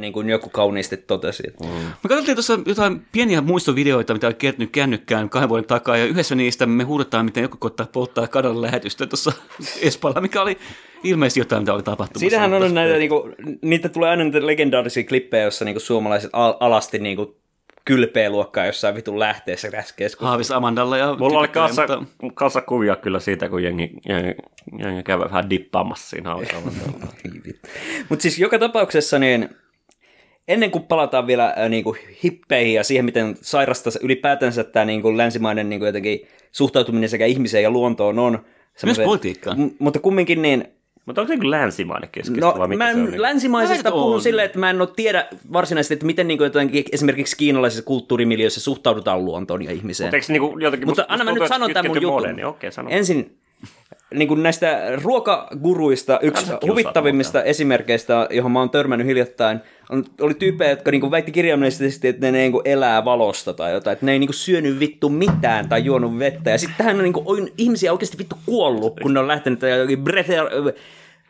niin 0.00 0.12
kuin 0.12 0.30
joku 0.30 0.48
kauniisti 0.50 0.96
totesi. 0.96 1.42
Mm. 1.62 1.68
Me 1.68 2.08
katsottiin 2.08 2.36
tuossa 2.36 2.58
jotain 2.66 3.06
pieniä 3.12 3.40
muistovideoita, 3.40 4.12
mitä 4.12 4.26
on 4.26 4.34
kertynyt 4.34 4.70
kännykkään 4.70 5.30
kahden 5.30 5.48
vuoden 5.48 5.64
takaa, 5.64 5.96
ja 5.96 6.04
yhdessä 6.04 6.34
niistä 6.34 6.66
me 6.66 6.84
huudetaan, 6.84 7.24
miten 7.24 7.42
joku 7.42 7.56
koittaa 7.60 7.86
polttaa 7.92 8.26
kadon 8.26 8.62
lähetystä 8.62 9.06
tuossa 9.06 9.32
Espalla, 9.82 10.20
mikä 10.20 10.42
oli 10.42 10.58
ilmeisesti 11.04 11.40
jotain, 11.40 11.62
mitä 11.62 11.74
oli 11.74 11.82
tapahtumassa. 11.82 12.20
Siinähän 12.20 12.54
on 12.54 12.74
näitä, 12.74 12.96
niinku, 12.96 13.30
niitä 13.62 13.88
tulee 13.88 14.10
aina 14.10 14.24
niitä 14.24 14.46
legendaarisia 14.46 15.04
klippejä, 15.04 15.44
jossa 15.44 15.64
niinku 15.64 15.80
suomalaiset 15.80 16.30
al- 16.32 16.56
alasti 16.60 16.98
niinku 16.98 17.36
kylpeä 17.84 18.30
luokkaa 18.30 18.66
jossain 18.66 18.94
vitun 18.94 19.18
lähteessä 19.18 19.70
tässä 19.70 19.94
keskustelussa. 19.96 20.28
Haavis 20.28 20.50
Amandalla 20.50 20.98
ja... 20.98 21.16
Mulla 21.18 21.38
oli 21.38 21.48
kanssa, 21.48 21.82
mutta- 21.82 22.04
kanssa 22.34 22.60
kuvia 22.60 22.96
kyllä 22.96 23.20
siitä, 23.20 23.48
kun 23.48 23.62
jengi, 23.62 23.90
jengi, 24.08 24.34
jengi 24.78 25.02
kävi 25.02 25.24
vähän 25.24 25.50
dippaamassa 25.50 26.10
siinä 26.10 26.32
alkaa. 26.32 26.60
Mutta 28.08 28.22
siis 28.22 28.38
joka 28.38 28.58
tapauksessa 28.58 29.18
niin 29.18 29.48
ennen 30.48 30.70
kuin 30.70 30.84
palataan 30.84 31.26
vielä 31.26 31.54
äh, 31.58 31.68
niinku, 31.68 31.96
hippeihin 32.22 32.74
ja 32.74 32.84
siihen, 32.84 33.04
miten 33.04 33.36
sairasta 33.40 33.90
ylipäätänsä 34.02 34.64
tämä 34.64 34.84
niinku, 34.84 35.16
länsimainen 35.16 35.68
niinku, 35.68 35.86
jotenkin 35.86 36.20
suhtautuminen 36.52 37.08
sekä 37.08 37.26
ihmiseen 37.26 37.62
ja 37.62 37.70
luontoon 37.70 38.18
on. 38.18 38.38
semmoiseen- 38.76 39.06
politiikkaan. 39.06 39.60
M- 39.60 39.70
mutta 39.78 39.98
kumminkin 39.98 40.42
niin, 40.42 40.64
Mutta 41.06 41.20
onko 41.20 41.32
se 41.32 41.38
niin 41.38 41.50
länsimainen 41.50 42.08
keskustelu? 42.12 42.52
No, 42.52 42.58
vai 42.58 42.76
mä 42.76 42.92
se 42.92 42.94
on? 42.98 43.04
en 43.04 43.10
Niin? 43.10 43.22
länsimaisesta 43.22 43.74
Näitä 43.74 43.90
puhun 43.90 44.20
silleen, 44.22 44.46
että 44.46 44.58
mä 44.58 44.70
en 44.70 44.80
ole 44.80 44.88
tiedä 44.96 45.28
varsinaisesti, 45.52 45.94
että 45.94 46.06
miten 46.06 46.28
niin 46.28 46.38
kuin 46.38 46.46
jotenkin 46.46 46.84
esimerkiksi 46.92 47.36
kiinalaisessa 47.36 47.84
kulttuurimiljöissä 47.84 48.60
suhtaudutaan 48.60 49.24
luontoon 49.24 49.62
ja 49.64 49.70
ihmiseen. 49.72 50.06
Mutta 50.06 50.16
eikö 50.16 50.26
se 50.26 50.32
niinku 50.32 50.58
jotenkin... 50.58 50.88
Mutta 50.88 51.02
musta- 51.02 51.12
anna 51.12 51.24
mä 51.24 51.30
musta 51.30 51.42
nyt 51.44 51.48
tuntuu, 51.48 51.54
sanon 51.54 51.70
että 51.70 51.78
tämän 51.82 51.90
mun 51.90 52.02
jutun. 52.02 52.12
moderni. 52.14 52.44
Okei, 52.44 52.72
sano. 52.72 52.88
Ensin 52.92 53.36
niin 54.14 54.28
kuin 54.28 54.42
näistä 54.42 54.96
ruokaguruista 55.02 56.18
yksi 56.22 56.46
huvittavimmista 56.66 57.42
esimerkkeistä, 57.42 58.26
johon 58.30 58.52
mä 58.52 58.58
oon 58.58 58.70
törmännyt 58.70 59.06
hiljattain, 59.06 59.60
on, 59.90 60.04
oli 60.20 60.34
tyyppejä, 60.34 60.70
jotka 60.70 60.90
niin 60.90 61.00
kuin 61.00 61.10
väitti 61.10 61.32
kirjaimellisesti, 61.32 62.08
että 62.08 62.26
ne 62.26 62.38
niin 62.38 62.52
kuin 62.52 62.62
elää 62.64 63.04
valosta 63.04 63.52
tai 63.52 63.72
jotain, 63.72 63.92
että 63.92 64.06
ne 64.06 64.12
ei 64.12 64.18
niin 64.18 64.28
kuin 64.28 64.34
syönyt 64.34 64.80
vittu 64.80 65.08
mitään 65.08 65.68
tai 65.68 65.84
juonut 65.84 66.18
vettä. 66.18 66.50
Ja 66.50 66.58
sitten 66.58 66.76
tähän 66.78 66.96
on, 66.96 67.02
niin 67.02 67.12
kuin, 67.12 67.26
on 67.26 67.48
ihmisiä 67.58 67.92
oikeasti 67.92 68.18
vittu 68.18 68.36
kuollut, 68.46 69.00
kun 69.00 69.14
ne 69.14 69.20
on 69.20 69.28
lähtenyt 69.28 69.58
tai 69.58 69.78
jokin 69.78 70.04
breather, 70.04 70.44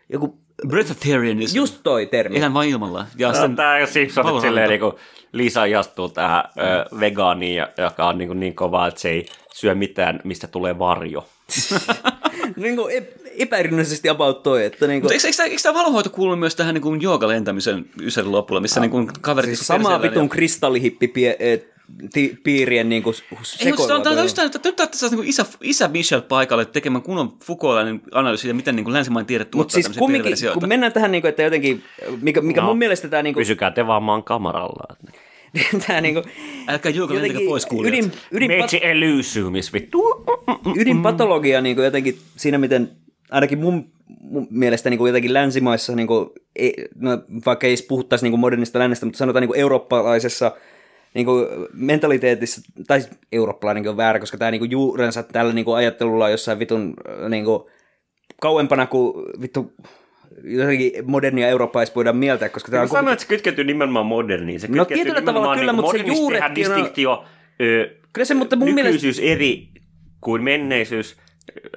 joku, 0.08 0.38
Breatharianism. 0.68 1.56
just 1.56 1.80
toi 1.82 2.06
termi. 2.06 2.38
Elän 2.38 2.54
vain 2.54 2.70
ilmalla. 2.70 3.06
Ja 3.18 3.28
No, 3.28 3.34
sitten 3.34 3.56
Tämä 3.56 3.86
Simpsonit 3.86 4.40
silleen 4.40 4.68
niin 4.68 4.80
kuin 4.80 4.92
Liisa 5.34 5.64
ihastuu 5.64 6.08
tähän 6.08 6.44
ö, 6.58 6.98
vegaaniin, 7.00 7.56
ja- 7.56 7.68
joka 7.78 8.08
on 8.08 8.18
niin, 8.18 8.28
kuin 8.28 8.40
niin 8.40 8.54
kova, 8.54 8.86
että 8.86 9.00
se 9.00 9.08
ei 9.08 9.26
syö 9.54 9.74
mitään, 9.74 10.20
mistä 10.24 10.46
tulee 10.46 10.78
varjo. 10.78 11.28
niin 12.56 12.76
kuin 12.76 12.94
ep- 13.02 13.28
epäilyllisesti 13.38 14.08
about 14.08 14.42
toi, 14.42 14.64
että 14.64 14.86
niin 14.86 15.00
kuin, 15.00 15.12
Mutta 15.12 15.26
eikö, 15.26 15.42
eikö, 15.42 15.52
eikö 15.52 15.62
tämä 15.62 15.78
valohoito 15.78 16.10
kuulu 16.10 16.36
myös 16.36 16.56
tähän 16.56 16.74
niin 16.74 17.02
joogalentämisen 17.02 17.86
ysärin 18.02 18.32
lopulla, 18.32 18.60
missä 18.60 18.80
niin 18.80 18.90
kuin 18.90 19.08
kaverit... 19.20 19.50
siis 19.50 19.66
sama 19.66 20.02
vitun 20.02 20.22
ja- 20.22 20.28
kristallihippi 20.28 21.08
pie, 21.08 21.36
et, 21.38 21.73
ti, 22.12 22.38
piirien 22.42 22.88
niin 22.88 23.02
kuin 23.02 23.14
Ei, 23.60 23.72
mutta 23.72 24.00
tämä 24.00 24.16
on, 24.16 24.22
just 24.22 24.38
että 24.38 24.60
nyt 24.64 24.76
tarvitsisi 24.76 25.16
niin 25.16 25.28
isä, 25.28 25.46
isä 25.62 25.88
Michel 25.88 26.22
paikalle 26.22 26.64
tekemään 26.64 27.02
kunnon 27.02 27.36
Foucaultlainen 27.44 28.00
analyysi 28.12 28.42
siitä, 28.42 28.54
miten 28.54 28.76
niin 28.76 28.84
kuin 28.84 28.94
länsimainen 28.94 29.26
tiede 29.26 29.44
tuottaa 29.44 29.60
Mutta 29.60 29.72
siis 29.72 29.84
tämmöisiä 29.84 29.98
kumminkin, 29.98 30.60
kun 30.60 30.68
mennään 30.68 30.92
tähän, 30.92 31.12
niin 31.12 31.22
kuin, 31.22 31.28
että 31.28 31.42
jotenkin, 31.42 31.82
mikä, 32.20 32.40
mikä 32.40 32.60
No, 32.60 32.66
mun 32.66 32.78
mielestä 32.78 33.08
tämä, 33.08 33.22
niin 33.22 33.34
kuin, 33.34 33.40
Pysykää 33.40 33.70
te 33.70 33.86
vaan 33.86 34.02
maan 34.02 34.22
kamaralla. 34.22 34.96
tämä 35.86 36.00
niin 36.00 36.14
kuin, 36.14 36.24
Älkää 36.68 36.92
jooga 36.92 37.14
lentäkö 37.14 37.44
pois 37.46 37.66
kuulijat. 37.66 37.94
ydin, 37.94 38.12
ydin, 38.30 38.50
Meitsi 38.50 38.80
Elysiumis, 38.82 39.72
vittu. 39.72 40.24
ydinpatologia 40.76 41.60
niin 41.60 41.76
kuin 41.76 41.84
jotenkin 41.84 42.18
siinä, 42.36 42.58
miten 42.58 42.90
ainakin 43.30 43.58
mun, 43.58 43.90
mun 44.20 44.46
mielestä 44.50 44.90
niin 44.90 44.98
kuin 44.98 45.08
jotenkin 45.08 45.34
länsimaissa, 45.34 45.96
niin 45.96 46.06
kuin, 46.06 46.30
ei, 46.56 46.74
no, 46.94 47.10
vaikka 47.46 47.66
ei 47.66 47.76
puhuttaisi 47.88 48.24
niin 48.24 48.32
kuin 48.32 48.40
modernista 48.40 48.78
lännestä, 48.78 49.06
mutta 49.06 49.18
sanotaan 49.18 49.40
niin 49.40 49.48
kuin 49.48 49.60
eurooppalaisessa 49.60 50.52
niin 51.14 51.26
kuin 51.26 51.46
mentaliteetissa, 51.72 52.60
tai 52.86 53.00
eurooppalainen 53.32 53.88
on 53.88 53.96
väärä, 53.96 54.20
koska 54.20 54.38
tämä 54.38 54.50
niin 54.50 54.58
kuin 54.58 54.70
juurensa 54.70 55.22
tällä 55.22 55.52
niin 55.52 55.64
kuin 55.64 55.76
ajattelulla 55.76 56.24
on 56.24 56.30
jossain 56.30 56.58
vitun 56.58 56.94
äh, 57.22 57.28
niin 57.28 57.44
kuin, 57.44 57.62
kauempana 58.40 58.86
kuin 58.86 59.24
vittu 59.40 59.72
jotenkin 60.44 60.92
modernia 61.04 61.48
Eurooppaa 61.48 61.82
edes 61.82 61.94
voidaan 61.96 62.16
mieltää, 62.16 62.48
koska 62.48 62.70
tämä 62.70 62.80
Mä 62.80 62.82
on 62.82 62.88
sanoin, 62.88 63.12
että 63.12 63.22
se 63.22 63.28
kytkeytyy 63.28 63.64
nimenomaan 63.64 64.06
moderniin. 64.06 64.60
Se 64.60 64.68
No 64.70 64.84
tietyllä 64.84 65.22
tavalla 65.22 65.56
kyllä, 65.56 65.72
niin 65.72 65.82
mutta 65.82 65.98
se 65.98 66.44
on- 66.44 66.54
distinktio, 66.54 67.24
ö, 67.60 67.90
Kyllä 68.12 68.24
se, 68.24 68.34
mutta 68.34 68.56
mun 68.56 68.74
mielestä... 68.74 68.94
nykyisyys 68.94 69.18
eri 69.18 69.68
kuin 70.20 70.42
menneisyys. 70.42 71.16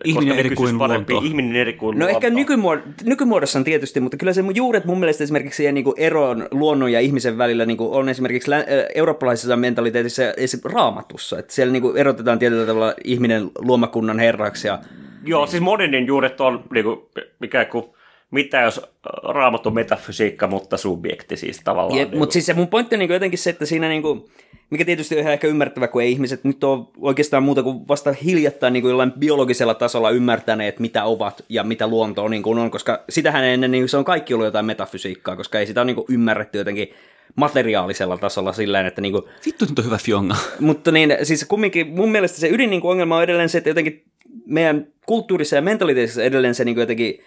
Ihminen 0.06 0.40
eri 0.40 0.56
kuin 0.56 0.78
parempi, 0.80 1.14
luonto. 1.14 1.28
Ihminen 1.28 1.56
eri 1.56 1.74
kuin 1.74 2.00
No 2.00 2.08
ehkä 2.08 2.30
luonto. 2.30 2.54
nykymuod- 2.54 3.04
nykymuodossa 3.04 3.60
on 3.60 3.66
tietysti, 3.66 4.00
mutta 4.00 4.18
kyllä 4.18 4.34
se 4.34 4.42
mun 4.42 4.56
juuret 4.56 4.86
mun 4.86 5.00
mielestä 5.00 5.24
esimerkiksi 5.24 5.58
siihen 5.58 5.74
niin 5.76 5.86
eroon 5.98 6.48
luonnon 6.52 6.92
ja 6.92 7.00
ihmisen 7.00 7.38
välillä 7.38 7.66
niin 7.66 7.78
on 7.80 8.10
esimerkiksi 8.10 8.50
lä- 8.52 8.66
eurooppalaisessa 8.96 9.56
mentaliteetissa 9.58 10.24
ja 10.24 10.34
esim. 10.38 10.60
raamatussa. 10.64 11.40
Että 11.40 11.54
siellä 11.54 11.72
niin 11.72 11.98
erotetaan 11.98 12.40
tietyllä 12.40 12.66
tavalla 12.66 12.94
ihminen 13.04 13.50
luomakunnan 13.60 14.20
herraksi 14.20 14.68
ja 14.68 14.80
Joo, 15.26 15.48
siis 15.48 15.64
modernin 15.64 16.08
juuret 16.08 16.42
on 16.42 16.64
niinku, 16.74 17.10
mikä 17.40 17.66
kuin, 17.66 17.86
mitä 18.32 18.62
jos 18.62 18.82
raamattu 19.24 19.72
metafysiikka, 19.72 20.48
mutta 20.48 20.78
subjekti 20.78 21.38
siis 21.38 21.62
tavallaan. 21.64 22.00
Ja, 22.00 22.06
niinku. 22.06 22.18
mutta 22.18 22.34
siis 22.34 22.46
se 22.46 22.54
mun 22.54 22.68
pointti 22.68 22.96
on 22.96 23.00
niin 23.00 23.10
jotenkin 23.10 23.40
se, 23.40 23.50
että 23.50 23.66
siinä 23.66 23.90
niin 23.90 24.02
kuin, 24.02 24.26
mikä 24.70 24.86
tietysti 24.86 25.16
on 25.16 25.22
ihan 25.22 25.34
ehkä 25.34 25.48
ymmärrettävä, 25.48 25.88
kun 25.88 26.02
ei 26.02 26.12
ihmiset 26.12 26.44
nyt 26.44 26.64
ole 26.64 26.86
oikeastaan 27.02 27.44
muuta 27.44 27.64
kuin 27.64 27.88
vasta 27.88 28.14
hiljattain 28.24 28.74
niin 28.74 28.82
kuin 28.82 28.90
jollain 28.90 29.12
biologisella 29.12 29.74
tasolla 29.74 30.10
ymmärtäneet, 30.10 30.80
mitä 30.80 31.04
ovat 31.04 31.46
ja 31.50 31.64
mitä 31.64 31.88
luonto 31.88 32.24
on, 32.24 32.32
niin 32.32 32.44
kuin 32.44 32.58
on, 32.60 32.72
koska 32.72 33.04
sitähän 33.10 33.44
ennen 33.44 33.72
niin 33.72 33.90
se 33.90 33.98
on 33.98 34.06
kaikki 34.06 34.34
ollut 34.34 34.46
jotain 34.46 34.66
metafysiikkaa, 34.66 35.36
koska 35.36 35.60
ei 35.60 35.68
sitä 35.68 35.82
ole 35.82 35.86
niin 35.86 35.96
kuin 35.96 36.06
ymmärretty 36.10 36.58
jotenkin 36.58 36.94
materiaalisella 37.36 38.18
tasolla 38.18 38.54
sillä 38.54 38.78
tavalla, 38.78 38.88
että 38.88 39.02
niin 39.02 39.12
kuin, 39.12 39.24
Vittu, 39.46 39.66
nyt 39.66 39.80
on 39.80 39.86
hyvä 39.86 39.98
fionga. 39.98 40.36
mutta 40.60 40.92
niin, 40.92 41.18
siis 41.24 41.46
kumminkin 41.46 41.88
mun 41.88 42.12
mielestä 42.12 42.40
se 42.40 42.50
ydin 42.50 42.70
niin 42.70 42.82
kuin 42.82 42.92
ongelma 42.92 43.18
on 43.18 43.24
edelleen 43.24 43.50
se, 43.50 43.58
että 43.58 43.70
jotenkin 43.70 44.04
meidän 44.46 44.88
kulttuurissa 45.06 45.56
ja 45.56 45.62
mentaliteetissa 45.62 46.24
edelleen 46.24 46.56
se 46.56 46.66
niin 46.66 46.76
kuin 46.76 46.82
jotenkin, 46.82 47.20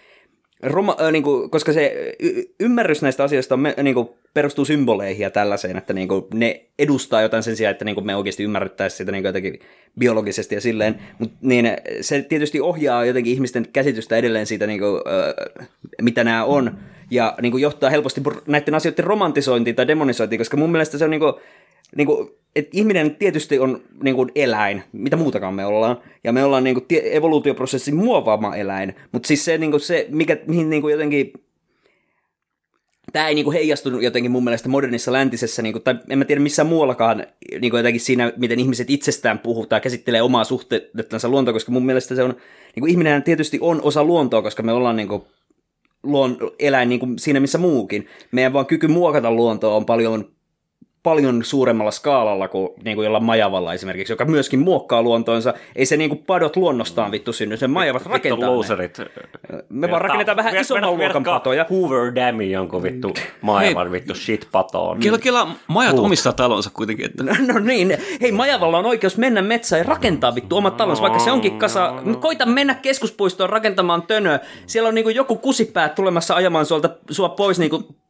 Roma, 0.63 0.97
äh, 1.01 1.11
niin 1.11 1.23
kuin, 1.23 1.49
koska 1.49 1.73
se 1.73 2.15
y- 2.19 2.43
ymmärrys 2.59 3.01
näistä 3.01 3.23
asioista 3.23 3.55
on, 3.55 3.63
niin 3.83 3.95
kuin, 3.95 4.09
perustuu 4.33 4.65
symboleihin 4.65 5.23
ja 5.23 5.31
tällaiseen, 5.31 5.77
että 5.77 5.93
niin 5.93 6.07
kuin, 6.07 6.25
ne 6.33 6.65
edustaa 6.79 7.21
jotain 7.21 7.43
sen 7.43 7.55
sijaan, 7.55 7.71
että 7.71 7.85
niin 7.85 7.95
kuin, 7.95 8.05
me 8.05 8.15
oikeasti 8.15 8.43
ymmärrettäisiin 8.43 8.97
sitä 8.97 9.11
niin 9.11 9.23
kuin, 9.23 9.29
jotenkin 9.29 9.59
biologisesti 9.99 10.55
ja 10.55 10.61
silleen, 10.61 10.99
mutta 11.19 11.37
niin, 11.41 11.71
se 12.01 12.21
tietysti 12.21 12.61
ohjaa 12.61 13.05
jotenkin 13.05 13.33
ihmisten 13.33 13.67
käsitystä 13.73 14.17
edelleen 14.17 14.45
siitä, 14.45 14.67
niin 14.67 14.79
kuin, 14.79 15.01
äh, 15.61 15.67
mitä 16.01 16.23
nämä 16.23 16.43
on, 16.43 16.77
ja 17.11 17.35
niin 17.41 17.51
kuin, 17.51 17.61
johtaa 17.61 17.89
helposti 17.89 18.21
näiden 18.47 18.75
asioiden 18.75 19.05
romantisointiin 19.05 19.75
tai 19.75 19.87
demonisointiin, 19.87 20.39
koska 20.39 20.57
mun 20.57 20.71
mielestä 20.71 20.97
se 20.97 21.05
on 21.05 21.11
niin 21.11 21.21
kuin, 21.21 21.33
niin 21.95 22.07
kuin, 22.07 22.29
et 22.55 22.69
ihminen 22.73 23.15
tietysti 23.15 23.59
on 23.59 23.81
niin 24.03 24.15
kuin 24.15 24.31
eläin, 24.35 24.83
mitä 24.91 25.17
muutakaan 25.17 25.53
me 25.53 25.65
ollaan, 25.65 25.97
ja 26.23 26.31
me 26.31 26.43
ollaan 26.43 26.63
niin 26.63 26.75
kuin, 26.75 26.85
tie- 26.87 27.17
evoluutioprosessin 27.17 27.95
muovaama 27.95 28.55
eläin, 28.55 28.95
mutta 29.11 29.27
siis 29.27 29.45
se, 29.45 29.57
niin 29.57 29.71
kuin, 29.71 29.81
se 29.81 30.07
mikä, 30.09 30.37
mihin 30.47 30.69
niin 30.69 30.81
kuin, 30.81 30.91
jotenkin 30.91 31.33
tämä 33.13 33.27
ei 33.27 33.35
niinku 33.35 33.51
heijastunut 33.51 34.03
jotenkin 34.03 34.31
mun 34.31 34.43
mielestä 34.43 34.69
modernissa 34.69 35.11
läntisessä, 35.11 35.61
niinku, 35.61 35.79
tai 35.79 35.95
en 36.09 36.17
mä 36.17 36.25
tiedä 36.25 36.41
missään 36.41 36.67
muuallakaan 36.67 37.25
niinku 37.61 37.77
jotenkin 37.77 38.01
siinä, 38.01 38.33
miten 38.37 38.59
ihmiset 38.59 38.89
itsestään 38.89 39.39
puhuu 39.39 39.65
tai 39.65 39.81
käsittelee 39.81 40.21
omaa 40.21 40.43
suhteettansa 40.43 41.29
luontoa, 41.29 41.53
koska 41.53 41.71
mun 41.71 41.85
mielestä 41.85 42.15
se 42.15 42.23
on, 42.23 42.35
niinku 42.75 42.85
ihminen 42.85 43.23
tietysti 43.23 43.57
on 43.61 43.81
osa 43.81 44.03
luontoa, 44.03 44.41
koska 44.41 44.63
me 44.63 44.71
ollaan 44.71 44.95
niinku 44.95 45.27
luon, 46.03 46.37
eläin 46.59 46.89
niin 46.89 46.99
kuin 46.99 47.19
siinä 47.19 47.39
missä 47.39 47.57
muukin. 47.57 48.07
Meidän 48.31 48.53
vaan 48.53 48.65
kyky 48.65 48.87
muokata 48.87 49.31
luontoa 49.31 49.75
on 49.75 49.85
paljon 49.85 50.31
paljon 51.03 51.43
suuremmalla 51.43 51.91
skaalalla 51.91 52.47
kuin, 52.47 52.69
niin 52.83 52.95
kuin 52.95 53.05
jollain 53.05 53.23
majavalla 53.23 53.73
esimerkiksi, 53.73 54.13
joka 54.13 54.25
myöskin 54.25 54.59
muokkaa 54.59 55.01
luontoonsa. 55.01 55.53
Ei 55.75 55.85
se 55.85 55.97
niin 55.97 56.09
kuin 56.09 56.23
padot 56.27 56.55
luonnostaan 56.55 57.11
vittu 57.11 57.33
synny, 57.33 57.57
sen 57.57 57.71
majavat 57.71 58.01
Vittu 58.01 58.13
rakentaa 58.13 58.55
loserit. 58.55 58.97
Me 59.69 59.91
vaan 59.91 60.01
rakennetaan 60.01 60.37
vähän 60.37 60.57
isomman 60.57 60.97
luokan 60.97 61.23
patoja. 61.23 61.65
Hoover 61.69 62.15
Dami 62.15 62.51
jonkun 62.51 62.83
vittu 62.83 63.13
maailman 63.41 63.91
vittu 63.91 64.15
shit 64.15 64.47
patoon. 64.51 64.99
Kela, 64.99 65.17
kela 65.17 65.47
majat 65.67 65.99
omistaa 65.99 66.33
talonsa 66.33 66.69
kuitenkin. 66.73 67.05
Että... 67.05 67.23
No 67.53 67.59
niin, 67.59 67.97
hei 68.21 68.31
Majavalla 68.31 68.77
on 68.77 68.85
oikeus 68.85 69.17
mennä 69.17 69.41
metsään 69.41 69.79
ja 69.79 69.83
rakentaa 69.83 70.35
vittu 70.35 70.57
omat 70.57 70.77
talonsa, 70.77 71.01
vaikka 71.01 71.19
se 71.19 71.31
onkin 71.31 71.59
kasa. 71.59 71.93
Koita 72.19 72.45
mennä 72.45 72.75
keskuspuistoon 72.75 73.49
rakentamaan 73.49 74.01
tönöä. 74.01 74.39
Siellä 74.67 74.87
on 74.87 74.95
niinku 74.95 75.09
joku 75.09 75.35
kusipäät 75.35 75.95
tulemassa 75.95 76.35
ajamaan 76.35 76.65
suolta, 76.65 76.89
sua 77.09 77.29
pois 77.29 77.59
niinku 77.59 78.00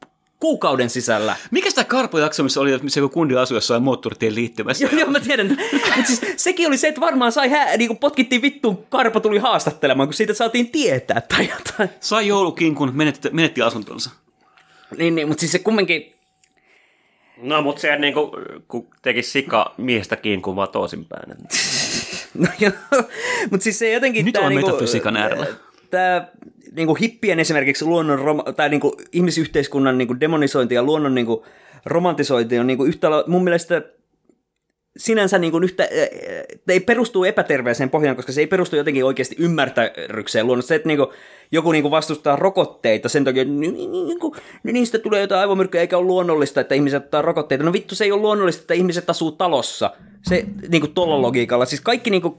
kuukauden 0.42 0.90
sisällä. 0.90 1.36
Mikä 1.52 1.70
tämä 1.76 1.86
Karpo-jakso, 1.86 2.44
missä 2.44 2.62
oli, 2.62 2.78
missä 2.78 3.00
joku 3.00 3.14
kundi 3.14 3.36
asui 3.36 3.58
jossain 3.58 3.84
moottoritien 3.84 4.36
liittymässä? 4.36 4.86
Joo, 4.86 5.00
joo, 5.00 5.10
mä 5.10 5.20
tiedän. 5.20 5.58
Mutta 5.96 6.08
siis 6.08 6.22
sekin 6.38 6.68
oli 6.68 6.78
se, 6.78 6.88
että 6.88 7.02
varmaan 7.02 7.32
sai 7.32 7.50
hää, 7.50 7.78
niin 7.78 7.98
potkittiin 7.98 8.42
vittuun, 8.42 8.86
Karpo 8.90 9.20
tuli 9.20 9.40
haastattelemaan, 9.40 10.08
kun 10.08 10.14
siitä 10.14 10.34
saatiin 10.34 10.72
tietää 10.72 11.22
tai 11.22 11.50
jotain. 11.50 11.90
Sai 12.00 12.28
joulukinkun, 12.28 12.92
menetti, 12.94 13.30
menetti 13.32 13.62
asuntonsa. 13.62 14.10
Niin, 14.98 15.16
niin 15.16 15.28
mutta 15.28 15.40
siis 15.40 15.52
se 15.52 15.60
kumminkin, 15.60 16.14
No, 17.38 17.62
mutta 17.62 17.82
se 17.82 17.96
niin 17.96 18.14
kuin, 18.14 18.32
kun 18.68 18.88
teki 19.02 19.22
sika 19.24 19.74
miestäkin 19.78 20.42
kuin 20.42 20.56
vaan 20.56 20.70
toisinpäin. 20.70 21.30
no 22.34 22.48
joo, 22.60 22.72
mutta 23.52 23.64
siis 23.64 23.80
se 23.80 23.92
jotenkin... 23.92 24.26
Nyt 24.26 24.34
tää 24.34 24.40
ollaan 24.40 24.56
niinku, 24.56 24.68
metafysiikan 24.68 25.18
äärellä. 25.18 25.48
Tämä 25.90 26.28
niinku 26.76 26.96
hippien 26.96 27.40
esimerkiksi 27.40 27.86
luonnon, 27.86 28.44
tai 28.56 28.70
niinku 28.70 28.96
ihmisyhteiskunnan 29.12 29.98
niinku 29.98 30.20
demonisointi 30.20 30.76
ja 30.76 30.84
luonnon 30.84 31.16
niinku 31.16 31.46
romantisointi 31.86 32.60
on 32.60 32.68
niinku 32.68 32.86
yhtä 32.86 33.12
la- 33.12 33.24
mun 33.28 33.44
mielestä 33.44 33.82
sinänsä 34.98 35.38
niin 35.38 35.52
kuin 35.52 35.64
yhtä, 35.64 35.90
ei 36.68 36.80
perustuu 36.80 37.24
epäterveeseen 37.24 37.90
pohjaan, 37.90 38.16
koska 38.16 38.32
se 38.32 38.42
ei 38.42 38.48
perustu 38.48 38.76
jotenkin 38.76 39.06
oikeasti 39.06 39.36
ymmärtärykseen 39.40 40.48
luonnosta. 40.48 40.68
Se, 40.68 40.76
että 40.76 40.88
niin 40.88 40.98
kuin, 40.98 41.10
joku 41.52 41.72
niin 41.72 41.82
kuin 41.82 41.92
vastustaa 41.92 42.36
rokotteita 42.36 43.10
sen 43.10 43.24
takia, 43.24 43.42
että 43.42 43.54
ni- 43.54 43.72
ni- 43.72 43.88
ni- 43.88 44.04
niin 44.04 44.20
kuin, 44.20 44.34
niistä 44.64 45.00
tulee 45.00 45.22
jotain 45.22 45.42
aivomyrkkyä, 45.42 45.82
eikä 45.82 45.98
ole 45.98 46.06
luonnollista, 46.06 46.62
että 46.62 46.76
ihmiset 46.76 47.04
ottaa 47.04 47.22
rokotteita. 47.22 47.64
No 47.64 47.74
vittu, 47.74 47.96
se 47.96 48.04
ei 48.04 48.12
ole 48.12 48.22
luonnollista, 48.22 48.62
että 48.62 48.74
ihmiset 48.74 49.10
asuu 49.10 49.32
talossa. 49.32 49.94
Se 50.22 50.46
niin 50.70 50.82
kuin 50.82 50.94
tolla 50.94 51.22
logiikalla. 51.22 51.66
Siis 51.66 51.82
kaikki 51.82 52.10
niin 52.10 52.22
kuin, 52.22 52.34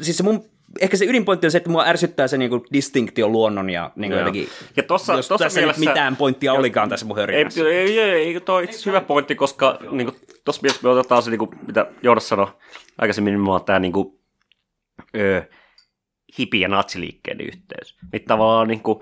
siis 0.00 0.16
se 0.16 0.22
mun, 0.22 0.44
ehkä 0.80 0.96
se 0.96 1.04
ydinpointti 1.04 1.46
on 1.46 1.50
se, 1.50 1.58
että 1.58 1.70
mua 1.70 1.84
ärsyttää 1.86 2.28
se 2.28 2.38
niin 2.38 2.50
kuin 2.50 2.62
distinktio 2.72 3.28
luonnon 3.28 3.70
ja 3.70 3.90
niin 3.96 4.10
kuin 4.10 4.18
Joo. 4.18 4.20
jotenkin, 4.20 4.48
Ja 4.76 4.82
tossa- 4.82 5.14
jos 5.14 5.28
tossa 5.28 5.44
tässä 5.44 5.60
mielessä- 5.60 5.80
mitään 5.80 6.16
pointtia 6.16 6.52
olikaan 6.52 6.88
tässä 6.88 7.06
mun 7.06 7.18
Ei, 7.18 7.22
hörinässä. 7.22 7.60
ei, 7.68 8.00
ei, 8.00 8.10
ei 8.10 8.40
toi 8.40 8.64
itse 8.64 8.86
hyvä 8.90 9.00
pointti, 9.00 9.34
koska 9.34 9.78
niin 9.90 10.12
tuossa 10.44 10.62
mielessä 10.62 10.80
me 10.82 10.88
otetaan 10.88 11.22
se, 11.22 11.30
niin 11.30 11.38
kuin, 11.38 11.50
mitä 11.66 11.86
Joonas 12.02 12.28
sanoi 12.28 12.46
aikaisemmin, 12.98 13.32
nimenomaan 13.32 13.64
tämä 13.64 13.78
niin 13.78 13.92
kuin, 13.92 14.18
ö, 15.16 15.42
hipi- 16.38 16.60
ja 16.60 16.68
natsiliikkeiden 16.68 17.46
yhteys. 17.46 17.96
Niin 18.12 18.24
tavallaan 18.24 18.68
niin 18.68 18.80
kuin, 18.80 18.98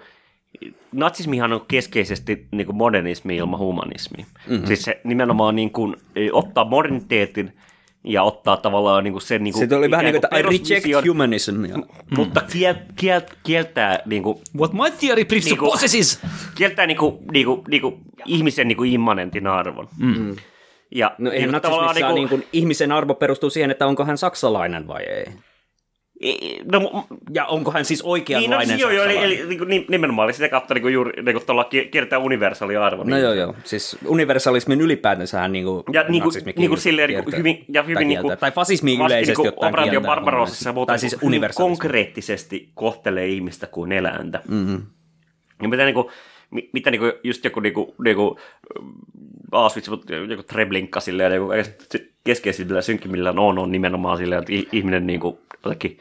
natsismihan 0.93 1.53
on 1.53 1.65
keskeisesti 1.69 2.49
niin 2.53 2.67
kuin 2.67 2.77
modernismi 2.77 3.37
ilman 3.37 3.59
humanismi. 3.61 4.27
Mm-hmm. 4.49 4.67
Siis 4.67 4.83
se 4.83 5.01
nimenomaan 5.05 5.57
niin 5.57 5.71
kuin, 5.71 5.97
ö, 6.17 6.21
ottaa 6.33 6.65
moderniteetin 6.65 7.53
ja 8.05 8.23
ottaa 8.23 8.57
tavallaan 8.57 9.05
niin 9.05 9.13
kuin 9.13 9.23
sen... 9.23 9.45
Niin 9.45 9.55
kuin, 9.55 9.69
Se 9.69 9.77
oli 9.77 9.91
vähän 9.91 10.05
niin 10.05 10.13
kuin, 10.13 10.25
että 10.25 10.39
I 10.39 10.43
reject 10.43 11.07
humanism. 11.09 11.65
Ja, 11.65 11.77
Mutta 12.17 12.41
kiel, 12.53 12.75
kiel, 12.97 13.21
kieltää 13.43 13.99
niin 14.07 14.23
kuin, 14.23 14.39
What 14.59 14.73
my 14.73 14.91
theory 15.01 15.25
presupposes 15.25 16.21
kieltää 16.55 16.87
niinku, 16.87 17.23
niinku, 17.33 17.65
niinku 17.69 17.99
ihmisen 18.27 18.69
niinku 18.69 18.85
immanentin 18.85 19.47
arvon. 19.47 19.89
Mm. 19.99 20.37
Ja 20.95 21.15
no 21.19 21.31
ei 21.31 21.39
niinku 21.39 21.53
natsismissa 21.53 21.85
tavallaan 21.93 22.15
niin 22.15 22.29
kuin, 22.29 22.47
ihmisen 22.53 22.93
arvo 22.93 23.15
perustuu 23.15 23.51
siihen, 23.51 23.71
että 23.71 23.87
onko 23.87 24.05
hän 24.05 24.19
saksalainen 24.19 24.87
vai 24.87 25.03
ei. 25.03 25.25
No, 26.73 27.05
Ja 27.35 27.47
onko 27.47 27.71
hän 27.71 27.85
siis 27.85 28.01
niin, 28.01 28.07
no, 28.07 28.11
oikeanlainen 28.13 28.79
joo, 28.79 28.91
joo, 28.91 29.05
eli, 29.05 29.17
eli 29.19 29.47
niinku, 29.49 29.65
ni- 29.65 29.87
nimenomaan 29.89 30.35
sitä 30.35 30.49
kautta 30.49 30.75
niinku, 30.75 30.89
juuri 30.89 31.23
niinku, 31.23 31.43
tuolla 31.47 31.65
ki- 31.65 31.89
kiertää 31.91 32.19
universaali 32.19 32.77
arvo. 32.77 33.05
No 33.05 33.11
niin. 33.11 33.23
joo, 33.23 33.33
joo. 33.33 33.55
Siis 33.65 33.97
universalismin 34.07 34.81
ylipäätänsähän 34.81 35.53
niinku 35.53 35.85
Ja 35.93 36.05
niinku, 36.09 36.29
natsismi 36.29 36.53
niinku 36.57 36.75
kiel- 36.77 36.81
silleen 36.81 37.09
niinku 37.09 37.23
kiertää- 37.31 37.39
hyvin, 37.39 37.65
ja 37.69 37.83
hyvin 37.83 38.09
niinku, 38.09 38.23
kieltää. 38.29 38.37
Tai 38.41 38.51
fasismi 38.53 38.95
yleisesti 39.07 39.43
niinku 39.43 39.49
ottaen 39.49 39.75
mun 39.93 40.11
mutta 40.13 40.33
mielestä. 40.33 40.73
Tai 40.87 40.99
siis 40.99 41.15
konkreettisesti 41.57 42.69
kohtelee 42.75 43.27
ihmistä 43.27 43.67
kuin 43.67 43.93
eläintä. 43.93 44.41
Mm-hmm. 44.49 44.83
Ja 45.63 45.69
mitä, 45.69 45.85
niinku, 45.85 46.11
mi- 46.51 46.71
mitä 46.73 46.91
niinku, 46.91 47.07
just 47.25 47.45
joku 47.45 47.61
niinku, 47.61 47.95
niinku, 48.05 48.39
Auschwitz, 49.53 49.89
mut 49.89 50.05
joku 50.29 50.43
Treblinka 50.43 51.01
silleen, 51.01 51.31
niinku, 51.33 51.49
keskeisimmillä 52.25 52.83
synkimmillään 52.83 53.39
on, 53.39 53.59
on 53.59 53.73
nimenomaan 53.73 54.19
silleen, 54.19 54.43
että 54.43 54.69
ihminen 54.77 55.07
niinku, 55.07 55.41
jotenkin, 55.65 55.99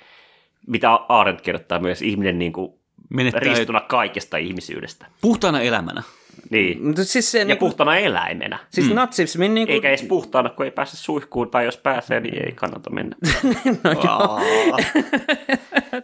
mitä 0.67 0.93
Arendt 0.93 1.41
kirjoittaa 1.41 1.79
myös, 1.79 2.01
ihminen 2.01 2.39
niinku, 2.39 2.79
Menettää 3.09 3.39
riistuna 3.39 3.79
kaikesta 3.79 4.37
ihmisyydestä. 4.37 5.05
puhtaana 5.21 5.61
elämänä. 5.61 6.03
Niin. 6.49 6.85
Mutta 6.85 7.03
siis 7.03 7.31
se 7.31 7.39
Ja 7.39 7.45
niinku, 7.45 7.65
puhtana 7.65 7.97
eläimenä. 7.97 8.59
siis 8.69 8.89
mm. 8.89 8.95
natsismin 8.95 9.53
niinku... 9.53 9.73
Eikä 9.73 9.89
edes 9.89 10.03
puhtaana, 10.03 10.49
kun 10.49 10.65
ei 10.65 10.71
pääse 10.71 10.97
suihkuun, 10.97 11.49
tai 11.49 11.65
jos 11.65 11.77
pääsee, 11.77 12.19
niin 12.19 12.45
ei 12.45 12.51
kannata 12.51 12.89
mennä. 12.89 13.15
no, 13.83 13.91
joo. 14.03 14.39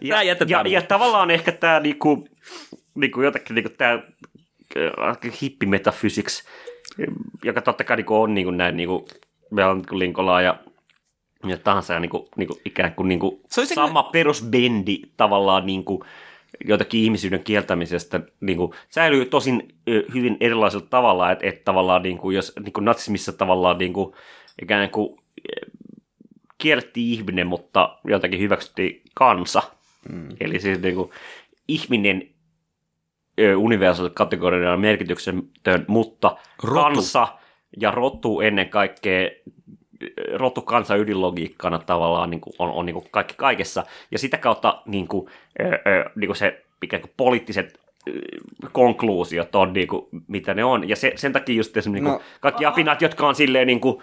Ja, 0.01 0.15
ja, 0.15 0.23
jätetään. 0.23 0.71
ja 0.71 0.81
tavallaan 0.81 1.31
ehkä 1.31 1.51
tämä 1.51 1.79
niinku, 1.79 2.27
niinku 2.95 3.21
jotenkin 3.21 3.55
niinku 3.55 3.69
tämä 3.77 3.99
hippimetafysics, 5.41 6.43
joka 7.43 7.61
totta 7.61 7.83
kai 7.83 7.97
niinku 7.97 8.21
on 8.21 8.33
niinku 8.33 8.51
näin, 8.51 8.77
niinku, 8.77 9.07
meillä 9.51 9.71
on 9.71 9.77
niinku 9.77 9.99
Linkolaa 9.99 10.41
ja 10.41 10.59
ja 11.47 11.57
tahansa 11.57 11.93
ja 11.93 11.99
niinku, 11.99 12.29
niinku, 12.37 12.59
ikään 12.65 12.93
kuin 12.93 13.07
niinku 13.09 13.41
Se 13.49 13.61
olisi 13.61 13.75
sama 13.75 14.03
perusbendi 14.03 15.01
tavallaan 15.17 15.65
niinku, 15.65 16.05
jotakin 16.65 17.01
ihmisyyden 17.01 17.43
kieltämisestä 17.43 18.19
niinku, 18.41 18.73
säilyy 18.89 19.25
tosin 19.25 19.75
hyvin 20.13 20.37
erilaisella 20.39 20.87
tavalla, 20.89 21.31
että 21.31 21.47
et 21.47 21.63
tavallaan 21.63 22.03
niinku, 22.03 22.31
jos 22.31 22.53
niinku 22.63 22.79
natsismissa 22.79 23.33
tavallaan 23.33 23.77
niinku, 23.77 24.15
ikään 24.61 24.89
kuin 24.89 25.19
kiellettiin 26.57 27.13
ihminen, 27.13 27.47
mutta 27.47 27.97
jotenkin 28.03 28.39
hyväksyttiin 28.39 29.01
kansa. 29.13 29.61
Mm. 30.09 30.27
Eli 30.39 30.59
siis 30.59 30.81
niinku, 30.81 31.11
ihminen 31.67 32.29
ö, 33.39 33.57
universaalisen 33.57 34.15
kategorian 34.15 34.79
merkityksetön, 34.79 35.85
mutta 35.87 36.37
Rotu. 36.63 36.95
kansa 36.95 37.27
ja 37.81 37.91
rotu 37.91 38.41
ennen 38.41 38.69
kaikkea 38.69 39.29
rotu 40.33 40.61
kansa 40.61 40.95
ydinlogiikkana 40.95 41.79
tavallaan 41.79 42.29
niin 42.29 42.41
kuin, 42.41 42.53
on, 42.59 42.71
on 42.71 42.85
niin 42.85 42.93
kuin 42.93 43.05
kaikki 43.11 43.33
kaikessa. 43.37 43.83
Ja 44.11 44.19
sitä 44.19 44.37
kautta 44.37 44.81
niin 44.85 45.07
kuin, 45.07 45.29
niin 46.15 46.27
kuin 46.27 46.37
se 46.37 46.61
ikään 46.83 47.01
kuin 47.01 47.11
poliittiset 47.17 47.79
konkluusiot 48.71 49.55
on 49.55 49.73
niin 49.73 49.87
kuin, 49.87 50.05
mitä 50.27 50.53
ne 50.53 50.63
on. 50.63 50.89
Ja 50.89 50.95
se, 50.95 51.13
sen 51.15 51.33
takia 51.33 51.55
just 51.55 51.77
esimerkiksi 51.77 52.03
niin 52.03 52.13
No. 52.13 52.17
kuin, 52.19 52.25
kaikki 52.39 52.65
apinat, 52.65 53.01
jotka 53.01 53.27
on 53.27 53.35
silleen 53.35 53.67
niin 53.67 53.79
kuin, 53.79 54.01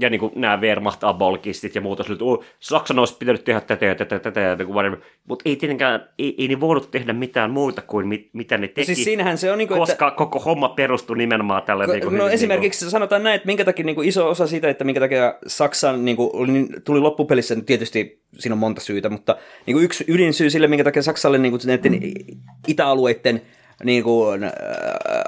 ja 0.00 0.10
niin 0.10 0.20
kuin 0.20 0.32
nämä 0.36 0.56
Wehrmacht-abolkistit 0.56 1.74
ja 1.74 1.80
muuta, 1.80 2.04
että 2.12 2.24
oh, 2.24 2.44
Saksan 2.60 2.98
olisi 2.98 3.16
pitänyt 3.18 3.44
tehdä 3.44 3.60
tätä 3.60 3.86
ja 3.86 3.94
tätä, 3.94 4.18
tätä 4.18 4.40
ja 4.40 4.56
niin 4.56 4.68
whatever. 4.68 4.98
Mutta 5.28 5.42
ei 5.48 5.56
tietenkään, 5.56 6.08
ei, 6.18 6.34
ei 6.38 6.48
ne 6.48 6.60
voinut 6.60 6.90
tehdä 6.90 7.12
mitään 7.12 7.50
muuta 7.50 7.82
kuin 7.82 8.08
mit, 8.08 8.28
mitä 8.32 8.58
ne 8.58 8.68
teki, 8.68 8.84
siis 8.86 9.04
siinähän 9.04 9.38
se 9.38 9.52
on 9.52 9.58
niinku, 9.58 9.74
että- 9.74 9.86
koska 9.86 10.10
koko 10.10 10.38
homma 10.38 10.68
perustui 10.68 11.16
nimenomaan 11.16 11.62
tälle 11.62 11.84
Ko- 11.84 11.90
niin 11.92 12.02
kuin, 12.02 12.18
no 12.18 12.24
hyvin, 12.24 12.34
esimerkiksi 12.34 12.84
niin 12.84 12.90
sanotaan 12.90 13.22
näin, 13.22 13.36
että 13.36 13.46
minkä 13.46 13.64
takia 13.64 13.84
niin 13.84 13.96
kuin 13.96 14.08
iso 14.08 14.28
osa 14.28 14.46
siitä, 14.46 14.68
että 14.68 14.84
minkä 14.84 15.00
takia 15.00 15.34
Saksan 15.46 16.04
niin 16.04 16.16
kuin, 16.16 16.52
niin- 16.52 16.68
tuli 16.84 17.00
loppupelissä, 17.00 17.54
niin 17.54 17.64
tietysti 17.64 18.22
siinä 18.38 18.54
on 18.54 18.58
monta 18.58 18.80
syytä, 18.80 19.08
mutta 19.08 19.36
niin 19.66 19.74
kuin 19.74 19.84
yksi 19.84 20.04
ydinsyy 20.08 20.50
sille, 20.50 20.66
minkä 20.66 20.84
takia 20.84 21.02
Saksalle 21.02 21.38
niin 21.38 21.52
kuin, 21.52 21.60
näiden 21.64 22.00
itäalueiden 22.68 23.42
niin 23.84 24.02
kuin, 24.04 24.44
äh, 24.44 24.50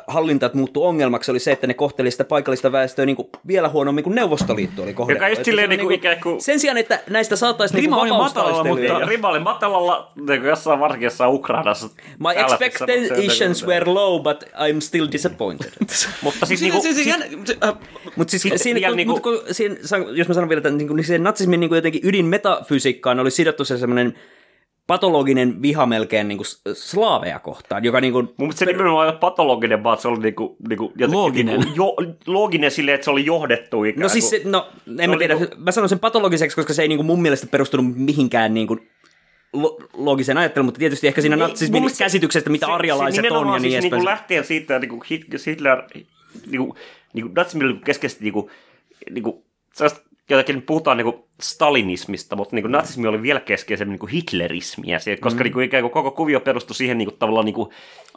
hallintat 0.06 0.54
muuttui 0.54 0.86
ongelmaksi, 0.86 1.30
oli 1.30 1.38
se, 1.38 1.52
että 1.52 1.66
ne 1.66 1.74
kohteli 1.74 2.10
sitä 2.10 2.24
paikallista 2.24 2.72
väestöä 2.72 3.06
niin 3.06 3.16
kuin, 3.16 3.28
vielä 3.46 3.68
huonommin 3.68 4.04
kuin 4.04 4.14
Neuvostoliitto 4.14 4.82
oli 4.82 4.94
kohdellut. 4.94 5.18
Joka 5.20 5.28
just 5.28 5.44
silleen 5.44 5.64
on 5.64 5.70
niin 5.70 5.80
kuin 5.80 5.94
ikään 5.94 6.20
kuin- 6.22 6.40
Sen 6.40 6.58
sijaan, 6.60 6.78
että 6.78 7.00
näistä 7.10 7.36
saataisiin 7.36 7.76
niin 7.76 7.84
Rima 7.84 7.96
kuin 7.96 8.14
matalalla, 8.14 8.64
mutta- 8.64 9.06
Rima 9.06 9.28
oli 9.28 9.38
matalalla 9.40 10.12
niin 10.16 10.40
kuin 10.40 10.48
jossain 10.48 10.80
varsinkin 10.80 11.06
jossain 11.06 11.30
Ukrainassa. 11.34 11.86
My 12.18 12.28
se- 12.34 12.40
expectations 12.66 13.66
were 13.66 13.84
low, 13.92 14.22
but 14.22 14.44
I'm 14.44 14.80
still 14.80 15.08
disappointed. 15.12 15.70
Mutta 16.22 16.46
siis 16.46 16.60
Siinä, 16.60 16.74
niinku, 16.74 16.88
se, 16.88 16.94
se, 16.94 17.02
siis- 17.02 17.16
se, 17.44 17.56
äh, 17.64 17.74
Mutta 18.16 18.30
siis 18.30 18.42
siinä, 18.56 18.88
kun, 18.88 18.96
niinku- 18.96 19.12
mut 19.14 19.22
kun, 19.22 19.40
siinä, 19.50 19.74
jos 20.14 20.28
mä 20.28 20.34
sanon 20.34 20.48
vielä, 20.48 20.58
että 20.58 20.70
niin, 20.70 20.96
niin 20.96 21.04
se 21.04 21.18
natsismin 21.18 21.60
niin 21.60 21.74
jotenkin 21.74 22.00
ydinmetafysiikkaan 22.04 23.20
oli 23.20 23.30
sidottu 23.30 23.64
se 23.64 23.78
semmoinen 23.78 24.14
patologinen 24.86 25.62
viha 25.62 25.86
melkein 25.86 26.28
niin 26.28 26.38
kuin 26.38 26.46
slaaveja 26.74 27.38
kohtaan, 27.38 27.84
joka 27.84 28.00
niin 28.00 28.12
kuin, 28.12 28.24
Mun 28.26 28.34
mielestä 28.38 28.58
se 28.58 28.64
nimenomaan 28.64 29.06
ei 29.06 29.10
ole 29.10 29.18
patologinen, 29.18 29.84
vaan 29.84 29.98
se 29.98 30.08
oli 30.08 30.18
niinku, 30.18 30.56
niinku 30.68 30.84
jotenkin 30.84 31.12
Looginen. 31.18 31.60
Niinku, 31.60 31.74
jo, 31.76 31.96
looginen 32.26 32.70
silleen, 32.70 32.94
että 32.94 33.04
se 33.04 33.10
oli 33.10 33.26
johdettu 33.26 33.84
ikään 33.84 34.02
No 34.02 34.08
siis 34.08 34.30
se, 34.30 34.40
kuin. 34.40 34.52
no, 34.52 34.68
en 34.98 35.10
mä 35.10 35.14
oli 35.16 35.18
tiedä, 35.18 35.34
niinku- 35.34 35.56
mä 35.58 35.72
sanon 35.72 35.88
sen 35.88 35.98
patologiseksi, 35.98 36.56
koska 36.56 36.72
se 36.72 36.82
ei 36.82 36.88
niinku 36.88 37.02
mun 37.02 37.22
mielestä 37.22 37.46
perustunut 37.46 37.96
mihinkään 37.96 38.54
niinku 38.54 38.78
lo- 39.52 39.78
loogiseen 39.92 40.38
ajatteluun, 40.38 40.66
mutta 40.66 40.78
tietysti 40.78 41.06
ehkä 41.06 41.20
siinä 41.20 41.36
Ei, 41.36 41.40
natsismin 41.42 41.82
mielestä 41.82 42.04
käsityksestä, 42.04 42.50
mitä 42.50 42.66
se- 42.66 42.72
arjalaiset 42.72 43.24
se 43.28 43.32
on 43.32 43.46
ja 43.46 43.52
niin 43.52 43.60
siis 43.60 43.74
edespäin. 43.74 43.90
Niinku 43.92 44.04
lähtee 44.04 44.42
siitä, 44.42 44.76
että 44.76 44.88
niinku 44.88 45.04
Hit- 45.04 45.46
Hitler, 45.46 45.82
niinku, 46.50 46.76
niinku 47.14 47.32
natsismilla 47.36 47.80
keskeisesti 47.84 48.24
niinku, 48.24 48.50
niinku, 49.10 49.44
sellaista, 49.74 50.00
jotenkin 50.38 50.62
puhutaan 50.62 50.96
niinku 50.96 51.28
stalinismista, 51.40 52.36
mutta 52.36 52.56
niinku 52.56 52.68
natsismi 52.68 53.08
oli 53.08 53.22
vielä 53.22 53.40
keskeisemmin 53.40 53.92
niinku 53.92 54.06
hitlerismiä, 54.06 54.98
se, 54.98 55.16
koska 55.16 55.40
mm. 55.40 55.44
niinku 55.44 55.60
ikään 55.60 55.82
kuin 55.82 55.92
koko 55.92 56.10
kuvio 56.10 56.40
perustui 56.40 56.76
siihen 56.76 56.98
niinku, 56.98 57.14
tavallaan 57.18 57.44
niinku, 57.44 57.72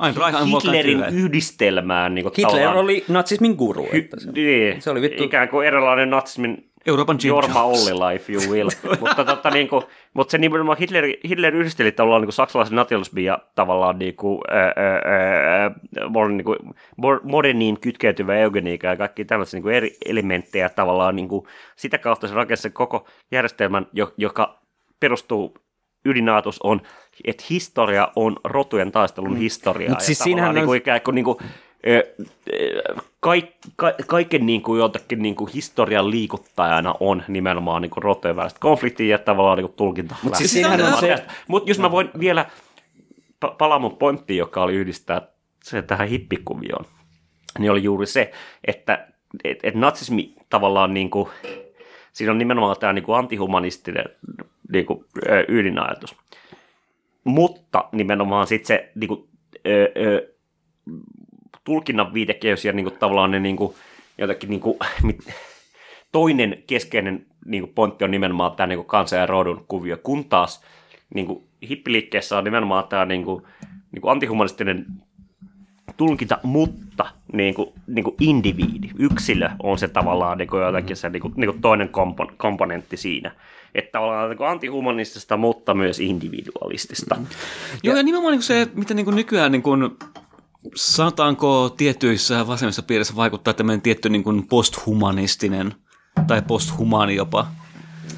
Ein 0.06 0.16
Reich, 0.18 0.38
ein 0.40 0.52
Volk, 0.52 0.66
ein 0.66 0.74
Hitlerin 0.74 1.06
yhdistelmään. 1.16 2.16
Niinku, 2.16 2.32
Hitler 2.38 2.52
tavallaan- 2.52 2.78
oli 2.78 3.06
natsismin 3.08 3.56
guru. 3.56 3.88
Että 3.92 4.20
se, 4.20 4.32
niin, 4.32 4.82
se 4.82 4.90
oli 4.90 5.02
vittu- 5.02 5.24
ikään 5.24 5.50
kuin 5.50 5.68
erilainen 5.68 6.10
natsismin 6.10 6.70
Euroopan 6.86 7.18
Jim 7.24 7.30
Jorma 7.30 7.60
Jones. 7.60 7.82
Ollila, 7.82 8.12
if 8.12 8.30
you 8.30 8.42
will. 8.52 8.70
mutta, 9.02 9.26
tota, 9.26 9.50
niin 9.50 9.68
kuin, 9.68 9.84
mutta 10.14 10.32
se 10.32 10.38
nimenomaan 10.38 10.78
Hitler, 10.78 11.06
Hitler 11.30 11.56
yhdisteli 11.56 11.92
tavallaan 11.92 12.22
niin 12.22 12.28
kuin 12.28 12.34
saksalaisen 12.34 12.76
nationalismin 12.76 13.26
ja 13.26 13.40
tavallaan 13.56 14.00
niin 14.00 14.16
kuin, 14.16 14.42
ää, 14.50 14.74
ää, 14.76 15.02
ää, 15.06 15.72
niin 16.28 16.44
kuin, 16.44 16.60
moderniin 17.24 17.80
kytkeytyvä 17.80 18.36
eugeniikka 18.36 18.88
ja 18.88 18.98
kaikki 18.98 19.26
tämmöisiä 19.26 19.58
niin 19.58 19.64
kuin 19.64 19.76
eri 19.76 19.98
elementtejä 20.06 20.70
tavallaan 20.70 21.16
niin 21.16 21.28
kuin, 21.28 21.46
sitä 21.76 21.98
kautta 21.98 22.28
se 22.28 22.34
rakensi 22.34 22.62
sen 22.62 22.74
koko 22.74 23.08
järjestelmän, 23.32 23.88
jo- 23.94 24.14
joka 24.18 24.60
perustuu 25.00 25.58
ydinajatus 26.06 26.60
on, 26.64 26.82
että 27.24 27.44
historia 27.50 28.08
on 28.16 28.36
rotujen 28.44 28.92
taistelun 28.92 29.34
mm. 29.34 29.38
historiaa. 29.38 29.90
Mut 29.90 30.00
ja 30.00 30.06
siis 30.06 30.18
tavallaan 30.18 30.36
siinähän 30.38 30.56
niin 30.56 30.62
on- 30.62 30.68
kuin, 30.68 30.78
ikään 30.78 31.02
kuin, 31.02 31.16
niin 31.16 31.26
kuin 31.26 31.38
kaik, 33.26 33.46
ka, 33.76 33.94
kaiken 34.08 34.46
niin 34.46 34.62
kuin 34.62 34.80
jotakin 34.80 35.22
niin 35.22 35.36
kuin 35.36 35.52
historian 35.54 36.12
liikuttajana 36.12 36.96
on 37.00 37.24
nimenomaan 37.28 37.82
niin 37.82 37.90
kuin 37.90 38.04
rotujen 38.04 38.36
väliset 38.36 38.60
konfliktia 38.60 39.12
ja 39.12 39.18
tavallaan 39.18 39.58
niin 39.58 39.68
kuin 39.68 39.76
tulkinta. 39.76 40.16
Mut 40.24 40.36
siis 40.36 40.52
se- 41.00 41.26
Mutta 41.48 41.70
jos 41.72 41.80
mä 41.80 41.92
voin 41.92 42.10
vielä 42.20 42.46
pa- 43.46 43.56
palaa 43.58 43.80
mun 43.80 43.98
pointtiin, 43.98 44.38
joka 44.38 44.64
oli 44.64 44.74
yhdistää 44.76 45.22
se 45.64 45.82
tähän 45.82 46.08
hippikuvioon, 46.08 46.86
niin 47.60 47.72
oli 47.72 47.84
juuri 47.84 48.06
se, 48.06 48.32
että 48.68 49.08
et, 49.44 49.60
et 49.64 49.76
natsismi 49.76 50.36
tavallaan 50.50 50.94
niin 50.94 51.10
kuin, 51.10 51.30
siinä 52.14 52.32
on 52.32 52.38
nimenomaan 52.38 52.76
tämä 52.80 52.94
niin 52.94 53.04
kuin 53.06 53.18
antihumanistinen 53.18 54.06
niin 54.74 54.86
kuin, 54.86 55.06
ydinajatus. 55.48 56.16
Mutta 57.24 57.90
nimenomaan 57.92 58.48
sitten 58.48 58.68
se 58.68 58.92
niin 58.96 59.08
kuin, 59.08 59.28
ö, 59.68 59.92
ö, 59.98 60.32
tulkinnan 61.66 62.14
viitekehys 62.14 62.66
ja 62.66 62.74
niin 62.74 62.86
kuin, 62.86 63.00
tavallaan 63.00 63.32
ne 63.32 63.40
niin 63.40 63.58
kuin, 63.58 63.76
jotenkin 64.18 64.50
niin 64.50 64.62
kuin, 64.62 64.78
mit, 65.04 65.18
toinen 66.12 66.64
keskeinen 66.68 67.26
niin 67.46 67.64
kuin, 67.64 67.74
pointti 67.74 68.04
on 68.04 68.12
nimenomaan 68.12 68.52
tämä 68.52 68.68
niin 68.68 68.78
kuin, 68.78 68.88
kansan 68.88 69.20
ja 69.20 69.26
rodun 69.26 69.66
kuvio, 69.68 69.98
kun 69.98 70.26
taas 70.26 70.64
niin 71.14 71.28
kuin, 71.28 71.44
hippiliikkeessä 71.70 72.38
on 72.38 72.44
nimenomaan 72.44 72.88
tämä 72.88 73.06
niin 73.06 73.26
kuin, 73.26 73.44
niin 73.92 74.02
kuin 74.02 74.12
antihumanistinen 74.12 74.86
tulkinta, 75.98 76.40
mutta 76.44 77.06
niin 77.34 77.54
kuin, 77.54 77.70
niin 77.88 78.04
kuin 78.04 78.16
indiviidi, 78.20 78.90
yksilö 79.00 79.50
on 79.64 79.78
se 79.78 79.88
tavallaan 79.88 80.38
niin 80.38 80.48
kuin 80.48 80.64
jotenkin 80.64 80.96
se 80.96 81.10
niin 81.10 81.22
kuin, 81.22 81.34
niin 81.38 81.52
kuin 81.52 81.62
toinen 81.62 81.90
kompon, 81.90 82.28
komponentti 82.38 82.98
siinä. 82.98 83.32
Että 83.76 83.92
tavallaan 83.92 84.30
niin 84.30 84.38
kuin 84.38 84.50
antihumanistista, 84.50 85.38
mutta 85.38 85.74
myös 85.74 86.00
individualistista. 86.00 87.18
Joo, 87.84 87.96
ja 87.96 88.04
nimenomaan 88.04 88.32
niin 88.32 88.44
se, 88.44 88.68
mitä 88.74 88.94
niin 88.94 89.06
kuin 89.06 89.16
nykyään 89.16 89.52
niin 89.52 89.62
kuin, 89.62 89.98
sanotaanko 90.76 91.70
tietyissä 91.78 92.48
vasemmissa 92.48 92.84
piirissä 92.84 93.16
vaikuttaa 93.16 93.54
tämmöinen 93.54 93.82
tietty 93.82 94.10
niin 94.10 94.24
kuin 94.24 94.48
posthumanistinen 94.48 95.76
tai 96.28 96.42
posthumaani 96.42 97.16
jopa 97.16 97.48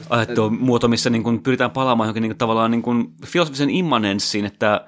ajattelumuoto, 0.10 0.88
missä 0.88 1.10
niin 1.10 1.24
kuin 1.24 1.44
pyritään 1.44 1.72
palaamaan 1.72 2.08
johonkin 2.08 2.22
niin 2.22 2.32
kuin, 2.32 2.38
tavallaan 2.38 2.72
niin 2.72 2.82
kuin 2.82 3.14
filosofisen 3.26 3.70
immanenssiin, 3.70 4.46
että 4.46 4.86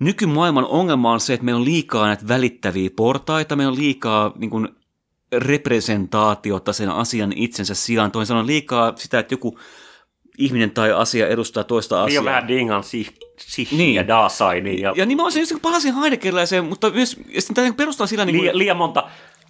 nykymaailman 0.00 0.66
ongelma 0.66 1.12
on 1.12 1.20
se, 1.20 1.34
että 1.34 1.44
meillä 1.44 1.58
on 1.58 1.64
liikaa 1.64 2.06
näitä 2.06 2.28
välittäviä 2.28 2.90
portaita, 2.96 3.56
meillä 3.56 3.72
on 3.72 3.78
liikaa 3.78 4.32
niin 4.38 4.50
kuin, 4.50 4.68
representaatiota 5.32 6.72
sen 6.72 6.90
asian 6.90 7.32
itsensä 7.36 7.74
sijaan. 7.74 8.10
Toisin 8.10 8.28
sanoen 8.28 8.46
liikaa 8.46 8.92
sitä, 8.96 9.18
että 9.18 9.34
joku 9.34 9.58
ihminen 10.38 10.70
tai 10.70 10.92
asia 10.92 11.28
edustaa 11.28 11.64
toista 11.64 11.96
asiaa. 12.02 12.08
Liian 12.08 12.24
vähän 12.24 12.48
dingan 12.48 12.84
si, 12.84 13.06
si 13.38 13.62
Niin. 13.70 13.78
niin. 13.78 13.94
ja 13.94 14.08
dasaini 14.08 14.80
ja, 14.80 14.92
Ja 14.96 15.06
nimenomaan 15.06 15.32
se 15.32 15.40
just 15.40 15.52
kun 15.52 15.60
palasin 15.60 15.94
Heideggeriläiseen, 15.94 16.64
mutta 16.64 16.90
myös 16.90 17.16
ja 17.28 17.40
sitten 17.40 17.54
tämä 17.64 17.72
perustaa 17.76 18.06
sillä 18.06 18.24
niin 18.24 18.34
kuin, 18.36 18.42
liian, 18.42 18.58
liian 18.58 18.76
monta, 18.76 19.02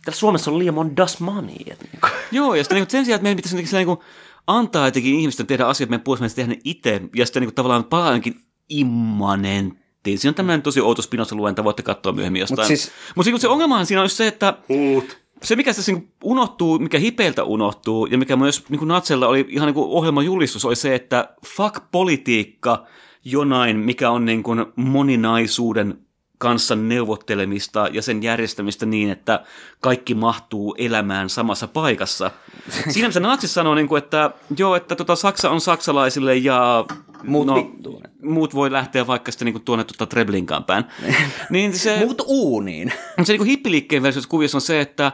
täällä 0.04 0.18
Suomessa 0.18 0.50
on 0.50 0.58
liian 0.58 0.74
monta 0.74 0.96
das 0.96 1.20
money. 1.20 1.54
Että 1.70 1.84
niin 1.92 2.00
kuin. 2.00 2.12
Joo, 2.38 2.54
ja 2.54 2.64
sitten 2.64 2.76
niin 2.78 2.90
sen 2.90 3.04
sijaan, 3.04 3.16
että 3.16 3.22
meidän 3.22 3.36
pitäisi 3.36 3.66
sillä 3.66 3.78
niin 3.80 3.86
kuin 3.86 3.98
antaa 4.46 4.86
jotenkin 4.86 5.14
ihmisten 5.20 5.46
tehdä 5.46 5.66
asiat 5.66 5.90
meidän 5.90 6.04
puolesta, 6.04 6.22
meidän 6.22 6.34
tehdä 6.36 6.52
ne 6.54 6.60
itse, 6.64 7.00
ja 7.16 7.26
sitten 7.26 7.40
niin 7.40 7.48
kuin 7.48 7.54
tavallaan 7.54 7.84
palaa 7.84 8.12
jonkin 8.12 8.40
immanenttiin. 8.68 10.18
Siinä 10.18 10.30
on 10.30 10.34
tämmöinen 10.34 10.62
tosi 10.62 10.80
outo 10.80 11.02
Spinoza-luenta, 11.02 11.64
voitte 11.64 11.82
katsoa 11.82 12.12
myöhemmin 12.12 12.40
jostain. 12.40 12.68
siis- 12.68 12.90
Mutta 13.14 13.30
siis, 13.30 13.40
se 13.42 13.48
ongelmahan 13.48 13.86
siinä 13.86 14.02
on 14.02 14.08
se, 14.08 14.26
että 14.26 14.54
Huut. 14.68 15.18
Se, 15.42 15.56
mikä 15.56 15.74
tässä 15.74 15.92
niin 15.92 16.12
unohtuu, 16.24 16.78
mikä 16.78 16.98
hipeiltä 16.98 17.44
unohtuu, 17.44 18.06
ja 18.06 18.18
mikä 18.18 18.36
myös 18.36 18.68
niin 18.68 18.88
Natsella 18.88 19.28
oli 19.28 19.46
ihan 19.48 19.66
niin 19.66 19.84
ohjelmajulistus, 19.84 20.64
oli 20.64 20.76
se, 20.76 20.94
että 20.94 21.34
fuck 21.46 21.84
politiikka 21.92 22.86
jonain, 23.24 23.76
mikä 23.76 24.10
on 24.10 24.24
niin 24.24 24.42
kuin 24.42 24.66
moninaisuuden 24.76 25.98
kanssa 26.42 26.76
neuvottelemista 26.76 27.88
ja 27.92 28.02
sen 28.02 28.22
järjestämistä 28.22 28.86
niin, 28.86 29.10
että 29.10 29.44
kaikki 29.80 30.14
mahtuu 30.14 30.74
elämään 30.78 31.28
samassa 31.30 31.68
paikassa. 31.68 32.30
Siinä 32.90 33.08
missä 33.08 33.20
natsit 33.20 33.50
sanoo, 33.50 33.74
niin 33.74 33.88
kuin, 33.88 34.02
että 34.02 34.30
joo, 34.58 34.76
että 34.76 34.96
tota, 34.96 35.16
Saksa 35.16 35.50
on 35.50 35.60
saksalaisille 35.60 36.36
ja 36.36 36.84
Muut 37.24 37.46
no, 37.46 37.54
vittuun. 37.54 38.02
muut 38.22 38.54
voi 38.54 38.72
lähteä 38.72 39.06
vaikka 39.06 39.32
sitten 39.32 39.46
niin 39.46 39.52
kuin 39.52 39.64
tuonne 39.64 39.84
tuota 39.84 40.06
Treblinkaan 40.06 40.64
päin. 40.64 40.84
niin 41.50 41.78
se, 41.78 41.98
Muut 41.98 42.22
uuniin. 42.26 42.92
mutta 43.16 43.24
se 43.26 43.32
niin 43.32 43.46
hipiliikkeen 43.46 44.02
versiossa 44.02 44.30
kuviossa 44.30 44.56
on 44.56 44.62
se, 44.62 44.80
että 44.80 45.12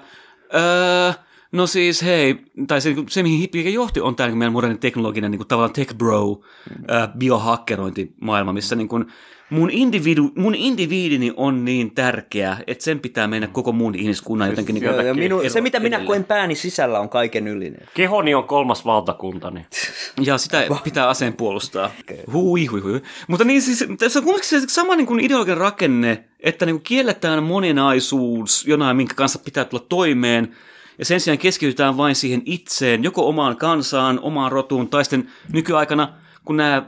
öö, 0.55 1.12
no 1.53 1.66
siis 1.66 2.03
hei, 2.03 2.45
tai 2.68 2.81
se, 2.81 2.89
niinku, 2.89 3.11
se 3.11 3.22
mihin 3.22 3.39
hippiliike 3.39 3.70
johti, 3.70 4.01
on 4.01 4.16
tämä 4.16 4.29
niin 4.29 4.39
meidän 4.39 4.53
moderni 4.53 4.79
teknologinen 4.79 5.31
niin 5.31 5.39
kuin, 5.39 5.49
tavallaan 5.49 5.72
tech 5.72 5.95
bro, 5.95 6.41
öö, 6.91 7.09
biohakkerointimaailma, 7.18 8.53
missä 8.53 8.76
niin 8.76 8.89
kuin, 8.89 9.07
mun, 9.51 9.71
individu, 9.71 10.31
mun 10.37 10.55
indiviidini 10.55 11.33
on 11.37 11.65
niin 11.65 11.95
tärkeä, 11.95 12.57
että 12.67 12.85
sen 12.85 13.01
pitää 13.01 13.27
mennä 13.27 13.47
koko 13.47 13.73
muun 13.73 13.95
ihmiskunnan 13.95 14.51
jotenkin 14.51 14.75
niin 14.75 14.85
Joo, 14.85 15.01
ja 15.01 15.03
kuin, 15.03 15.19
minu, 15.19 15.43
se, 15.49 15.61
mitä 15.61 15.81
minä 15.81 15.97
edelle. 15.97 16.07
koen 16.07 16.25
pääni 16.25 16.55
sisällä, 16.55 17.01
on 17.01 17.09
kaiken 17.09 17.49
ylinen. 17.49 17.89
Kehoni 17.95 18.35
on 18.35 18.45
kolmas 18.45 18.85
valtakunta, 18.85 19.51
niin 19.51 19.67
Ja 20.27 20.39
sitä 20.39 20.67
pitää 20.85 21.09
aseen 21.09 21.33
puolustaa. 21.33 21.91
Hui, 22.33 22.67
hui, 22.67 22.81
hui. 22.81 23.03
Mutta 23.29 23.45
niin 23.45 23.63
siis, 23.63 23.85
tässä 23.99 24.19
on 24.19 24.25
kuitenkin 24.25 24.61
se 24.61 24.61
sama 24.69 24.97
niin 24.97 25.07
kuin 25.07 25.21
ideologian 25.21 25.59
rakenne, 25.59 26.25
että 26.41 26.67
niin 26.67 26.75
kuin 26.75 26.83
kielletään 26.83 27.43
moninaisuus 27.43 28.67
jonain, 28.67 28.97
minkä 28.97 29.15
kanssa 29.15 29.39
pitää 29.39 29.65
tulla 29.65 29.85
toimeen, 29.89 30.57
ja 30.99 31.05
sen 31.05 31.21
sijaan 31.21 31.39
keskitytään 31.39 31.97
vain 31.97 32.15
siihen 32.15 32.43
itseen, 32.45 33.05
joko 33.05 33.29
omaan 33.29 33.57
kansaan, 33.57 34.21
omaan 34.23 34.53
rotuun, 34.53 34.89
tai 34.89 35.05
sitten 35.05 35.29
nykyaikana, 35.53 36.13
kun 36.49 36.57
nämä 36.57 36.83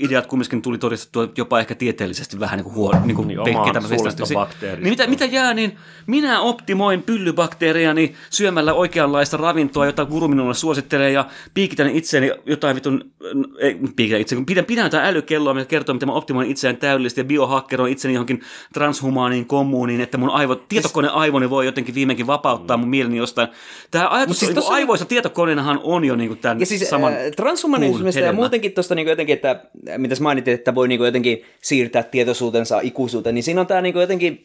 ideat 0.00 0.26
kumminkin 0.26 0.62
tuli 0.62 0.78
todistettua 0.78 1.28
jopa 1.36 1.60
ehkä 1.60 1.74
tieteellisesti 1.74 2.40
vähän 2.40 2.56
niin 2.56 2.64
kuin 2.64 2.74
huono, 2.74 3.06
niin 3.06 3.16
kuin 3.16 3.28
Niin, 3.28 4.34
bakteerista. 4.34 4.82
Niin 4.82 4.92
mitä, 4.92 5.06
mitä 5.06 5.24
jää, 5.24 5.54
niin 5.54 5.76
minä 6.06 6.40
optimoin 6.40 7.02
pyllybakteeriani 7.02 8.14
syömällä 8.30 8.74
oikeanlaista 8.74 9.36
ravintoa, 9.36 9.86
jota 9.86 10.04
guru 10.04 10.28
minulle 10.28 10.54
suosittelee, 10.54 11.10
ja 11.10 11.26
piikitän 11.54 11.90
itseäni 11.90 12.30
jotain 12.46 12.76
vitun, 12.76 13.10
ei 13.58 13.80
piikitän 13.96 14.20
itseäni, 14.20 14.44
pidän, 14.44 14.64
pidän 14.64 14.86
jotain 14.86 15.04
älykelloa, 15.04 15.54
mikä 15.54 15.64
kertoo, 15.64 15.94
miten 15.94 16.08
mä 16.08 16.12
optimoin 16.12 16.50
itseään 16.50 16.76
täydellisesti, 16.76 17.20
ja 17.20 17.24
biohakkeroin 17.24 17.92
itseni 17.92 18.14
johonkin 18.14 18.40
transhumaaniin 18.72 19.46
kommuuniin, 19.46 20.00
että 20.00 20.18
mun 20.18 20.30
aivot, 20.30 20.68
tietokoneaivoni 20.68 21.50
voi 21.50 21.66
jotenkin 21.66 21.94
viimeinkin 21.94 22.26
vapauttaa 22.26 22.76
mun 22.76 22.88
mieleni 22.88 23.16
jostain. 23.16 23.48
Tämä 23.90 24.08
ajatus 24.08 24.38
siis 24.38 24.48
siis 24.48 24.64
tossa- 24.64 24.74
aivoissa 24.74 25.06
tietokoneenahan 25.06 25.80
on 25.82 26.04
jo 26.04 26.16
niin 26.16 26.38
tämän 26.38 26.60
Ja 26.60 26.66
siis 26.66 26.90
saman 26.90 27.12
äh, 27.12 27.18
transhumanismista 27.36 28.20
ja 28.20 28.32
muutenkin 28.32 28.72
tuosta 28.72 28.94
niinku 29.02 29.10
jotenkin, 29.10 29.34
että 29.34 29.50
äh, 29.88 29.98
mitä 29.98 30.14
sä 30.14 30.22
mainitit, 30.22 30.54
että 30.54 30.74
voi 30.74 30.88
niinku 30.88 31.04
jotenkin 31.04 31.42
siirtää 31.62 32.02
tietoisuutensa 32.02 32.80
ikuisuuteen, 32.82 33.34
niin 33.34 33.42
siinä 33.42 33.60
on 33.60 33.66
tämä 33.66 33.80
niinku 33.80 34.00
jotenkin, 34.00 34.44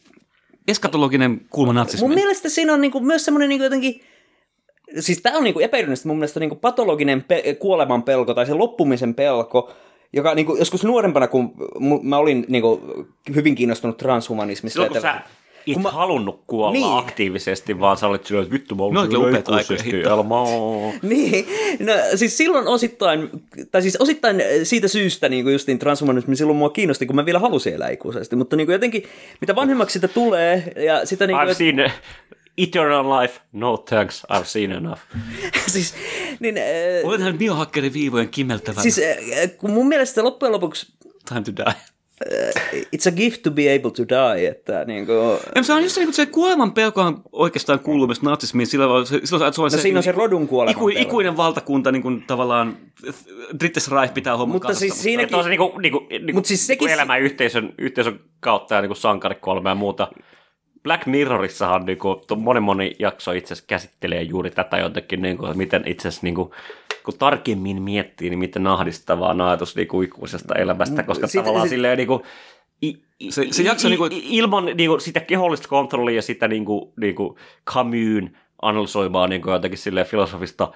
eskatologinen 0.68 1.40
kulma 1.50 1.72
natsismiin. 1.72 2.10
mun 2.10 2.14
mielestä 2.14 2.48
siinä 2.48 2.72
on 2.74 2.80
niinku 2.80 3.00
myös 3.00 3.24
semmoinen 3.24 3.48
niinku 3.48 3.64
jotenkin, 3.64 4.00
siis 5.00 5.20
tämä 5.22 5.36
on 5.38 5.44
niinku 5.44 5.60
epäilyllisesti 5.60 6.08
mun 6.08 6.16
mielestä 6.16 6.40
niinku 6.40 6.56
patologinen 6.56 7.24
pe- 7.24 7.56
kuoleman 7.58 8.02
pelko 8.02 8.34
tai 8.34 8.46
se 8.46 8.54
loppumisen 8.54 9.14
pelko, 9.14 9.72
joka 10.12 10.34
niinku, 10.34 10.56
joskus 10.56 10.84
nuorempana, 10.84 11.26
kun 11.26 11.54
mä 12.02 12.18
olin 12.18 12.44
niinku, 12.48 12.80
hyvin 13.34 13.54
kiinnostunut 13.54 13.96
transhumanismista. 13.96 14.74
silloin 14.74 14.88
kun 14.88 14.96
että- 14.96 15.22
sä 15.24 15.37
et 15.72 15.74
Kun 15.74 15.82
mä- 15.82 15.90
halunnut 15.90 16.40
kuolla 16.46 16.72
Niin. 16.72 16.98
aktiivisesti, 16.98 17.80
vaan 17.80 17.96
sä 17.96 18.06
olit 18.06 18.26
silleen, 18.26 18.42
että 18.42 18.52
vittu 18.52 18.74
mä 18.74 18.78
No, 18.78 18.86
olen 18.86 18.98
oikein 18.98 19.20
upeat. 19.22 19.48
Niin, 21.02 21.46
no 21.80 21.92
siis 22.14 22.36
silloin 22.36 22.66
osittain, 22.68 23.30
tai 23.70 23.82
siis 23.82 23.96
osittain 23.96 24.42
siitä 24.62 24.88
syystä 24.88 25.28
niin 25.28 25.44
kuin 25.44 25.52
justiin 25.52 25.78
transhumanismi 25.78 26.36
silloin 26.36 26.58
mua 26.58 26.70
kiinnosti, 26.70 27.06
kun 27.06 27.16
mä 27.16 27.26
vielä 27.26 27.38
halusin 27.38 27.74
elää 27.74 27.88
ikuisesti, 27.90 28.36
mutta 28.36 28.56
niin 28.56 28.66
kuin 28.66 28.72
jotenkin, 28.72 29.02
mitä 29.40 29.54
vanhemmaksi 29.56 29.92
sitä 29.92 30.08
tulee, 30.08 30.72
ja 30.84 31.06
sitä 31.06 31.26
niin 31.26 31.36
I've 31.38 31.44
kuin, 31.44 31.54
seen 31.54 31.92
eternal 32.58 33.20
life, 33.20 33.40
no 33.52 33.76
thanks, 33.76 34.22
I've 34.32 34.44
seen 34.44 34.72
enough. 34.72 35.00
siis, 35.66 35.94
niin, 36.40 36.56
äh, 36.58 36.64
Olet 37.04 37.20
nähnyt 37.20 37.38
biohakkerin 37.38 37.92
viivojen 37.92 38.28
kimmeltävän 38.28 38.82
siis 38.82 38.98
äh, 38.98 39.50
kun 39.58 39.70
mun 39.70 39.88
mielestä 39.88 40.24
loppujen 40.24 40.52
lopuksi 40.52 40.86
time 41.28 41.40
to 41.42 41.52
die. 41.56 41.74
It's 42.96 43.08
a 43.08 43.12
gift 43.12 43.42
to 43.42 43.50
be 43.50 43.62
able 43.74 43.90
to 43.90 44.02
die, 44.08 44.46
että 44.48 44.84
niin 44.84 45.06
kuin, 45.06 45.38
Ja 45.54 45.62
se 45.62 45.72
on 45.72 45.82
just 45.82 45.94
se, 45.94 46.00
niin 46.00 46.12
se 46.14 46.26
kuoleman 46.26 46.72
pelko 46.72 47.00
on 47.02 47.22
oikeastaan 47.32 47.78
kuuluu 47.80 48.06
myös 48.06 48.22
natsismiin. 48.22 48.66
Silloin, 48.66 49.06
se, 49.06 49.20
silloin 49.24 49.54
se, 49.54 49.60
on 49.60 49.70
No 49.72 49.78
siinä 49.78 49.98
on 49.98 50.02
se 50.02 50.12
rodun 50.12 50.48
kuoleman 50.48 50.72
iku, 50.72 50.86
pelko. 50.86 51.00
ikuinen 51.00 51.36
valtakunta 51.36 51.92
niin 51.92 52.02
kuin, 52.02 52.24
tavallaan 52.26 52.76
Drittes 53.60 53.90
Reich 53.90 54.14
pitää 54.14 54.36
homman 54.36 54.54
mutta 54.54 54.68
kasassa. 54.68 54.80
siis 54.80 55.02
siinäkin, 55.02 55.24
Että 55.24 55.36
on 55.36 55.42
se 55.44 55.48
niinku, 55.50 55.78
niinku, 55.78 56.06
niinku, 56.10 56.32
Mut 56.32 56.46
siis 56.46 56.66
sekin- 56.66 56.86
niinku 56.86 56.94
elämän 56.94 57.20
yhteisön, 57.20 57.74
yhteisön 57.78 58.20
kautta 58.40 58.74
ja 58.74 58.80
niinku 58.80 58.94
sankarikuolema 58.94 59.68
ja 59.68 59.74
muuta. 59.74 60.08
Black 60.82 61.06
Mirrorissahan 61.06 61.84
niinku, 61.86 62.22
to- 62.26 62.36
monen 62.36 62.62
moni 62.62 62.92
jakso 62.98 63.32
itse 63.32 63.52
asiassa 63.54 63.66
käsittelee 63.68 64.22
juuri 64.22 64.50
tätä 64.50 64.78
jotenkin, 64.78 65.22
niinku, 65.22 65.46
että 65.46 65.58
miten 65.58 65.82
itse 65.86 66.08
asiassa 66.08 66.24
niinku, 66.26 66.54
kun 67.08 67.18
tarkemmin 67.18 67.82
miettii, 67.82 68.30
niin 68.30 68.38
miten 68.38 68.66
ahdistavaa 68.66 69.30
on 69.30 69.40
ajatus 69.40 69.76
niinku, 69.76 70.02
ikuisesta 70.02 70.54
elämästä, 70.54 71.02
koska 71.02 71.26
Sitä- 71.26 71.42
tavallaan 71.42 71.68
sit- 71.68 71.70
silleen 71.70 71.96
niinku, 71.98 72.22
i, 72.82 72.94
Se, 73.30 73.46
se 73.50 73.62
jakso 73.62 73.88
I- 73.88 73.90
niinku, 73.90 74.04
i- 74.04 74.36
ilman 74.36 74.64
niinku, 74.66 75.00
sitä 75.00 75.20
kehollista 75.20 75.68
kontrollia 75.68 76.16
ja 76.16 76.22
sitä 76.22 76.48
niinku, 76.48 76.92
niinku 77.00 77.38
Camusin 77.66 78.36
analysoimaa 78.62 79.26
niinku, 79.28 79.50
jotenkin 79.50 79.78
silleen 79.78 80.06
filosofista 80.06 80.72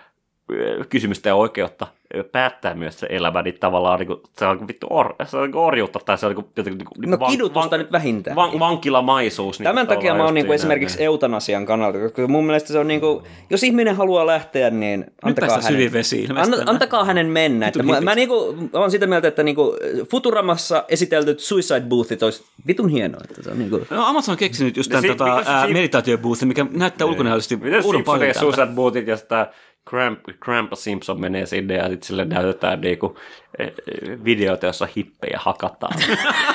kysymystä 0.89 1.29
ja 1.29 1.35
oikeutta 1.35 1.87
päättää 2.33 2.75
myös 2.75 3.01
se 3.01 3.07
elämä, 3.11 3.43
niin 3.43 3.55
tavallaan 3.61 3.99
niinku, 3.99 4.21
se 4.39 4.47
on 4.47 4.69
vittu 4.69 4.87
or, 4.91 5.15
se 5.25 5.37
on 5.37 5.43
niinku 5.43 5.59
orjuutta 5.59 5.99
tai 6.07 6.19
se 6.19 6.27
on 6.27 6.35
niinku, 6.35 6.51
jotenkin 6.57 6.87
niinku, 7.01 7.17
No 7.25 7.27
kidutusta 7.29 7.79
nyt 7.79 7.93
vähintään. 7.93 8.37
Van, 8.37 8.59
vankilamaisuus. 8.59 9.59
Niinku, 9.59 9.69
Tämän 9.69 9.87
takia 9.87 10.15
mä 10.15 10.25
oon 10.25 10.35
niinku 10.35 10.47
siinä, 10.49 10.55
esimerkiksi 10.55 10.97
niin. 10.97 11.05
eutanasian 11.05 11.67
kannalta, 11.67 11.99
koska 11.99 12.29
mun 12.29 12.45
mielestä 12.47 12.73
se 12.73 12.79
on 12.79 12.89
niinku, 12.89 13.23
jos 13.51 13.63
ihminen 13.63 13.97
haluaa 13.97 14.27
lähteä, 14.27 14.71
niin 14.71 15.05
antakaa 15.23 15.61
hänen, 15.63 15.93
vesiin 15.93 16.29
tänään. 16.29 16.69
antakaa 16.69 17.05
hänen 17.05 17.27
mennä. 17.27 17.69
Että 17.69 17.83
mä, 17.83 18.01
mä, 18.01 18.15
niinku, 18.15 18.53
mä 18.73 18.79
oon 18.81 18.91
sitä 18.91 19.07
mieltä, 19.07 19.29
että 19.29 19.43
niinku 19.43 19.77
Futuramassa 20.11 20.85
esiteltyt 20.89 21.41
suicide 21.41 21.81
boothit 21.81 22.23
olisi 22.23 22.45
vitun 22.67 22.89
hienoa. 22.89 23.21
Että 23.31 23.43
se 23.43 23.51
on 23.51 23.59
niinku, 23.59 23.81
No 23.91 24.07
Amazon 24.07 24.33
on 24.33 24.39
keksinyt 24.39 24.77
just 24.77 24.91
tämän 24.91 25.03
si- 25.03 25.09
tota, 25.09 25.43
si- 25.67 25.73
meditaatioboostin, 25.73 26.49
mikä 26.49 26.67
näyttää 26.71 27.07
ulkonäöllisesti 27.07 27.57
Miten 27.57 27.85
uudon 27.85 28.05
paljon 28.05 28.27
tältä. 28.35 28.41
Susan 28.41 28.75
Bootit 28.75 29.07
ja 29.07 29.17
sitä 29.17 29.51
Cramp, 29.91 30.21
Cramp 30.45 30.73
Simpson 30.75 31.21
menee 31.21 31.47
sinne 31.47 31.75
ja 31.75 31.89
sitten 31.89 32.07
sille 32.07 32.25
näytetään 32.25 32.81
niinku, 32.81 33.19
eh, 33.59 33.67
eh, 33.67 34.25
videoita, 34.25 34.67
jossa 34.67 34.89
hippejä 34.97 35.39
hakataan. 35.43 35.93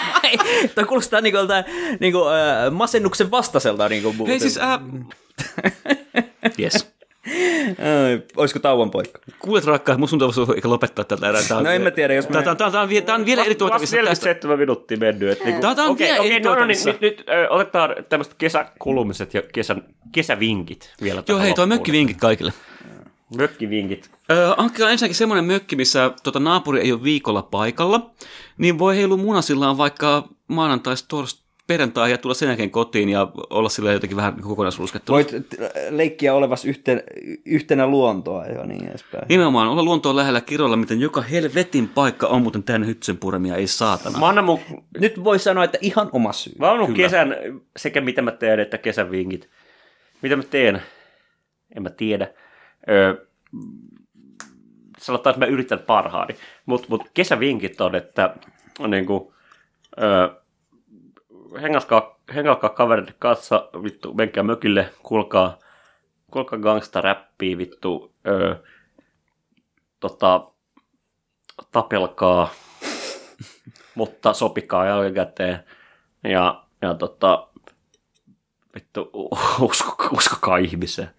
Toi 0.75 0.86
kuulostaa 0.86 1.21
niinku, 1.21 1.38
joltain, 1.38 1.65
niinku 1.99 2.19
äh, 2.28 2.71
masennuksen 2.71 3.32
vastaiselta 3.32 3.89
niinku 3.89 4.09
Hei 4.09 4.17
boothilta. 4.17 4.41
siis, 4.41 4.57
ää... 4.57 4.80
yes. 6.59 6.93
Ai, 7.67 8.21
Olisiko 8.38 8.59
tauon 8.59 8.91
poikka? 8.91 9.19
Kuulet 9.39 9.65
rakkaat, 9.65 9.99
mun 9.99 10.07
sun 10.09 10.19
toivoisi 10.19 10.53
eikä 10.55 10.69
lopettaa 10.69 11.05
tätä 11.05 11.30
erää. 11.30 11.41
Tää 11.47 11.57
on- 11.57 11.63
No 11.63 11.69
en 11.71 11.82
mä 11.82 11.91
tiedä, 11.91 12.13
jos 12.13 12.25
Tää, 12.25 12.36
mä- 12.38 12.43
tää, 12.43 12.55
tää, 12.55 12.71
tää, 12.71 12.82
on, 12.82 12.89
tää 13.05 13.15
on 13.15 13.25
vielä 13.25 13.41
eri 13.41 13.49
Vasta 13.49 13.59
tuotavissa. 13.59 13.95
47 13.95 14.59
minuuttia 14.59 14.97
mennyt. 14.97 15.30
Et 15.32 15.43
niinku, 15.45 15.61
Tää- 15.61 15.75
tää 15.75 15.86
on 15.86 15.91
okei, 15.91 16.07
vielä 16.07 16.19
okei, 16.19 16.32
eri 16.32 16.43
no, 16.43 16.49
no, 16.55 16.65
niin, 16.65 16.78
tuotavissa. 16.84 16.89
nyt, 16.89 17.01
nyt 17.01 17.23
ö, 17.30 17.47
otetaan 17.49 17.95
tämmöiset 18.09 18.34
kesäkulumiset 18.38 19.34
ja 19.34 19.41
kesän, 19.53 19.82
kesävinkit 20.11 20.93
vielä. 21.03 21.23
Joo, 21.28 21.39
hei, 21.39 21.53
toi 21.53 21.67
mökkivinkit 21.67 22.17
kaikille. 22.17 22.53
Mökkivinkit. 23.38 24.09
Öö, 24.32 24.53
hankkikaa 24.57 24.89
ensinnäkin 24.89 25.15
semmoinen 25.15 25.45
mökki, 25.45 25.75
missä 25.75 26.11
tota, 26.23 26.39
naapuri 26.39 26.82
ei 26.82 26.91
ole 26.91 27.03
viikolla 27.03 27.41
paikalla, 27.41 28.11
niin 28.57 28.80
voi 28.80 28.97
heilu 28.97 29.17
munasillaan 29.17 29.78
vaikka 29.78 30.28
maanantaista 30.47 31.07
torst 31.07 31.47
perjantai 31.67 32.11
ja 32.11 32.17
tulla 32.17 32.36
sen 32.36 32.47
jälkeen 32.47 32.71
kotiin 32.71 33.09
ja 33.09 33.28
olla 33.49 33.69
sillä 33.69 33.91
jotenkin 33.91 34.17
vähän 34.17 34.41
kokonaisruskettu. 34.41 35.13
Voit 35.13 35.32
leikkiä 35.89 36.34
olevas 36.34 36.65
yhten, 36.65 37.03
yhtenä 37.45 37.88
luontoa 37.88 38.45
ja 38.45 38.65
niin 38.65 38.88
edespäin. 38.89 39.25
Nimenomaan 39.30 39.67
olla 39.67 39.84
luontoon 39.84 40.15
lähellä 40.15 40.41
kiroilla, 40.41 40.78
miten 40.78 40.99
joka 40.99 41.21
helvetin 41.21 41.88
paikka 41.89 42.28
on 42.28 42.41
muuten 42.41 42.63
täynnä 42.63 42.88
hytsenpuremia, 42.88 43.55
ei 43.55 43.67
saatana. 43.67 44.19
Mä 44.19 44.28
annan 44.28 44.45
mun, 44.45 44.59
Nyt 44.99 45.23
voi 45.23 45.39
sanoa, 45.39 45.63
että 45.63 45.78
ihan 45.82 46.09
oma 46.11 46.34
syy. 46.34 46.53
mä 46.59 46.71
annan 46.71 46.93
kesän, 46.93 47.36
sekä 47.78 48.01
mitä 48.01 48.21
mä 48.21 48.32
teen, 48.32 48.59
että 48.59 48.78
kesän 48.78 49.11
vinkit. 49.11 49.49
Mitä 50.21 50.36
mä 50.36 50.43
teen? 50.43 50.82
En 51.75 51.84
mä 51.84 51.89
tiedä. 51.89 52.28
Öö, 52.90 53.26
sanotaan, 54.98 55.32
että 55.32 55.46
mä 55.46 55.52
yritän 55.52 55.80
parhaani. 55.80 56.36
Mutta 56.66 56.88
mut 56.90 57.10
kesävinkit 57.14 57.82
on, 57.82 57.96
että 57.96 58.36
on 58.80 58.90
niinku, 58.90 59.34
öö, 60.02 60.30
hengaskaa, 61.62 62.20
hengaskaa 62.36 62.70
kaverit 62.70 63.16
kanssa, 63.20 63.70
vittu, 63.84 64.14
menkää 64.14 64.44
mökille, 64.44 64.90
kuulkaa, 65.04 65.60
kuulkaa 66.32 66.60
gangsta-räppiä, 66.60 67.58
vittu, 67.58 68.14
öö, 68.28 68.56
tota, 70.00 70.52
tapelkaa, 71.72 72.50
mutta 73.96 74.34
sopikaa 74.34 74.86
jälkikäteen. 74.86 75.64
Ja, 76.24 76.64
ja 76.82 76.94
tota, 76.94 77.48
vittu, 78.76 79.12
usko, 79.60 80.08
uskokaa 80.12 80.58
ihmiseen. 80.58 81.10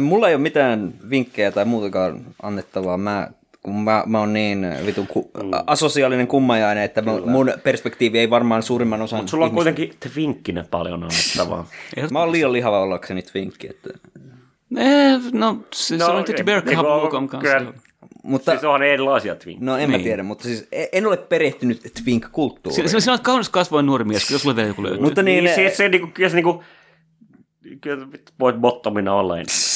Mulla 0.00 0.28
ei 0.28 0.34
ole 0.34 0.42
mitään 0.42 0.94
vinkkejä 1.10 1.50
tai 1.52 1.64
muutakaan 1.64 2.20
annettavaa. 2.42 2.98
Mä, 2.98 3.28
kun 3.62 3.74
mä, 3.84 4.02
mä 4.06 4.18
oon 4.20 4.32
niin 4.32 4.66
vitun 4.86 5.06
ku, 5.06 5.30
asosiaalinen 5.66 6.26
kummajainen, 6.26 6.84
että 6.84 7.02
mä, 7.02 7.12
mun 7.20 7.52
perspektiivi 7.62 8.18
ei 8.18 8.30
varmaan 8.30 8.62
suurimman 8.62 9.02
osan 9.02 9.18
Mutta 9.18 9.30
sulla 9.30 9.44
on 9.44 9.48
ihmistä- 9.50 9.54
kuitenkin 9.74 10.12
twinkkinä 10.12 10.64
paljon 10.70 11.02
annettavaa. 11.02 11.66
Mä 12.10 12.18
oon 12.20 12.32
liian 12.32 12.52
lihava 12.52 12.80
ollakseni 12.82 13.22
twinkki. 13.22 13.68
Että... 13.70 13.90
Eh, 14.76 15.20
no, 15.32 15.58
se, 15.74 15.96
no, 15.96 16.06
se 16.06 16.10
on 16.12 16.24
tietysti 16.24 16.44
Berkka 16.44 16.76
Hapuukom 16.76 17.28
kanssa. 17.28 17.58
kyllä, 17.58 17.72
Mutta, 18.22 18.50
Siis 18.52 18.64
on 18.64 18.82
erilaisia 18.82 19.34
twinkkejä. 19.34 19.66
no 19.70 19.76
en 19.78 19.90
mä 19.90 19.96
Niin. 19.96 20.04
tiedä, 20.04 20.22
mutta 20.22 20.44
siis 20.44 20.68
e- 20.72 20.86
en 20.92 21.06
ole 21.06 21.16
perehtynyt 21.16 21.80
twink-kulttuuriin. 22.04 22.88
Sinä, 22.88 23.00
sinä 23.00 23.12
olet 23.12 23.22
kaunis 23.22 23.48
kasvoin 23.48 23.86
nuori 23.86 24.04
mies, 24.04 24.30
jos 24.30 24.42
sulle 24.42 24.56
vielä 24.56 24.68
joku 24.68 24.82
löytyy. 24.82 25.00
Mutta 25.02 25.22
niin, 25.22 25.44
Niin, 25.44 25.54
se, 25.54 25.70
se 25.76 25.88
niinku, 25.88 26.06
kyllä 26.14 26.28
se 26.28 26.36
niinku, 26.36 26.64
kyllä 27.80 28.06
voit 28.40 28.56
bottomina 28.56 29.14
olla 29.14 29.38
ensin. 29.38 29.75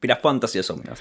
pidä 0.00 0.16
fantasiasomia. 0.22 0.94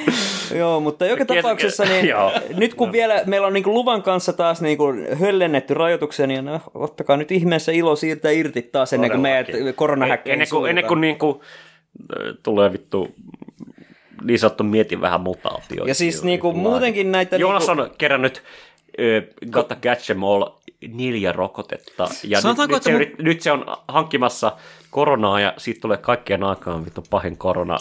Joo, 0.58 0.80
mutta 0.80 1.06
joka 1.06 1.24
tapauksessa 1.24 1.84
niin, 1.84 2.06
nyt 2.60 2.74
kun 2.74 2.92
vielä 2.92 3.22
meillä 3.26 3.46
on 3.46 3.52
niin 3.52 3.64
kuin 3.64 3.74
luvan 3.74 4.02
kanssa 4.02 4.32
taas 4.32 4.62
niin 4.62 4.78
kuin 4.78 5.16
höllennetty 5.18 5.74
rajoituksia, 5.74 6.26
niin 6.26 6.44
no, 6.44 6.60
ottakaa 6.74 7.16
nyt 7.16 7.32
ihmeessä 7.32 7.72
ilo 7.72 7.96
siirtää 7.96 8.30
irti 8.30 8.62
taas 8.62 8.92
ennen 8.92 9.10
kuin 9.10 9.20
meidät 9.20 9.46
Todellakin. 9.46 9.74
koronahäkkeihin 9.74 10.32
Ennen 10.42 10.48
kuin, 10.50 10.70
ennen 10.70 10.84
kuin 10.86 11.00
niinku, 11.00 11.42
ö, 12.20 12.34
tulee 12.42 12.72
vittu 12.72 13.14
niin 14.24 14.38
sanottu 14.38 14.64
mieti 14.64 15.00
vähän 15.00 15.20
mutaatio. 15.20 15.84
Ja 15.84 15.94
siis 15.94 16.24
niinku 16.24 16.52
muutenkin 16.52 17.12
näitä 17.12 17.36
Joonas 17.36 17.66
niinku- 17.66 17.82
on 17.82 17.90
kerännyt 17.98 18.42
Gotta 19.50 19.76
Catch 19.76 20.10
'em 20.10 20.22
All 20.24 20.44
neljä 20.92 21.32
rokotetta. 21.32 22.02
Ja 22.24 22.36
nyt, 22.38 22.42
Sanotaanko, 22.42 22.74
nyt, 22.74 22.82
se, 22.82 22.90
että 22.92 23.04
yrit- 23.04 23.22
nyt 23.22 23.40
se 23.42 23.52
on 23.52 23.64
hankkimassa 23.88 24.52
koronaa 24.90 25.40
ja 25.40 25.54
siitä 25.56 25.80
tulee 25.80 25.96
kaikkien 25.96 26.44
aikaan 26.44 26.84
vittu 26.84 27.04
pahin 27.10 27.36
korona 27.36 27.78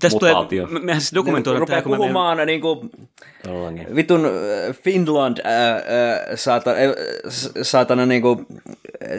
Tästä 0.00 0.14
mutaatio. 0.16 0.66
me- 0.66 0.80
mehän 0.80 1.00
siis 1.00 1.14
dokumentoidaan 1.14 1.60
rupeaa 1.60 1.76
tämä, 1.76 1.82
kun 1.82 1.92
me 1.92 1.98
meidän- 1.98 2.12
puhumaan 2.12 2.46
niin 2.46 2.60
kuin, 2.60 2.90
vitun 3.96 4.24
äh, 4.26 4.32
Finland 4.82 5.38
äh, 5.38 5.52
äh, 5.76 5.80
saata, 6.34 6.70
äh, 6.70 6.76
saatana 7.62 8.06
niinku 8.06 8.46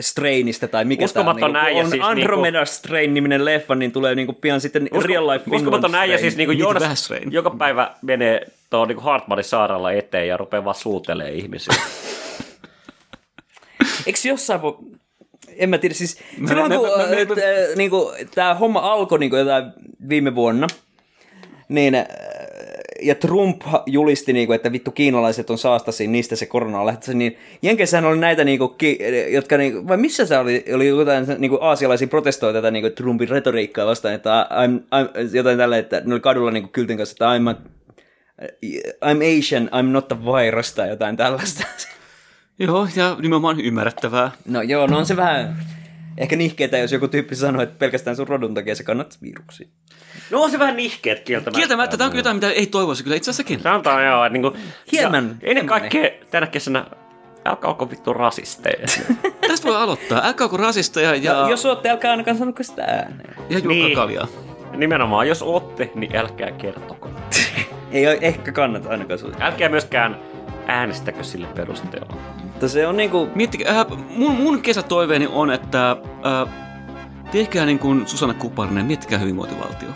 strainista 0.02 0.68
tai 0.68 0.86
mikä 0.86 1.06
Uskomaton 1.06 1.40
tää 1.40 1.48
on, 1.48 1.54
näin, 1.54 1.66
niinku, 1.66 1.80
ja 1.80 1.86
on 1.86 1.92
siis 1.92 2.04
Andromeda 2.04 2.66
Strain 2.66 3.14
niminen 3.14 3.46
leffa, 3.46 3.76
niin 3.76 3.92
tulee 3.92 4.16
niinku 4.16 4.34
pian 4.34 4.62
sitten 4.62 4.84
Usko, 4.92 5.08
Real 5.08 5.28
Life 5.28 5.44
Finland 5.44 5.62
Uskomaton 5.62 5.92
näin, 5.92 6.12
ja 6.12 6.18
siis 6.18 6.38
niinku 6.38 6.52
Miten 6.54 6.66
vähän 6.68 6.82
Joonas 6.82 7.10
joka 7.32 7.50
päivä 7.50 7.92
menee 8.02 8.42
tuohon 8.70 8.88
niinku 8.88 9.04
Hartmanin 9.04 9.44
saarella 9.46 9.92
eteen 9.92 10.28
ja 10.28 10.38
rupeaa 10.38 10.66
vaan 10.66 10.76
suutelee 10.76 11.32
ihmisiä. 11.32 11.76
Eikö 14.08 14.20
jossain 14.24 14.62
voi... 14.62 14.78
En 15.58 15.70
mä 15.70 15.78
tiedä, 15.78 15.96
siis 15.96 16.20
Mä- 16.38 16.48
silloin 16.48 16.72
mä- 16.72 16.78
kun 16.78 16.88
mä- 16.88 16.98
mä- 16.98 17.04
äh, 17.04 17.10
mä- 17.10 17.20
äh, 17.20 17.76
niinku, 17.76 18.14
tämä 18.36 18.56
homma 18.56 18.80
alkoi 18.80 19.20
niinku 19.20 19.36
jotain 19.36 19.66
viime 20.10 20.36
vuonna, 20.36 20.68
niin 21.70 21.96
äh, 21.96 22.06
ja 23.02 23.16
Trump 23.16 23.62
julisti, 23.86 24.34
niinku, 24.34 24.54
että 24.54 24.72
vittu 24.72 24.92
kiinalaiset 24.92 25.50
on 25.50 25.58
saastasi, 25.58 26.08
niistä 26.08 26.36
se 26.36 26.46
korona 26.46 26.80
on 26.80 26.86
lähtöisin, 26.86 27.18
niin 27.18 27.38
Jenkeissähän 27.62 28.06
oli 28.06 28.18
näitä, 28.18 28.44
niinku, 28.44 28.68
ki, 28.68 29.00
jotka, 29.30 29.58
niinku, 29.58 29.88
vai 29.88 29.98
missä 29.98 30.26
se 30.26 30.38
oli, 30.38 30.66
oli 30.74 30.88
jotain 30.88 31.26
niinku, 31.38 31.58
aasialaisia 31.62 32.08
protestoja 32.08 32.54
tätä 32.54 32.72
niinku, 32.72 32.90
Trumpin 32.90 33.30
retoriikkaa 33.30 33.86
vastaan, 33.86 34.14
että 34.14 34.48
I'm, 34.52 34.80
I'm, 34.80 35.36
jotain 35.36 35.58
tällä, 35.58 35.78
että 35.78 36.02
ne 36.06 36.14
oli 36.14 36.22
kadulla 36.22 36.52
niinku, 36.52 36.70
kyltin 36.74 36.98
kanssa, 36.98 37.14
että 37.14 37.26
I'm, 37.38 37.50
a, 37.50 37.56
I'm 39.12 39.40
Asian, 39.40 39.70
I'm 39.74 39.90
not 39.92 40.12
a 40.12 40.18
virus 40.26 40.74
tai 40.74 40.90
jotain 40.90 41.18
tällaista. 41.18 41.64
Joo, 42.60 42.88
ja 42.96 43.16
nimenomaan 43.22 43.60
ymmärrettävää. 43.62 44.32
No 44.46 44.62
joo, 44.62 44.88
no 44.88 44.98
on 44.98 45.06
se 45.06 45.18
vähän 45.18 45.58
ehkä 46.18 46.36
nihkeetä, 46.36 46.78
jos 46.78 46.92
joku 46.92 47.08
tyyppi 47.08 47.36
sanoo, 47.36 47.62
että 47.62 47.76
pelkästään 47.80 48.16
sun 48.16 48.28
rodun 48.28 48.54
takia 48.54 48.76
se 48.76 48.84
kannattaa 48.84 49.18
viruksia. 49.22 49.68
no 50.32 50.42
on 50.44 50.52
se 50.52 50.60
vähän 50.60 50.76
nihkeet 50.78 51.20
kieltämättä. 51.20 51.58
Kieltämättä, 51.60 51.98
tämä 51.98 52.06
on 52.06 52.12
kyllä 52.12 52.20
jotain, 52.20 52.36
mitä 52.38 52.50
ei 52.52 52.68
toivoisi 52.68 53.04
kyllä 53.04 53.16
itse 53.16 53.32
asiassakin. 53.32 53.60
Sanotaan 53.60 54.06
joo, 54.06 54.26
että 54.26 54.34
niinku, 54.34 54.58
Hieman, 54.92 55.14
ja 55.14 55.20
ennen 55.20 55.40
hieman 55.42 55.66
kaikkea 55.66 56.10
tänä 56.32 56.48
kesänä 56.48 56.86
älkää 57.46 57.70
olko 57.70 57.90
vittu 57.90 58.14
rasisteja. 58.14 58.86
Tästä 59.48 59.68
voi 59.68 59.76
aloittaa. 59.78 60.22
Älkää 60.28 60.46
olko 60.46 60.58
rasisteja 60.58 61.16
ja, 61.16 61.34
Ja... 61.34 61.50
Jos 61.50 61.66
ootte, 61.66 61.90
älkää 61.90 62.12
ainakaan 62.12 62.38
sanoa 62.38 62.54
sitä 62.62 62.84
ääneen. 62.84 63.36
ja 63.50 63.60
Niin. 63.60 63.96
kaljaa. 63.96 64.28
Nimenomaan, 64.72 65.28
jos 65.28 65.42
ootte, 65.42 65.92
niin 65.96 66.16
älkää 66.16 66.52
kertoko. 66.52 67.10
Ei 67.92 68.08
oo- 68.08 68.18
ehkä 68.22 68.52
kannata 68.52 68.90
ainakaan 68.90 69.20
sun. 69.20 69.34
Älkää 69.40 69.70
myöskään 69.70 70.20
äänestäkö 70.68 71.24
sille 71.24 71.48
perusteella. 71.56 72.14
Mutta 72.56 72.68
se 72.68 72.88
on 72.88 72.98
niinku... 72.98 73.30
Miettikää, 73.36 73.80
äh, 73.80 73.88
mun, 74.10 74.32
mun 74.32 74.62
kesätoiveeni 74.62 75.30
on, 75.32 75.52
että 75.52 75.92
äh, 75.92 76.54
tehkää 77.32 77.66
niin 77.66 77.80
kuin 77.80 78.08
Susanna 78.08 78.34
Kuparinen, 78.34 78.86
miettikää 78.86 79.20
hyvinvointivaltio. 79.20 79.90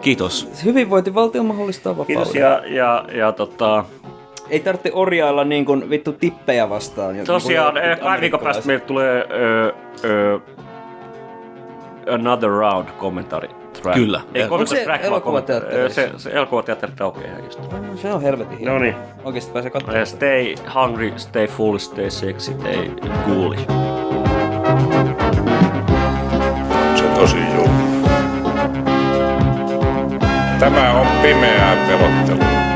Kiitos. 0.00 0.48
Hyvinvointivaltio 0.64 1.42
mahdollistaa 1.42 1.92
vapauden. 1.92 2.16
Kiitos 2.16 2.34
ja, 2.34 2.62
ja, 2.66 3.04
ja 3.12 3.32
tota, 3.32 3.84
Ei 4.50 4.60
tarvitse 4.60 4.90
orjailla 4.92 5.44
niin 5.44 5.64
kuin 5.64 5.90
vittu 5.90 6.12
tippejä 6.12 6.70
vastaan. 6.70 7.14
Niin 7.14 7.26
tosiaan 7.26 7.72
kuin 7.72 7.84
eh, 7.84 8.00
kahden 8.00 8.20
viikon 8.20 8.40
päästä 8.40 8.66
meille 8.66 8.84
tulee 8.84 9.26
ö, 9.30 9.72
ö, 10.04 10.40
Another 12.14 12.50
Round 12.50 12.88
kommentaari 12.98 13.61
Drag. 13.82 13.94
Kyllä. 13.94 14.20
Ei 14.34 14.42
Onko 14.42 14.66
se 14.66 14.86
elokuvateatterissa? 15.02 16.00
Se, 16.00 16.10
se 16.16 16.30
elokuvateatterissa 16.30 17.04
aukeaa 17.04 17.38
just. 17.38 17.60
Se 17.96 18.12
on 18.12 18.22
helvetin 18.22 18.58
hieno. 18.58 18.72
No 18.72 18.78
niin. 18.78 18.94
Oikeasti 19.24 19.52
pääsee 19.52 19.70
katsomaan. 19.70 20.06
Stay 20.06 20.54
hungry, 20.74 21.12
stay 21.16 21.46
full, 21.46 21.78
stay 21.78 22.10
sexy, 22.10 22.52
stay. 22.52 22.90
On 23.26 23.56
se 26.96 27.04
tosi 27.14 27.36
julma. 27.56 27.82
Tämä 30.58 31.00
on 31.00 31.06
pimeää 31.22 31.76
pelottelua. 31.86 32.71